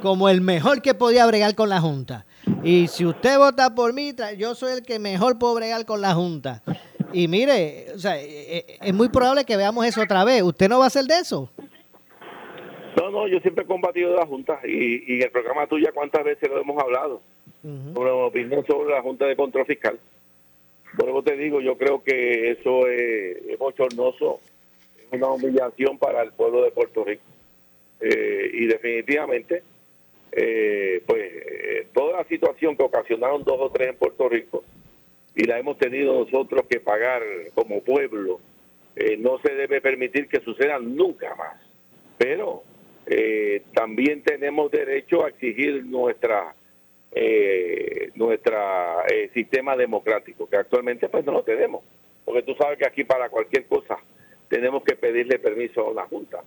como 0.00 0.28
el 0.28 0.40
mejor 0.40 0.82
que 0.82 0.94
podía 0.94 1.26
bregar 1.26 1.54
con 1.54 1.68
la 1.68 1.80
Junta. 1.80 2.26
Y 2.62 2.88
si 2.88 3.04
usted 3.04 3.38
vota 3.38 3.74
por 3.74 3.92
mí, 3.92 4.14
yo 4.36 4.54
soy 4.54 4.72
el 4.72 4.82
que 4.82 4.98
mejor 4.98 5.38
puedo 5.38 5.54
bregar 5.54 5.84
con 5.84 6.00
la 6.00 6.14
Junta. 6.14 6.62
Y 7.12 7.28
mire, 7.28 7.92
o 7.94 7.98
sea, 7.98 8.18
eh, 8.18 8.26
eh, 8.28 8.78
es 8.80 8.94
muy 8.94 9.08
probable 9.08 9.44
que 9.44 9.56
veamos 9.56 9.86
eso 9.86 10.02
otra 10.02 10.24
vez. 10.24 10.42
¿Usted 10.42 10.68
no 10.68 10.78
va 10.78 10.84
a 10.84 10.88
hacer 10.88 11.04
de 11.06 11.18
eso? 11.18 11.50
No, 12.98 13.10
no, 13.10 13.28
yo 13.28 13.38
siempre 13.40 13.64
he 13.64 13.66
combatido 13.66 14.10
de 14.10 14.16
la 14.16 14.26
Junta 14.26 14.60
y, 14.64 15.14
en 15.14 15.22
el 15.22 15.30
programa 15.30 15.66
tuya 15.66 15.92
cuántas 15.92 16.24
veces 16.24 16.48
lo 16.48 16.60
hemos 16.60 16.82
hablado 16.82 17.20
sobre 17.62 18.12
mi 18.12 18.22
opinión 18.22 18.66
sobre 18.66 18.90
la 18.90 19.02
Junta 19.02 19.26
de 19.26 19.36
Control 19.36 19.66
Fiscal. 19.66 19.98
Por 20.96 21.08
eso 21.08 21.22
te 21.22 21.36
digo, 21.36 21.60
yo 21.60 21.76
creo 21.76 22.02
que 22.02 22.52
eso 22.52 22.86
es, 22.88 23.58
bochornoso, 23.58 24.40
es 24.98 25.12
una 25.12 25.28
humillación 25.28 25.98
para 25.98 26.22
el 26.22 26.32
pueblo 26.32 26.62
de 26.62 26.70
Puerto 26.70 27.04
Rico. 27.04 27.22
Eh, 28.00 28.50
y 28.54 28.66
definitivamente, 28.66 29.62
pues 31.06 31.92
toda 31.92 32.18
la 32.18 32.24
situación 32.24 32.76
que 32.76 32.84
ocasionaron 32.84 33.44
dos 33.44 33.58
o 33.60 33.70
tres 33.70 33.90
en 33.90 33.96
Puerto 33.96 34.28
Rico, 34.28 34.64
y 35.38 35.44
la 35.44 35.56
hemos 35.56 35.78
tenido 35.78 36.24
nosotros 36.24 36.64
que 36.68 36.80
pagar 36.80 37.22
como 37.54 37.80
pueblo, 37.80 38.40
eh, 38.96 39.16
no 39.16 39.38
se 39.38 39.54
debe 39.54 39.80
permitir 39.80 40.26
que 40.26 40.40
suceda 40.40 40.80
nunca 40.80 41.34
más. 41.36 41.60
Pero 42.18 42.64
eh, 43.08 43.62
también 43.72 44.22
tenemos 44.22 44.70
derecho 44.70 45.24
a 45.24 45.28
exigir 45.28 45.84
nuestra 45.84 46.54
eh, 47.10 48.10
nuestra 48.14 49.04
sistema 49.32 49.76
democrático, 49.76 50.48
que 50.48 50.56
actualmente 50.56 51.08
pues 51.08 51.24
no 51.24 51.32
lo 51.32 51.42
tenemos, 51.42 51.82
porque 52.24 52.42
tú 52.42 52.54
sabes 52.54 52.78
que 52.78 52.86
aquí 52.86 53.04
para 53.04 53.30
cualquier 53.30 53.64
cosa 53.66 53.96
tenemos 54.48 54.82
que 54.84 54.94
pedirle 54.94 55.38
permiso 55.38 55.90
a 55.90 55.94
la 55.94 56.06
Junta. 56.06 56.42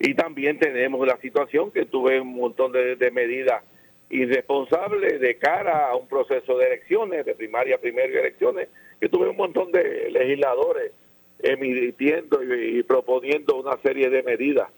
Y 0.00 0.14
también 0.14 0.58
tenemos 0.58 1.06
la 1.06 1.18
situación 1.18 1.70
que 1.72 1.84
tuve 1.84 2.20
un 2.20 2.34
montón 2.34 2.72
de, 2.72 2.96
de 2.96 3.10
medidas 3.10 3.62
irresponsable 4.10 5.18
de 5.18 5.36
cara 5.36 5.88
a 5.88 5.96
un 5.96 6.08
proceso 6.08 6.56
de 6.56 6.66
elecciones, 6.66 7.26
de 7.26 7.34
primaria, 7.34 7.78
y 7.82 7.88
elecciones, 7.88 8.68
que 9.00 9.08
tuve 9.08 9.28
un 9.28 9.36
montón 9.36 9.70
de 9.72 10.10
legisladores 10.10 10.92
emitiendo 11.40 12.42
y, 12.42 12.82
proponiendo 12.82 13.56
una 13.56 13.76
serie 13.82 14.10
de 14.10 14.22
medidas 14.22 14.68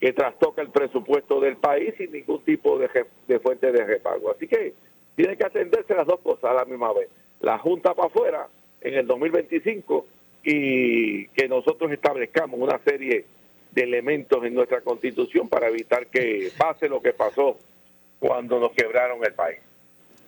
que 0.00 0.12
trastoca 0.12 0.62
el 0.62 0.70
presupuesto 0.70 1.40
del 1.40 1.56
país 1.56 1.94
sin 1.96 2.12
ningún 2.12 2.42
tipo 2.44 2.78
de, 2.78 2.88
de 3.26 3.38
fuente 3.40 3.72
de 3.72 3.84
repago. 3.84 4.32
Así 4.32 4.46
que 4.46 4.74
tiene 5.16 5.36
que 5.36 5.46
atenderse 5.46 5.94
las 5.94 6.06
dos 6.06 6.20
cosas 6.20 6.50
a 6.50 6.54
la 6.54 6.64
misma 6.64 6.92
vez. 6.92 7.08
La 7.40 7.58
Junta 7.58 7.94
para 7.94 8.08
afuera 8.08 8.48
en 8.80 8.94
el 8.94 9.06
2025 9.06 10.06
y 10.44 11.26
que 11.28 11.48
nosotros 11.48 11.90
establezcamos 11.90 12.60
una 12.60 12.78
serie 12.84 13.24
de 13.72 13.82
elementos 13.82 14.44
en 14.44 14.54
nuestra 14.54 14.82
constitución 14.82 15.48
para 15.48 15.68
evitar 15.68 16.06
que 16.06 16.50
pase 16.56 16.88
lo 16.88 17.00
que 17.00 17.12
pasó 17.12 17.58
cuando 18.18 18.60
nos 18.60 18.72
quebraron 18.72 19.24
el 19.24 19.32
país. 19.32 19.58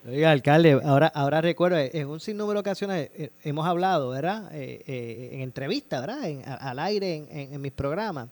Oiga, 0.08 0.30
alcalde, 0.30 0.78
ahora, 0.84 1.08
ahora 1.08 1.40
recuerdo, 1.40 1.78
en 1.78 2.06
un 2.06 2.20
sinnúmero 2.20 2.54
de 2.54 2.60
ocasiones 2.60 3.10
eh, 3.16 3.30
hemos 3.42 3.66
hablado, 3.66 4.10
¿verdad? 4.10 4.54
Eh, 4.54 4.84
eh, 4.86 5.30
en 5.32 5.40
entrevistas, 5.40 6.00
¿verdad? 6.00 6.58
al 6.60 6.78
aire 6.78 7.24
en, 7.28 7.60
mis 7.60 7.72
programas. 7.72 8.28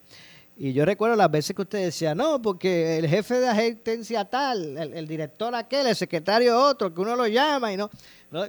Y 0.56 0.72
yo 0.72 0.84
recuerdo 0.84 1.16
las 1.16 1.30
veces 1.30 1.56
que 1.56 1.62
usted 1.62 1.84
decía, 1.86 2.14
no, 2.14 2.40
porque 2.40 2.98
el 2.98 3.08
jefe 3.08 3.40
de 3.40 3.48
agencia 3.48 4.24
tal, 4.24 4.78
el, 4.78 5.08
director 5.08 5.52
aquel, 5.54 5.88
el 5.88 5.96
secretario 5.96 6.56
otro, 6.56 6.94
que 6.94 7.00
uno 7.00 7.16
lo 7.16 7.26
llama 7.26 7.72
y 7.72 7.76
no, 7.76 7.90
no, 8.30 8.46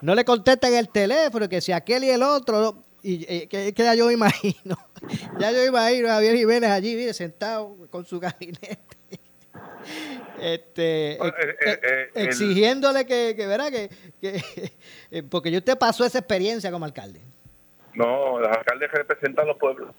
no, 0.00 0.14
le 0.14 0.24
contestan 0.24 0.74
el 0.74 0.88
teléfono, 0.90 1.48
que 1.48 1.60
si 1.60 1.72
aquel 1.72 2.04
y 2.04 2.10
el 2.10 2.22
otro, 2.22 2.84
y 3.02 3.46
que, 3.46 3.74
ya 3.76 3.94
yo 3.96 4.06
me 4.06 4.12
imagino, 4.14 4.78
ya 5.40 5.50
yo 5.50 5.64
imagino 5.64 6.08
a 6.08 6.14
Javier 6.14 6.36
Jiménez 6.36 6.70
allí, 6.70 6.94
mire, 6.94 7.12
sentado 7.12 7.76
con 7.90 8.06
su 8.06 8.20
gabinete 8.20 8.78
este, 10.38 11.12
eh, 11.12 11.32
eh, 11.66 11.80
eh, 11.82 12.10
exigiéndole 12.14 13.04
que, 13.04 13.34
que 13.36 13.46
verá 13.46 13.70
que, 13.70 13.90
que 14.20 15.22
porque 15.30 15.56
usted 15.56 15.76
pasó 15.76 16.04
esa 16.04 16.18
experiencia 16.18 16.70
como 16.70 16.84
alcalde. 16.84 17.20
No, 17.94 18.38
los 18.38 18.48
alcaldes 18.48 18.90
representan 18.90 19.44
a 19.44 19.48
los 19.48 19.58
pueblos 19.58 19.94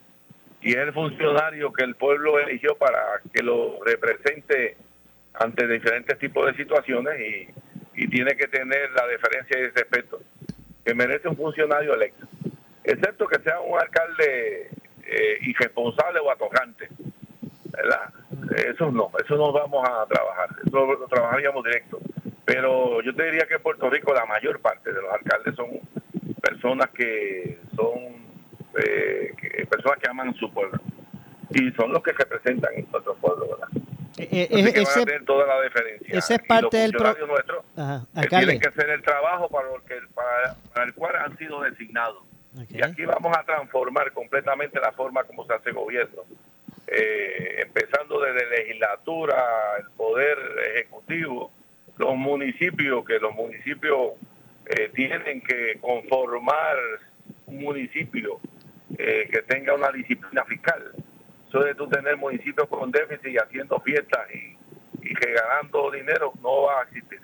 y 0.61 0.71
es 0.71 0.77
el 0.77 0.93
funcionario 0.93 1.73
que 1.73 1.83
el 1.83 1.95
pueblo 1.95 2.39
eligió 2.39 2.75
para 2.75 3.21
que 3.33 3.43
lo 3.43 3.83
represente 3.83 4.77
ante 5.33 5.67
diferentes 5.67 6.17
tipos 6.19 6.45
de 6.45 6.55
situaciones 6.55 7.19
y, 7.19 7.47
y 8.03 8.07
tiene 8.07 8.35
que 8.35 8.47
tener 8.47 8.91
la 8.91 9.07
deferencia 9.07 9.59
y 9.59 9.63
el 9.63 9.73
respeto 9.73 10.21
que 10.85 10.93
merece 10.93 11.27
un 11.27 11.37
funcionario 11.37 11.93
electo, 11.93 12.27
excepto 12.83 13.27
que 13.27 13.41
sea 13.41 13.59
un 13.59 13.79
alcalde 13.79 14.69
irresponsable 15.41 16.19
o 16.19 16.31
atocante, 16.31 16.87
¿verdad? 17.65 18.13
Eso 18.67 18.91
no, 18.91 19.11
eso 19.23 19.35
no 19.35 19.51
vamos 19.51 19.87
a 19.87 20.05
trabajar, 20.07 20.49
eso 20.65 20.85
lo 20.85 21.07
trabajaríamos 21.07 21.63
directo. 21.63 21.99
Pero 22.45 23.01
yo 23.01 23.15
te 23.15 23.23
diría 23.25 23.45
que 23.45 23.55
en 23.55 23.61
Puerto 23.61 23.89
Rico 23.89 24.13
la 24.13 24.25
mayor 24.25 24.59
parte 24.59 24.91
de 24.91 25.01
los 25.01 25.11
alcaldes 25.13 25.55
son 25.55 25.69
personas 26.41 26.89
que 26.89 27.59
son 27.75 28.20
eh, 28.77 29.33
personas 29.69 29.99
que 29.99 30.09
aman 30.09 30.33
su 30.35 30.51
pueblo 30.51 30.79
y 31.49 31.71
son 31.71 31.91
los 31.91 32.01
que 32.01 32.13
representan 32.13 32.73
en 32.75 32.87
nuestro 32.91 33.15
pueblo, 33.15 33.47
¿verdad? 33.49 33.67
Eh, 34.17 34.27
eh, 34.31 34.73
ese, 34.75 34.83
van 34.83 35.01
a 35.01 35.05
tener 35.05 35.25
toda 35.25 35.47
la 35.47 35.61
diferencia. 35.61 36.17
Ese 36.17 36.35
es 36.35 36.41
parte 36.47 36.77
del 36.77 36.91
pro... 36.91 37.15
nuestro 37.27 37.63
tienen 38.29 38.59
que 38.59 38.67
hacer 38.67 38.89
el 38.89 39.01
trabajo 39.01 39.49
para, 39.49 39.67
el, 39.73 39.81
que, 39.83 39.95
para, 40.13 40.85
el 40.85 40.93
cual 40.93 41.15
han 41.15 41.37
sido 41.37 41.61
designados. 41.61 42.23
Y 42.69 42.83
aquí 42.83 43.05
vamos 43.05 43.35
a 43.37 43.43
transformar 43.43 44.11
completamente 44.11 44.79
la 44.79 44.91
forma 44.91 45.23
como 45.23 45.45
se 45.45 45.53
hace 45.53 45.71
gobierno 45.71 46.23
eh, 46.91 47.61
empezando 47.61 48.19
desde 48.19 48.49
legislatura, 48.49 49.37
el 49.79 49.89
poder 49.95 50.37
ejecutivo, 50.75 51.51
los 51.97 52.15
municipios, 52.17 53.05
que 53.05 53.17
los 53.19 53.33
municipios 53.33 54.11
eh, 54.65 54.91
tienen 54.93 55.41
que 55.41 55.77
conformar 55.79 56.75
un 57.45 57.63
municipio 57.63 58.41
eh, 59.03 59.27
que 59.31 59.41
tenga 59.41 59.73
una 59.73 59.91
disciplina 59.91 60.45
fiscal. 60.45 60.91
Eso 61.47 61.59
de 61.61 61.73
tú 61.73 61.87
tener 61.89 62.17
municipios 62.17 62.67
con 62.67 62.91
déficit 62.91 63.33
y 63.33 63.37
haciendo 63.37 63.79
fiestas 63.79 64.27
y, 64.31 64.55
y 65.01 65.13
regalando 65.15 65.89
dinero 65.89 66.31
no 66.41 66.63
va 66.63 66.81
a 66.81 66.83
existir. 66.83 67.19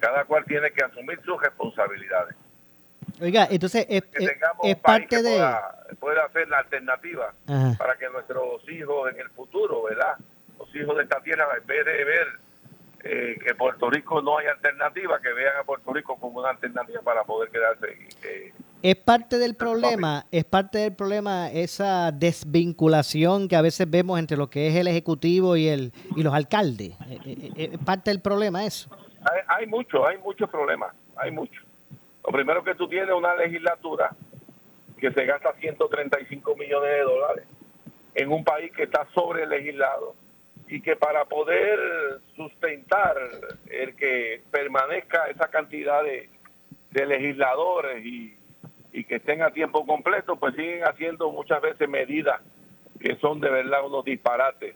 Cada 0.00 0.24
cual 0.24 0.44
tiene 0.44 0.70
que 0.72 0.84
asumir 0.84 1.18
sus 1.24 1.40
responsabilidades. 1.40 2.36
Oiga, 3.22 3.48
entonces 3.50 3.86
es, 3.88 4.02
es, 4.62 4.76
parte 4.76 5.22
de... 5.22 5.42
Pueda, 5.98 6.24
hacer 6.24 6.46
la 6.48 6.58
alternativa 6.58 7.32
para 7.78 7.96
que 7.96 8.10
nuestros 8.10 8.68
hijos 8.68 9.10
en 9.10 9.20
el 9.20 9.30
futuro, 9.30 9.84
¿verdad? 9.84 10.16
Los 10.58 10.74
hijos 10.74 10.96
de 10.96 11.04
esta 11.04 11.22
tierra, 11.22 11.46
en 11.58 11.66
vez 11.66 11.84
de 11.86 12.04
ver 12.04 12.26
eh, 13.04 13.38
que 13.42 13.54
Puerto 13.54 13.88
Rico 13.88 14.20
no 14.20 14.38
hay 14.38 14.48
alternativa, 14.48 15.20
que 15.20 15.32
vean 15.32 15.56
a 15.56 15.64
Puerto 15.64 15.92
Rico 15.94 16.18
como 16.18 16.40
una 16.40 16.50
alternativa 16.50 17.00
para 17.00 17.24
poder 17.24 17.50
quedarse. 17.50 17.96
Eh, 18.24 18.52
es 18.90 18.96
parte 18.96 19.38
del 19.38 19.56
problema, 19.56 20.26
es 20.30 20.44
parte 20.44 20.78
del 20.78 20.94
problema 20.94 21.50
esa 21.50 22.12
desvinculación 22.12 23.48
que 23.48 23.56
a 23.56 23.62
veces 23.62 23.90
vemos 23.90 24.16
entre 24.20 24.36
lo 24.36 24.48
que 24.48 24.68
es 24.68 24.76
el 24.76 24.86
ejecutivo 24.86 25.56
y 25.56 25.66
el 25.66 25.92
y 26.14 26.22
los 26.22 26.32
alcaldes. 26.32 26.92
Eh, 27.24 27.70
es 27.72 27.78
parte 27.78 28.10
del 28.10 28.20
problema 28.20 28.64
eso. 28.64 28.88
Hay, 29.22 29.40
hay 29.48 29.66
mucho, 29.66 30.06
hay 30.06 30.18
muchos 30.18 30.48
problemas, 30.48 30.94
hay 31.16 31.32
mucho. 31.32 31.60
Lo 32.24 32.32
primero 32.32 32.62
que 32.62 32.76
tú 32.76 32.86
tienes 32.86 33.10
una 33.12 33.34
legislatura 33.34 34.10
que 35.00 35.10
se 35.10 35.24
gasta 35.24 35.52
135 35.54 36.54
millones 36.54 36.90
de 36.90 37.02
dólares 37.02 37.44
en 38.14 38.30
un 38.30 38.44
país 38.44 38.70
que 38.70 38.84
está 38.84 39.04
sobre 39.12 39.48
legislado 39.48 40.14
y 40.68 40.80
que 40.80 40.94
para 40.94 41.24
poder 41.24 42.20
sustentar 42.36 43.16
el 43.68 43.96
que 43.96 44.42
permanezca 44.52 45.26
esa 45.26 45.48
cantidad 45.48 46.04
de, 46.04 46.30
legisladores 47.04 48.06
y, 48.06 48.36
que 49.04 49.16
estén 49.16 49.42
a 49.42 49.50
tiempo 49.50 49.86
completo, 49.86 50.36
pues 50.36 50.54
siguen 50.54 50.82
haciendo 50.84 51.30
muchas 51.30 51.60
veces 51.60 51.88
medidas 51.88 52.40
que 53.00 53.16
son 53.16 53.40
de 53.40 53.50
verdad 53.50 53.86
unos 53.86 54.04
disparates 54.04 54.74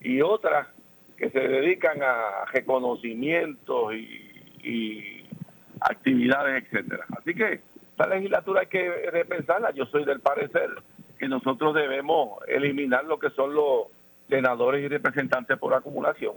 y 0.00 0.20
otras 0.22 0.68
que 1.16 1.30
se 1.30 1.40
dedican 1.40 2.02
a 2.02 2.44
reconocimientos 2.52 3.94
y 3.94 5.24
actividades, 5.80 6.64
etcétera. 6.64 7.04
Así 7.18 7.34
que 7.34 7.60
esta 7.90 8.06
legislatura 8.08 8.60
hay 8.60 8.66
que 8.66 9.10
repensarla. 9.10 9.70
Yo 9.72 9.86
soy 9.86 10.04
del 10.04 10.20
parecer 10.20 10.70
que 11.18 11.28
nosotros 11.28 11.74
debemos 11.74 12.38
eliminar 12.46 13.04
lo 13.04 13.18
que 13.18 13.30
son 13.30 13.54
los 13.54 13.86
senadores 14.28 14.84
y 14.84 14.88
representantes 14.88 15.56
por 15.58 15.72
acumulación 15.72 16.34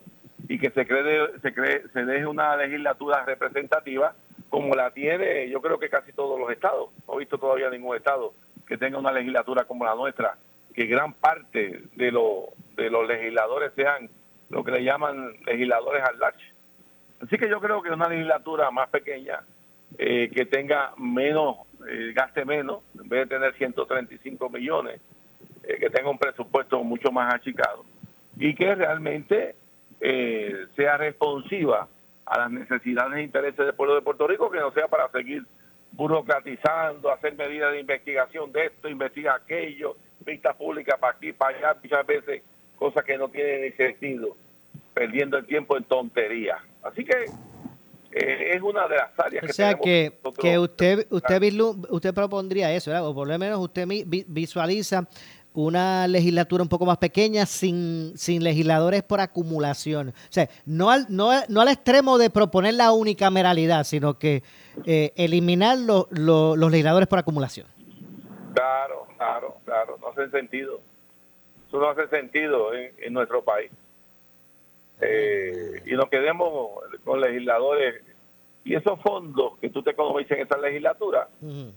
y 0.47 0.57
que 0.57 0.69
se 0.71 0.87
cree, 0.87 1.27
se 1.41 1.53
cree, 1.53 1.83
se 1.93 2.05
deje 2.05 2.25
una 2.25 2.55
legislatura 2.55 3.25
representativa 3.25 4.13
como 4.49 4.75
la 4.75 4.91
tiene 4.91 5.49
yo 5.49 5.61
creo 5.61 5.79
que 5.79 5.89
casi 5.89 6.11
todos 6.13 6.39
los 6.39 6.51
estados. 6.51 6.89
No 7.07 7.15
he 7.15 7.19
visto 7.19 7.37
todavía 7.37 7.69
ningún 7.69 7.95
estado 7.95 8.33
que 8.67 8.77
tenga 8.77 8.99
una 8.99 9.11
legislatura 9.11 9.63
como 9.63 9.85
la 9.85 9.95
nuestra, 9.95 10.37
que 10.73 10.85
gran 10.85 11.13
parte 11.13 11.81
de, 11.95 12.11
los 12.11 12.45
de 12.75 12.89
los 12.89 13.07
legisladores 13.07 13.71
sean 13.75 14.09
lo 14.49 14.63
que 14.63 14.71
le 14.71 14.83
llaman 14.83 15.33
legisladores 15.45 16.03
al 16.03 16.19
large 16.19 16.53
Así 17.21 17.37
que 17.37 17.49
yo 17.49 17.59
creo 17.59 17.81
que 17.81 17.89
una 17.89 18.07
legislatura 18.07 18.71
más 18.71 18.89
pequeña, 18.89 19.41
eh, 19.97 20.29
que 20.33 20.45
tenga 20.45 20.93
menos, 20.97 21.57
eh, 21.89 22.13
gaste 22.13 22.45
menos, 22.45 22.81
en 22.97 23.09
vez 23.09 23.27
de 23.27 23.35
tener 23.35 23.53
135 23.55 24.49
millones, 24.49 25.01
eh, 25.63 25.77
que 25.79 25.89
tenga 25.89 26.09
un 26.09 26.17
presupuesto 26.17 26.81
mucho 26.83 27.11
más 27.11 27.33
achicado 27.33 27.83
y 28.37 28.55
que 28.55 28.73
realmente 28.75 29.55
sea 30.77 30.95
responsiva 30.95 31.89
a 32.29 32.39
las 32.39 32.51
necesidades 32.51 33.17
e 33.17 33.23
intereses 33.23 33.57
del 33.57 33.73
pueblo 33.73 33.95
de 33.95 34.01
Puerto 34.01 34.27
Rico, 34.27 34.51
que 34.51 34.59
no 34.59 34.71
sea 34.71 34.87
para 34.87 35.09
seguir 35.09 35.43
burocratizando, 35.91 37.11
hacer 37.11 37.35
medidas 37.35 37.71
de 37.71 37.79
investigación 37.79 38.51
de 38.51 38.67
esto, 38.67 38.87
investigar 38.87 39.41
aquello, 39.41 39.97
vistas 40.19 40.55
públicas 40.55 40.97
para 40.99 41.13
aquí, 41.13 41.33
para 41.33 41.57
allá, 41.57 41.79
muchas 41.81 42.05
veces 42.05 42.43
cosas 42.77 43.03
que 43.03 43.17
no 43.17 43.29
tienen 43.29 43.61
ni 43.61 43.71
sentido, 43.71 44.37
perdiendo 44.93 45.37
el 45.37 45.45
tiempo 45.47 45.75
en 45.75 45.83
tonterías. 45.85 46.59
Así 46.83 47.03
que 47.03 47.25
eh, 48.11 48.51
es 48.55 48.61
una 48.61 48.87
de 48.87 48.95
las 48.95 49.19
áreas 49.19 49.45
que 49.45 49.53
sea 49.53 49.73
que, 49.73 50.13
que 50.39 50.57
usted 50.59 51.07
usted 51.09 51.41
usted 51.89 52.13
propondría 52.13 52.71
eso, 52.73 52.91
o 53.03 53.13
por 53.13 53.27
lo 53.27 53.37
menos 53.39 53.59
usted 53.59 53.87
visualiza 54.27 55.07
una 55.53 56.07
legislatura 56.07 56.63
un 56.63 56.69
poco 56.69 56.85
más 56.85 56.97
pequeña 56.97 57.45
sin, 57.45 58.13
sin 58.17 58.43
legisladores 58.43 59.03
por 59.03 59.19
acumulación. 59.19 60.09
O 60.09 60.13
sea, 60.29 60.49
no 60.65 60.89
al, 60.89 61.07
no, 61.09 61.31
no 61.47 61.61
al 61.61 61.67
extremo 61.67 62.17
de 62.17 62.29
proponer 62.29 62.75
la 62.75 62.91
unicameralidad, 62.91 63.83
sino 63.83 64.17
que 64.19 64.43
eh, 64.85 65.11
eliminar 65.15 65.77
los 65.79 66.71
legisladores 66.71 67.07
por 67.07 67.19
acumulación. 67.19 67.67
Claro, 68.53 69.07
claro, 69.17 69.57
claro, 69.65 69.97
no 70.01 70.09
hace 70.09 70.29
sentido. 70.29 70.81
Eso 71.67 71.79
no 71.79 71.89
hace 71.89 72.07
sentido 72.07 72.73
en 72.73 73.13
nuestro 73.13 73.43
país 73.43 73.71
eh, 75.01 75.81
y 75.85 75.91
nos 75.93 76.09
quedemos 76.09 76.71
con 77.03 77.21
legisladores. 77.21 78.03
Y 78.63 78.75
esos 78.75 79.01
fondos 79.01 79.57
que 79.59 79.69
tú 79.69 79.81
te 79.81 79.91
economizas 79.91 80.31
en 80.37 80.45
esa 80.45 80.57
legislatura, 80.57 81.29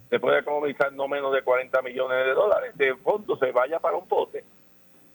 se 0.09 0.19
puede 0.19 0.39
economizar 0.39 0.91
no 0.93 1.07
menos 1.07 1.33
de 1.33 1.41
40 1.41 1.81
millones 1.81 2.25
de 2.25 2.33
dólares. 2.33 2.77
De 2.77 2.95
fondo 2.97 3.37
se 3.37 3.51
vaya 3.51 3.79
para 3.79 3.97
un 3.97 4.07
pote, 4.07 4.43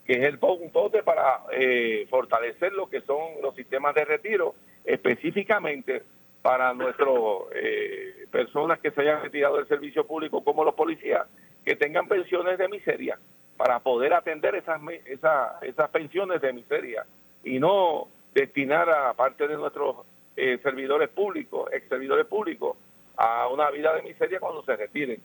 que 0.04 0.14
es 0.14 0.24
el 0.24 0.38
un 0.40 0.70
pote 0.70 1.02
para 1.02 1.42
eh, 1.52 2.06
fortalecer 2.08 2.72
lo 2.72 2.88
que 2.88 3.02
son 3.02 3.42
los 3.42 3.54
sistemas 3.54 3.94
de 3.94 4.04
retiro, 4.06 4.54
específicamente 4.84 6.02
para 6.42 6.72
nuestras 6.72 7.10
eh, 7.54 8.26
personas 8.30 8.78
que 8.78 8.90
se 8.90 9.02
hayan 9.02 9.22
retirado 9.22 9.56
del 9.56 9.68
servicio 9.68 10.06
público, 10.06 10.42
como 10.42 10.64
los 10.64 10.74
policías, 10.74 11.26
que 11.64 11.76
tengan 11.76 12.08
pensiones 12.08 12.56
de 12.58 12.68
miseria, 12.68 13.18
para 13.58 13.80
poder 13.80 14.14
atender 14.14 14.54
esas, 14.54 14.80
esas, 15.04 15.62
esas 15.62 15.90
pensiones 15.90 16.40
de 16.40 16.52
miseria 16.52 17.04
y 17.44 17.58
no 17.58 18.08
destinar 18.32 18.88
a 18.88 19.12
parte 19.14 19.46
de 19.46 19.56
nuestros 19.56 20.06
eh, 20.38 20.58
servidores 20.62 21.08
públicos, 21.08 21.68
ex 21.72 21.88
servidores 21.88 22.26
públicos, 22.26 22.76
a 23.16 23.48
una 23.48 23.70
vida 23.70 23.92
de 23.94 24.02
miseria 24.02 24.38
cuando 24.38 24.62
se 24.64 24.76
retiren. 24.76 25.20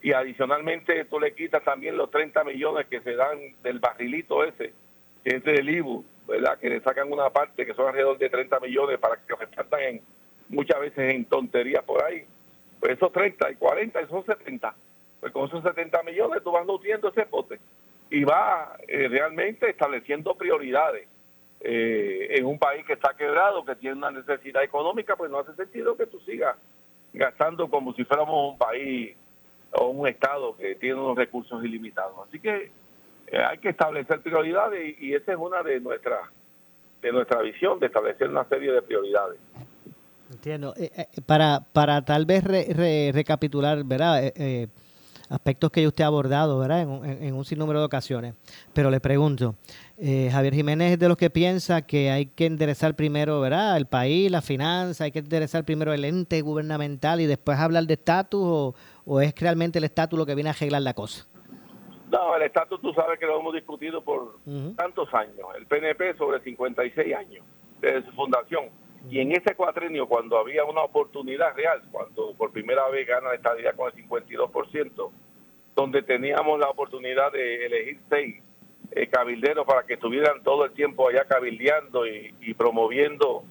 y 0.00 0.12
adicionalmente 0.12 1.04
tú 1.04 1.20
le 1.20 1.34
quitas 1.34 1.62
también 1.62 1.96
los 1.96 2.10
30 2.10 2.44
millones 2.44 2.86
que 2.86 3.00
se 3.00 3.14
dan 3.14 3.38
del 3.62 3.78
barrilito 3.78 4.42
ese, 4.42 4.72
que 5.22 5.36
es 5.36 5.44
del 5.44 5.68
IBU, 5.68 6.04
¿verdad? 6.26 6.58
Que 6.58 6.70
le 6.70 6.80
sacan 6.80 7.12
una 7.12 7.28
parte 7.30 7.66
que 7.66 7.74
son 7.74 7.88
alrededor 7.88 8.16
de 8.18 8.30
30 8.30 8.60
millones 8.60 8.98
para 8.98 9.16
que 9.16 9.26
se 9.26 9.36
repartan 9.36 9.80
en, 9.82 10.00
muchas 10.48 10.80
veces 10.80 11.14
en 11.14 11.24
tonterías 11.26 11.84
por 11.84 12.02
ahí. 12.02 12.24
Pues 12.80 12.92
esos 12.92 13.12
30 13.12 13.50
y 13.50 13.54
40, 13.56 14.00
esos 14.00 14.24
70. 14.24 14.74
Pues 15.20 15.32
con 15.32 15.48
esos 15.48 15.62
70 15.62 16.02
millones 16.02 16.42
tú 16.42 16.52
vas 16.52 16.66
nutriendo 16.66 17.08
ese 17.08 17.26
pote 17.26 17.58
y 18.10 18.24
vas 18.24 18.78
eh, 18.88 19.08
realmente 19.08 19.68
estableciendo 19.68 20.34
prioridades. 20.34 21.08
Eh, 21.66 22.38
en 22.38 22.44
un 22.44 22.58
país 22.58 22.84
que 22.84 22.92
está 22.92 23.14
quebrado, 23.16 23.64
que 23.64 23.74
tiene 23.76 23.96
una 23.96 24.10
necesidad 24.10 24.62
económica, 24.62 25.16
pues 25.16 25.30
no 25.30 25.38
hace 25.38 25.54
sentido 25.54 25.96
que 25.96 26.06
tú 26.06 26.20
sigas 26.20 26.56
gastando 27.14 27.70
como 27.70 27.94
si 27.94 28.04
fuéramos 28.04 28.52
un 28.52 28.58
país 28.58 29.16
o 29.72 29.86
un 29.86 30.06
Estado 30.06 30.54
que 30.56 30.74
tiene 30.74 31.00
unos 31.00 31.16
recursos 31.16 31.64
ilimitados. 31.64 32.28
Así 32.28 32.38
que 32.38 32.70
eh, 33.28 33.38
hay 33.38 33.56
que 33.58 33.70
establecer 33.70 34.20
prioridades 34.20 34.94
y, 35.00 35.14
esa 35.14 35.32
es 35.32 35.38
una 35.38 35.62
de 35.62 35.80
nuestras 35.80 36.28
de 37.00 37.12
nuestra 37.12 37.40
visión, 37.40 37.78
de 37.80 37.86
establecer 37.86 38.28
una 38.28 38.44
serie 38.44 38.70
de 38.70 38.82
prioridades. 38.82 39.38
Entiendo. 40.30 40.74
Eh, 40.76 40.90
eh, 40.96 41.06
para, 41.24 41.60
para 41.72 42.02
tal 42.02 42.26
vez 42.26 42.44
recapitular, 43.14 43.84
¿verdad? 43.84 44.32
aspectos 45.30 45.70
que 45.70 45.86
usted 45.86 46.04
ha 46.04 46.08
abordado, 46.08 46.58
¿verdad? 46.58 46.82
En, 46.82 47.22
en, 47.24 47.34
un 47.34 47.44
sinnúmero 47.44 47.78
de 47.80 47.86
ocasiones. 47.86 48.34
Pero 48.72 48.90
le 48.90 49.00
pregunto, 49.00 49.54
Javier 49.96 50.54
Jiménez 50.54 50.92
es 50.92 50.98
de 50.98 51.08
los 51.08 51.16
que 51.16 51.30
piensa 51.30 51.82
que 51.82 52.10
hay 52.10 52.26
que 52.26 52.46
enderezar 52.46 52.96
primero, 52.96 53.40
¿verdad? 53.40 53.76
El 53.76 53.86
país, 53.86 54.30
la 54.30 54.42
finanza, 54.42 55.04
hay 55.04 55.12
que 55.12 55.20
enderezar 55.20 55.64
primero 55.64 55.92
el 55.92 56.04
ente 56.04 56.40
gubernamental 56.40 57.20
y 57.20 57.26
después 57.26 57.58
hablar 57.58 57.84
de 57.84 57.94
estatus 57.94 58.40
o, 58.42 58.74
o 59.04 59.20
es 59.20 59.34
realmente 59.38 59.78
el 59.78 59.84
estatus 59.84 60.18
lo 60.18 60.26
que 60.26 60.34
viene 60.34 60.50
a 60.50 60.52
arreglar 60.52 60.82
la 60.82 60.94
cosa? 60.94 61.26
No, 62.10 62.36
el 62.36 62.42
estatus 62.42 62.80
tú 62.80 62.92
sabes 62.92 63.18
que 63.18 63.26
lo 63.26 63.38
hemos 63.38 63.54
discutido 63.54 64.02
por 64.02 64.38
tantos 64.76 65.12
años. 65.14 65.46
El 65.56 65.66
PNP 65.66 66.16
sobre 66.16 66.40
56 66.40 67.14
años 67.14 67.44
desde 67.80 68.04
su 68.06 68.12
fundación. 68.12 68.66
Y 69.10 69.20
en 69.20 69.32
ese 69.32 69.54
cuatrenio, 69.54 70.06
cuando 70.06 70.38
había 70.38 70.64
una 70.64 70.82
oportunidad 70.82 71.54
real, 71.54 71.82
cuando 71.90 72.32
por 72.34 72.52
primera 72.52 72.88
vez 72.88 73.06
gana 73.06 73.28
la 73.28 73.34
estadía 73.34 73.72
con 73.74 73.92
el 73.92 74.08
52%, 74.08 75.10
donde 75.76 76.02
teníamos 76.02 76.58
la 76.58 76.68
oportunidad 76.70 77.32
de 77.32 77.66
elegir 77.66 78.00
seis 78.08 78.42
eh, 78.92 79.06
cabilderos 79.08 79.66
para 79.66 79.84
que 79.84 79.94
estuvieran 79.94 80.42
todo 80.42 80.64
el 80.64 80.72
tiempo 80.72 81.08
allá 81.08 81.24
cabildeando 81.24 82.06
y, 82.06 82.54
promoviendo 82.54 83.44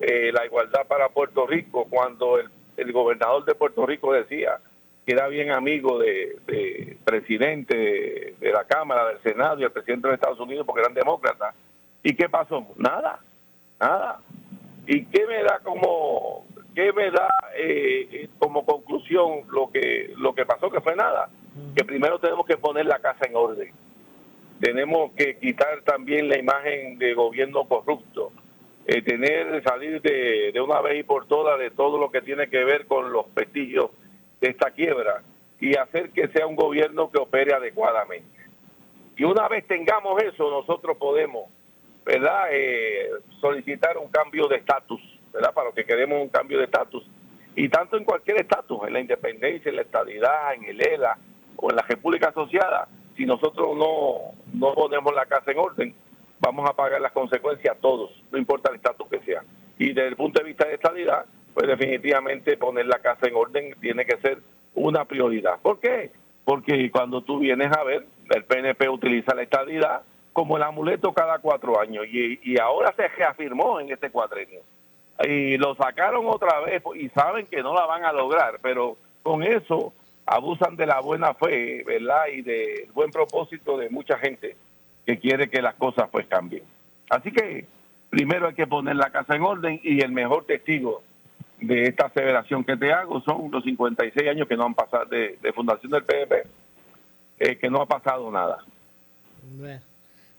eh, 0.00 0.30
la 0.32 0.44
igualdad 0.44 0.86
para 0.86 1.08
Puerto 1.08 1.46
Rico, 1.46 1.86
cuando 1.88 2.38
el 2.38 2.92
gobernador 2.92 3.44
de 3.44 3.54
Puerto 3.54 3.86
Rico 3.86 4.12
decía, 4.12 4.60
que 5.06 5.12
era 5.12 5.28
bien 5.28 5.52
amigo 5.52 6.00
de, 6.00 6.36
presidente 7.04 8.34
de, 8.40 8.52
la 8.52 8.64
Cámara, 8.64 9.06
del 9.06 9.22
Senado 9.22 9.60
y 9.60 9.62
el 9.62 9.70
presidente 9.70 10.08
de 10.08 10.14
Estados 10.14 10.40
Unidos 10.40 10.66
porque 10.66 10.80
eran 10.80 10.94
demócratas. 10.94 11.54
¿Y 12.02 12.14
qué 12.16 12.28
pasó? 12.28 12.66
Nada, 12.76 13.20
nada. 13.78 14.20
¿Y 14.84 15.04
qué 15.06 15.24
me 15.26 15.44
da 15.44 15.60
como 15.62 16.44
qué 16.74 16.92
me 16.92 17.10
da 17.10 17.28
eh, 17.56 18.28
como 18.38 18.66
conclusión 18.66 19.42
lo 19.48 19.70
que 19.70 20.12
lo 20.16 20.34
que 20.34 20.44
pasó 20.44 20.70
que 20.70 20.80
fue 20.80 20.96
nada? 20.96 21.28
Que 21.76 21.84
primero 21.84 22.18
tenemos 22.18 22.44
que 22.44 22.56
poner 22.56 22.86
la 22.86 22.98
casa 22.98 23.26
en 23.26 23.36
orden. 23.36 23.72
Tenemos 24.60 25.12
que 25.12 25.36
quitar 25.36 25.82
también 25.82 26.28
la 26.28 26.38
imagen 26.38 26.98
de 26.98 27.14
gobierno 27.14 27.64
corrupto. 27.66 28.32
Eh, 28.86 29.02
tener 29.02 29.62
salir 29.64 30.00
de, 30.00 30.52
de 30.52 30.60
una 30.60 30.80
vez 30.80 31.00
y 31.00 31.02
por 31.02 31.26
todas 31.26 31.58
de 31.58 31.70
todo 31.70 31.98
lo 31.98 32.10
que 32.10 32.22
tiene 32.22 32.48
que 32.48 32.64
ver 32.64 32.86
con 32.86 33.12
los 33.12 33.32
vestigios 33.34 33.90
de 34.40 34.50
esta 34.50 34.70
quiebra 34.70 35.22
y 35.60 35.74
hacer 35.76 36.10
que 36.10 36.28
sea 36.28 36.46
un 36.46 36.56
gobierno 36.56 37.10
que 37.10 37.18
opere 37.18 37.54
adecuadamente. 37.54 38.36
Y 39.16 39.24
una 39.24 39.48
vez 39.48 39.66
tengamos 39.66 40.22
eso, 40.22 40.50
nosotros 40.50 40.96
podemos, 40.98 41.50
¿verdad?, 42.04 42.48
eh, 42.52 43.10
solicitar 43.40 43.96
un 43.96 44.08
cambio 44.08 44.46
de 44.46 44.56
estatus, 44.56 45.00
¿verdad?, 45.32 45.54
para 45.54 45.72
que 45.72 45.84
queremos 45.84 46.20
un 46.20 46.28
cambio 46.28 46.58
de 46.58 46.64
estatus. 46.64 47.04
Y 47.54 47.70
tanto 47.70 47.96
en 47.96 48.04
cualquier 48.04 48.38
estatus, 48.40 48.86
en 48.86 48.92
la 48.92 49.00
independencia, 49.00 49.70
en 49.70 49.76
la 49.76 49.82
estabilidad, 49.82 50.54
en 50.54 50.64
el 50.64 50.86
ELA 50.86 51.16
o 51.56 51.70
en 51.70 51.76
la 51.76 51.82
República 51.82 52.28
Asociada, 52.28 52.86
si 53.16 53.26
nosotros 53.26 53.76
no, 53.76 54.32
no 54.52 54.74
ponemos 54.74 55.14
la 55.14 55.26
casa 55.26 55.50
en 55.50 55.58
orden, 55.58 55.94
vamos 56.40 56.68
a 56.68 56.74
pagar 56.74 57.00
las 57.00 57.12
consecuencias 57.12 57.76
todos, 57.80 58.10
no 58.30 58.38
importa 58.38 58.70
el 58.70 58.76
estatus 58.76 59.08
que 59.08 59.20
sea. 59.20 59.42
Y 59.78 59.88
desde 59.88 60.08
el 60.08 60.16
punto 60.16 60.40
de 60.40 60.46
vista 60.46 60.66
de 60.66 60.74
estabilidad, 60.74 61.26
pues 61.54 61.66
definitivamente 61.66 62.56
poner 62.56 62.86
la 62.86 62.98
casa 62.98 63.26
en 63.26 63.34
orden 63.34 63.74
tiene 63.80 64.04
que 64.04 64.18
ser 64.18 64.38
una 64.74 65.04
prioridad. 65.04 65.58
¿Por 65.60 65.80
qué? 65.80 66.12
Porque 66.44 66.90
cuando 66.90 67.22
tú 67.22 67.38
vienes 67.38 67.72
a 67.76 67.82
ver, 67.82 68.06
el 68.30 68.44
PNP 68.44 68.88
utiliza 68.88 69.34
la 69.34 69.42
estadidad 69.42 70.02
como 70.32 70.58
el 70.58 70.62
amuleto 70.62 71.14
cada 71.14 71.38
cuatro 71.38 71.80
años 71.80 72.04
y, 72.06 72.58
ahora 72.60 72.92
se 72.94 73.08
reafirmó 73.08 73.80
en 73.80 73.90
este 73.90 74.10
cuatrenio. 74.10 74.60
Y 75.24 75.56
lo 75.56 75.74
sacaron 75.76 76.26
otra 76.28 76.60
vez 76.60 76.82
y 76.94 77.08
saben 77.08 77.46
que 77.46 77.62
no 77.62 77.72
la 77.72 77.86
van 77.86 78.04
a 78.04 78.12
lograr, 78.12 78.58
pero 78.60 78.98
con 79.22 79.42
eso 79.42 79.94
abusan 80.26 80.76
de 80.76 80.86
la 80.86 81.00
buena 81.00 81.34
fe, 81.34 81.84
¿verdad? 81.84 82.26
Y 82.32 82.42
del 82.42 82.90
buen 82.92 83.10
propósito 83.10 83.78
de 83.78 83.88
mucha 83.88 84.18
gente 84.18 84.56
que 85.06 85.18
quiere 85.18 85.48
que 85.48 85.62
las 85.62 85.74
cosas 85.76 86.08
pues 86.10 86.26
cambien. 86.26 86.64
Así 87.08 87.30
que 87.30 87.66
primero 88.10 88.48
hay 88.48 88.54
que 88.54 88.66
poner 88.66 88.96
la 88.96 89.10
casa 89.10 89.36
en 89.36 89.42
orden 89.42 89.80
y 89.82 90.02
el 90.02 90.10
mejor 90.10 90.44
testigo 90.44 91.02
de 91.60 91.84
esta 91.84 92.06
aseveración 92.06 92.64
que 92.64 92.76
te 92.76 92.92
hago 92.92 93.20
son 93.22 93.50
los 93.50 93.64
56 93.64 94.28
años 94.28 94.48
que 94.48 94.56
no 94.56 94.64
han 94.64 94.74
pasado 94.74 95.06
de, 95.06 95.38
fundación 95.54 95.92
del 95.92 96.04
PDP, 96.04 96.46
eh, 97.38 97.56
que 97.56 97.70
no 97.70 97.80
ha 97.80 97.86
pasado 97.86 98.30
nada. 98.30 98.58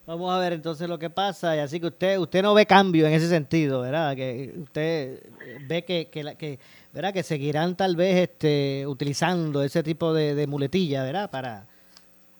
Vamos 0.08 0.34
a 0.34 0.40
ver 0.40 0.54
entonces 0.54 0.90
lo 0.90 0.98
que 0.98 1.10
pasa 1.10 1.56
y 1.56 1.60
así 1.60 1.80
que 1.80 1.88
usted 1.88 2.18
usted 2.18 2.42
no 2.42 2.54
ve 2.54 2.66
cambio 2.66 3.06
en 3.06 3.14
ese 3.14 3.28
sentido, 3.28 3.82
¿verdad? 3.82 4.16
Que 4.16 4.54
usted 4.58 5.22
ve 5.68 5.84
que 5.84 6.10
que, 6.10 6.36
que 6.38 6.60
¿verdad? 6.94 7.14
que 7.14 7.22
seguirán 7.22 7.76
tal 7.76 7.96
vez 7.96 8.16
este 8.30 8.88
utilizando 8.88 9.62
ese 9.62 9.84
tipo 9.84 10.14
de, 10.14 10.34
de 10.34 10.48
muletilla, 10.48 11.04
¿verdad? 11.04 11.30
Para 11.30 11.68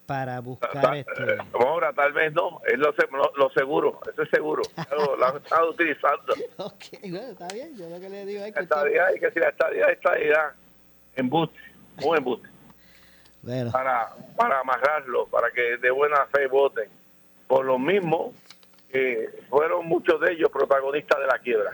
para 0.08 0.40
buscar 0.40 0.96
este... 0.96 1.38
Ahora 1.54 1.92
tal 1.92 2.14
vez 2.14 2.34
no, 2.34 2.62
es 2.66 2.80
lo, 2.80 2.94
lo, 3.36 3.50
seguro, 3.50 4.00
eso 4.10 4.22
es 4.24 4.30
seguro, 4.30 4.62
lo, 5.20 5.26
han 5.26 5.36
estado 5.36 5.72
utilizando. 5.72 6.34
ok, 6.56 6.84
bueno, 7.02 7.28
está 7.32 7.48
bien, 7.54 7.76
yo 7.78 7.90
lo 7.90 8.00
que 8.00 8.10
le 8.10 8.26
digo 8.26 8.42
es 8.46 8.54
que... 8.54 8.66
Que 8.66 9.26
decir, 9.26 9.42
la 9.42 9.50
estadía 9.50 9.88
está 9.88 10.18
en 10.18 10.34
embuste, 11.18 11.60
muy 11.98 12.18
embuste. 12.18 12.48
Bueno. 13.42 13.70
Para, 13.70 14.16
para 14.38 14.62
amarrarlo, 14.62 15.28
para 15.28 15.52
que 15.52 15.76
de 15.76 15.92
buena 15.92 16.26
fe 16.28 16.48
voten. 16.48 16.90
Por 17.48 17.66
lo 17.66 17.80
mismo, 17.80 18.34
fueron 19.50 19.88
muchos 19.88 20.20
de 20.22 20.34
ellos 20.34 20.50
protagonistas 20.52 21.20
de 21.20 21.28
la 21.28 21.40
quiebra. 21.40 21.72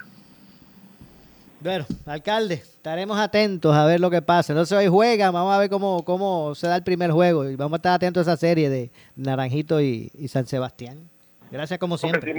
Bueno, 1.64 1.86
alcalde, 2.06 2.56
estaremos 2.56 3.18
atentos 3.18 3.74
a 3.74 3.86
ver 3.86 4.02
lo 4.02 4.12
que 4.12 4.22
pasa. 4.22 4.52
Entonces 4.52 4.78
hoy 4.78 4.88
juega, 4.88 5.32
vamos 5.32 5.56
a 5.56 5.58
ver 5.58 5.70
cómo, 5.70 6.04
cómo 6.04 6.56
se 6.56 6.68
da 6.68 6.76
el 6.76 6.84
primer 6.84 7.12
juego 7.12 7.50
y 7.50 7.56
vamos 7.56 7.74
a 7.74 7.76
estar 7.78 7.94
atentos 7.94 8.28
a 8.28 8.34
esa 8.34 8.40
serie 8.40 8.70
de 8.70 8.92
Naranjito 9.16 9.80
y, 9.80 10.10
San 10.28 10.46
Sebastián. 10.46 11.10
Gracias 11.50 11.80
como 11.80 11.98
siempre. 11.98 12.36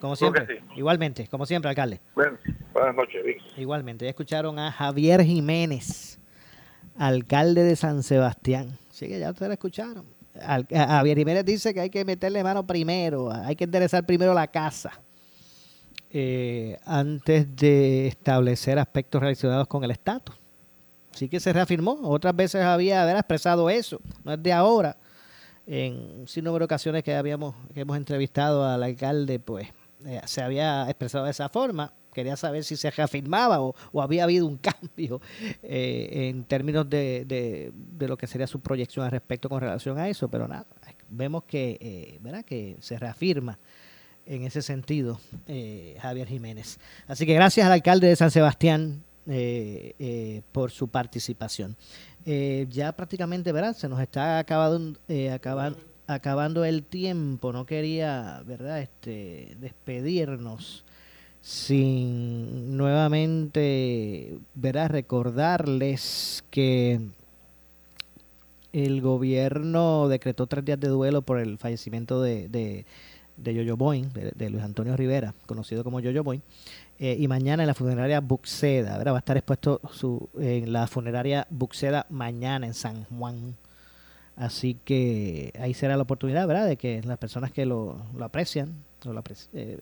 Como 0.00 0.16
siempre. 0.16 0.60
Igualmente, 0.74 1.28
como 1.28 1.46
siempre, 1.46 1.68
alcalde. 1.68 2.00
Bueno, 2.16 2.36
buenas 2.72 2.96
noches. 2.96 3.22
Igualmente, 3.56 4.06
ya 4.06 4.10
escucharon 4.10 4.58
a 4.58 4.72
Javier 4.72 5.22
Jiménez, 5.22 6.18
alcalde 6.98 7.62
de 7.62 7.76
San 7.76 8.02
Sebastián. 8.02 8.76
Sí, 8.90 9.06
que 9.06 9.20
ya 9.20 9.30
ustedes 9.30 9.52
escucharon. 10.40 10.88
Javier 10.88 11.44
dice 11.44 11.74
que 11.74 11.80
hay 11.80 11.90
que 11.90 12.04
meterle 12.04 12.42
mano 12.42 12.66
primero, 12.66 13.30
hay 13.30 13.56
que 13.56 13.64
interesar 13.64 14.04
primero 14.06 14.34
la 14.34 14.46
casa 14.46 14.92
eh, 16.10 16.78
antes 16.84 17.54
de 17.54 18.06
establecer 18.06 18.78
aspectos 18.78 19.20
relacionados 19.20 19.66
con 19.66 19.84
el 19.84 19.90
estatus. 19.90 20.34
Sí 21.12 21.28
que 21.28 21.40
se 21.40 21.52
reafirmó. 21.52 21.98
Otras 22.02 22.34
veces 22.34 22.62
había 22.62 23.02
haber 23.02 23.16
expresado 23.16 23.68
eso. 23.68 24.00
No 24.24 24.32
es 24.32 24.42
de 24.42 24.52
ahora. 24.52 24.96
En 25.66 26.20
un 26.20 26.28
sinnúmero 26.28 26.60
de 26.60 26.64
ocasiones 26.64 27.02
que 27.02 27.14
habíamos 27.14 27.54
que 27.74 27.80
hemos 27.80 27.96
entrevistado 27.96 28.64
al 28.64 28.82
alcalde, 28.82 29.38
pues 29.38 29.68
eh, 30.06 30.20
se 30.24 30.42
había 30.42 30.84
expresado 30.88 31.24
de 31.24 31.32
esa 31.32 31.48
forma. 31.48 31.92
Quería 32.18 32.36
saber 32.36 32.64
si 32.64 32.76
se 32.76 32.90
reafirmaba 32.90 33.60
o, 33.60 33.74
había 34.00 34.24
habido 34.24 34.46
un 34.46 34.56
cambio 34.58 35.20
eh, 35.62 36.28
en 36.28 36.44
términos 36.44 36.90
de, 36.90 37.24
de, 37.24 38.08
lo 38.08 38.16
que 38.16 38.26
sería 38.26 38.46
su 38.46 38.60
proyección 38.60 39.04
al 39.04 39.12
respecto 39.12 39.48
con 39.48 39.60
relación 39.60 39.98
a 39.98 40.08
eso, 40.08 40.28
pero 40.28 40.48
nada, 40.48 40.66
vemos 41.08 41.44
que, 41.44 42.18
¿verdad? 42.20 42.44
que 42.44 42.76
se 42.80 42.98
reafirma 42.98 43.58
en 44.28 44.42
ese 44.42 44.62
sentido, 44.62 45.20
eh, 45.46 45.96
Javier 46.00 46.28
Jiménez. 46.28 46.78
Así 47.06 47.24
que 47.26 47.34
gracias 47.34 47.66
al 47.66 47.72
alcalde 47.72 48.08
de 48.08 48.16
San 48.16 48.30
Sebastián 48.30 49.02
eh, 49.26 49.94
eh, 49.98 50.42
por 50.52 50.70
su 50.70 50.88
participación. 50.88 51.76
ya 52.24 52.92
prácticamente, 52.92 53.52
¿verdad? 53.52 53.74
Se 53.74 53.88
nos 53.88 54.00
está 54.00 54.38
acabando, 54.38 55.00
acabando, 55.32 55.78
acabando 56.06 56.64
el 56.64 56.82
tiempo. 56.84 57.52
No 57.52 57.64
quería, 57.64 58.42
¿verdad? 58.44 58.82
Este, 58.82 59.56
despedirnos 59.60 60.84
sin 61.48 62.76
nuevamente, 62.76 64.36
¿verdad? 64.54 64.90
Recordarles 64.90 66.44
que 66.50 67.00
el 68.74 69.00
gobierno 69.00 70.08
decretó 70.08 70.46
tres 70.46 70.66
días 70.66 70.78
de 70.78 70.88
duelo 70.88 71.22
por 71.22 71.40
el 71.40 71.56
fallecimiento 71.56 72.20
de, 72.20 72.50
de, 72.50 72.84
de 73.38 73.54
Yoyo 73.54 73.78
de, 73.78 74.50
Luis 74.50 74.62
Antonio 74.62 74.94
Rivera, 74.94 75.32
conocido 75.46 75.84
como 75.84 76.00
Yoyo 76.00 76.22
Boy. 76.22 76.42
Eh, 76.98 77.16
y 77.18 77.28
mañana 77.28 77.62
en 77.62 77.68
la 77.68 77.74
funeraria 77.74 78.20
Buxeda, 78.20 79.02
va 79.02 79.16
a 79.16 79.20
estar 79.20 79.38
expuesto 79.38 79.80
su, 79.90 80.28
en 80.38 80.70
la 80.70 80.86
funeraria 80.86 81.46
Buxeda 81.48 82.04
mañana 82.10 82.66
en 82.66 82.74
San 82.74 83.04
Juan. 83.04 83.56
Así 84.36 84.76
que 84.84 85.54
ahí 85.58 85.72
será 85.72 85.96
la 85.96 86.02
oportunidad, 86.02 86.46
¿verdad?, 86.46 86.66
de 86.66 86.76
que 86.76 87.00
las 87.04 87.16
personas 87.16 87.52
que 87.52 87.64
lo, 87.64 87.96
lo 88.14 88.26
aprecian, 88.26 88.84
lo 89.02 89.22
eh, 89.54 89.78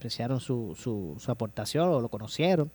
apreciaron 0.00 0.40
su, 0.40 0.74
su, 0.78 1.30
aportación 1.30 1.88
o 1.90 2.00
lo 2.00 2.08
conocieron, 2.08 2.70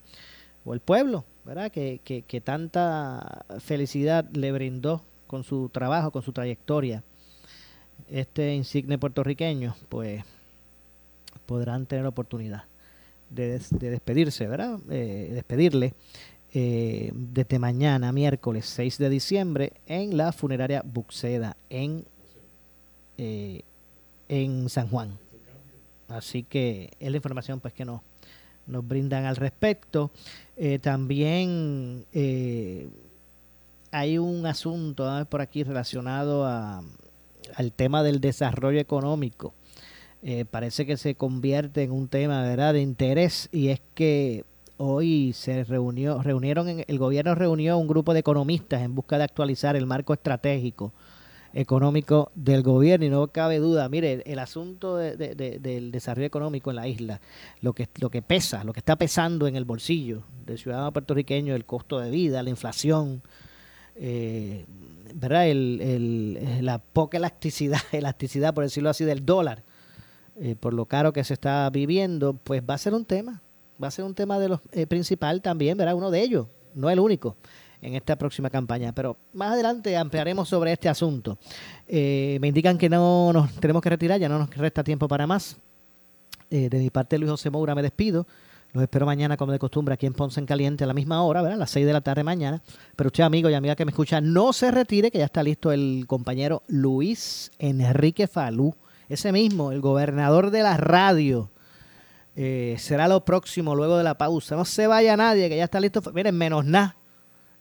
o 0.64 0.76
el 0.76 0.80
pueblo, 0.80 1.26
¿verdad?, 1.44 1.72
que, 1.72 2.00
que, 2.06 2.42
tanta 2.42 3.46
felicidad 3.60 4.30
le 4.32 4.52
brindó 4.52 5.02
con 5.26 5.44
su 5.44 5.70
trabajo, 5.70 6.12
con 6.12 6.22
su 6.22 6.32
trayectoria, 6.32 7.04
este 8.10 8.54
insigne 8.54 9.00
puertorriqueño, 9.00 9.76
pues 9.90 10.24
podrán 11.48 11.88
tener 11.88 12.06
oportunidad 12.06 12.66
de, 13.32 13.60
despedirse, 13.80 14.46
¿verdad? 14.46 14.80
Eh, 14.92 15.32
despedirle 15.34 15.96
eh, 16.54 17.12
desde 17.14 17.58
mañana, 17.58 18.12
miércoles 18.12 18.68
6 18.68 19.00
de 19.00 19.10
diciembre, 19.10 19.74
en 19.88 20.16
la 20.16 20.32
funeraria 20.32 20.84
Buxeda, 20.86 21.58
en, 21.72 22.06
eh, 23.18 23.64
en 24.30 24.70
San 24.70 24.90
Juan. 24.90 25.25
Así 26.08 26.44
que 26.44 26.92
es 27.00 27.10
la 27.10 27.18
información 27.18 27.60
pues 27.60 27.74
que 27.74 27.86
nos, 27.86 28.02
brindan 28.68 29.26
al 29.26 29.36
respecto. 29.36 30.12
también 30.82 32.06
hay 33.92 34.18
un 34.18 34.46
asunto 34.46 35.26
por 35.30 35.42
aquí 35.42 35.64
relacionado 35.64 36.46
a, 36.46 36.84
al 37.56 37.72
tema 37.72 38.04
del 38.04 38.20
desarrollo 38.20 38.80
económico. 38.80 39.54
Eh, 40.24 40.46
parece 40.46 40.86
que 40.86 40.98
se 40.98 41.16
convierte 41.16 41.84
en 41.84 41.92
un 41.92 42.08
tema 42.08 42.42
¿verdad? 42.42 42.74
de 42.74 42.82
interés 42.82 43.48
y 43.52 43.68
es 43.70 43.82
que 43.94 44.44
hoy 44.78 45.34
se 45.34 45.64
reunió, 45.64 46.22
reunieron, 46.22 46.68
en, 46.68 46.86
el 46.88 46.98
gobierno 46.98 47.36
reunió 47.36 47.78
un 47.78 47.88
grupo 47.88 48.14
de 48.14 48.22
economistas 48.22 48.82
en 48.82 48.96
busca 48.96 49.18
de 49.18 49.24
actualizar 49.24 49.76
el 49.76 49.86
marco 49.86 50.14
estratégico 50.14 50.94
económico 51.56 52.32
del 52.36 52.62
gobierno 52.62 53.06
y 53.06 53.10
no 53.10 53.30
cabe 53.30 53.60
duda, 53.60 53.88
mire, 53.88 54.22
el 54.26 54.40
asunto 54.40 54.98
del 54.98 55.90
desarrollo 55.92 56.28
económico 56.28 56.70
en 56.70 56.76
la 56.76 56.88
isla, 56.88 57.22
lo 57.62 57.72
que, 57.74 57.88
lo 58.00 58.10
que 58.10 58.22
pesa, 58.22 58.66
lo 58.66 58.74
que 58.74 58.82
está 58.82 58.98
pesando 58.98 59.48
en 59.48 59.56
el 59.56 59.64
bolsillo 59.64 60.24
del 60.46 60.60
ciudadano 60.60 60.92
puertorriqueño, 60.92 61.56
el 61.56 61.66
costo 61.66 62.00
de 62.00 62.12
vida, 62.12 62.44
la 62.44 62.50
inflación, 62.50 63.22
eh, 63.96 64.66
¿verdad? 65.14 65.48
El, 65.48 66.60
la 66.62 66.80
poca 66.80 67.18
elasticidad, 67.18 67.80
elasticidad, 67.94 68.54
por 68.54 68.66
decirlo 68.66 68.90
así, 68.90 69.06
del 69.06 69.26
dólar, 69.26 69.64
eh, 70.36 70.56
por 70.60 70.74
lo 70.74 70.88
caro 70.88 71.14
que 71.14 71.24
se 71.24 71.34
está 71.34 71.70
viviendo, 71.70 72.34
pues 72.34 72.62
va 72.70 72.74
a 72.74 72.78
ser 72.78 72.94
un 72.94 73.06
tema, 73.06 73.42
va 73.82 73.88
a 73.88 73.92
ser 73.92 74.04
un 74.04 74.14
tema 74.14 74.40
de 74.40 74.50
los 74.50 74.60
eh, 74.74 74.88
principal 74.88 75.42
también, 75.42 75.78
¿verdad? 75.78 75.96
Uno 75.96 76.12
de 76.12 76.22
ellos, 76.22 76.48
no 76.74 76.90
el 76.90 77.00
único 77.00 77.38
en 77.82 77.96
esta 77.96 78.16
próxima 78.16 78.50
campaña. 78.50 78.94
Pero 78.94 79.18
más 79.34 79.54
adelante 79.54 79.96
ampliaremos 79.96 80.48
sobre 80.50 80.72
este 80.72 80.90
asunto. 80.90 81.38
me 81.88 82.48
indican 82.48 82.78
que 82.78 82.90
no 82.90 83.32
nos 83.34 83.54
tenemos 83.56 83.82
que 83.82 83.90
retirar, 83.90 84.20
ya 84.20 84.30
no 84.30 84.40
nos 84.40 84.50
resta 84.56 84.84
tiempo 84.84 85.08
para 85.08 85.28
más. 85.28 85.58
de 86.50 86.70
mi 86.78 86.90
parte, 86.90 87.18
Luis 87.18 87.32
José 87.32 87.50
Moura, 87.50 87.76
me 87.76 87.82
despido. 87.82 88.26
Los 88.76 88.84
espero 88.84 89.06
mañana, 89.06 89.38
como 89.38 89.54
de 89.54 89.60
costumbre, 89.60 89.94
aquí 89.94 90.06
en 90.06 90.12
Ponce 90.12 90.38
en 90.38 90.46
Caliente 90.46 90.84
a 90.84 90.88
la 90.88 90.94
misma 90.94 91.24
hora, 91.24 91.42
¿verdad? 91.42 91.56
A 91.56 91.60
las 91.60 91.72
6 91.72 91.86
de 91.86 91.94
la 91.94 92.02
tarde 92.02 92.26
mañana. 92.26 92.62
Pero 92.98 93.08
usted, 93.08 93.24
amigo 93.24 93.50
y 93.50 93.54
amiga 93.54 93.74
que 93.74 93.86
me 93.86 93.92
escucha, 93.92 94.20
no 94.20 94.52
se 94.52 94.70
retire, 94.70 95.12
que 95.12 95.18
ya 95.18 95.24
está 95.24 95.42
listo 95.42 95.72
el 95.72 96.04
compañero 96.08 96.62
Luis 96.68 97.54
Enrique 97.58 98.28
Falú. 98.28 98.76
Ese 99.08 99.32
mismo, 99.32 99.72
el 99.72 99.80
gobernador 99.80 100.52
de 100.52 100.62
la 100.62 100.76
radio. 100.76 101.50
Eh, 102.36 102.76
será 102.78 103.08
lo 103.08 103.24
próximo 103.24 103.76
luego 103.76 103.98
de 103.98 104.04
la 104.04 104.18
pausa. 104.18 104.58
No 104.58 104.66
se 104.66 104.88
vaya 104.88 105.16
nadie, 105.16 105.48
que 105.48 105.56
ya 105.56 105.64
está 105.64 105.80
listo. 105.80 106.02
Miren, 106.14 106.36
menos 106.36 106.66
nada 106.66 106.98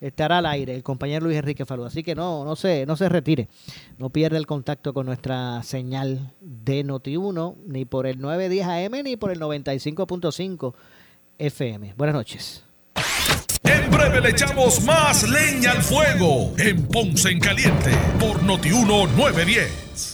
estará 0.01 0.39
al 0.39 0.47
aire 0.47 0.75
el 0.75 0.83
compañero 0.83 1.27
Luis 1.27 1.39
Enrique 1.39 1.65
Falú. 1.65 1.85
Así 1.85 2.03
que 2.03 2.15
no, 2.15 2.45
no 2.45 2.57
se, 2.57 2.87
no 2.87 2.97
se 2.97 3.09
retire. 3.09 3.49
No 3.99 4.11
pierda 4.11 4.39
el 4.39 4.47
contacto 4.47 4.93
con 4.93 5.07
nuestra 5.07 5.63
señal 5.63 6.33
de 6.41 6.85
Noti1, 6.85 7.57
ni 7.67 7.85
por 7.85 8.07
el 8.07 8.21
910 8.21 8.67
AM, 8.67 9.03
ni 9.05 9.17
por 9.17 9.31
el 9.31 9.41
95.5 9.41 10.75
FM. 11.39 11.95
Buenas 11.97 12.15
noches. 12.15 12.65
En 13.65 13.91
breve 13.91 14.21
le 14.21 14.31
echamos 14.31 14.83
más 14.85 15.29
leña 15.29 15.73
al 15.73 15.83
fuego 15.83 16.53
en 16.59 16.87
Ponce 16.87 17.31
en 17.31 17.41
Caliente 17.41 17.91
por 18.21 18.43
Noti1 18.43 19.09
910. 19.17 20.14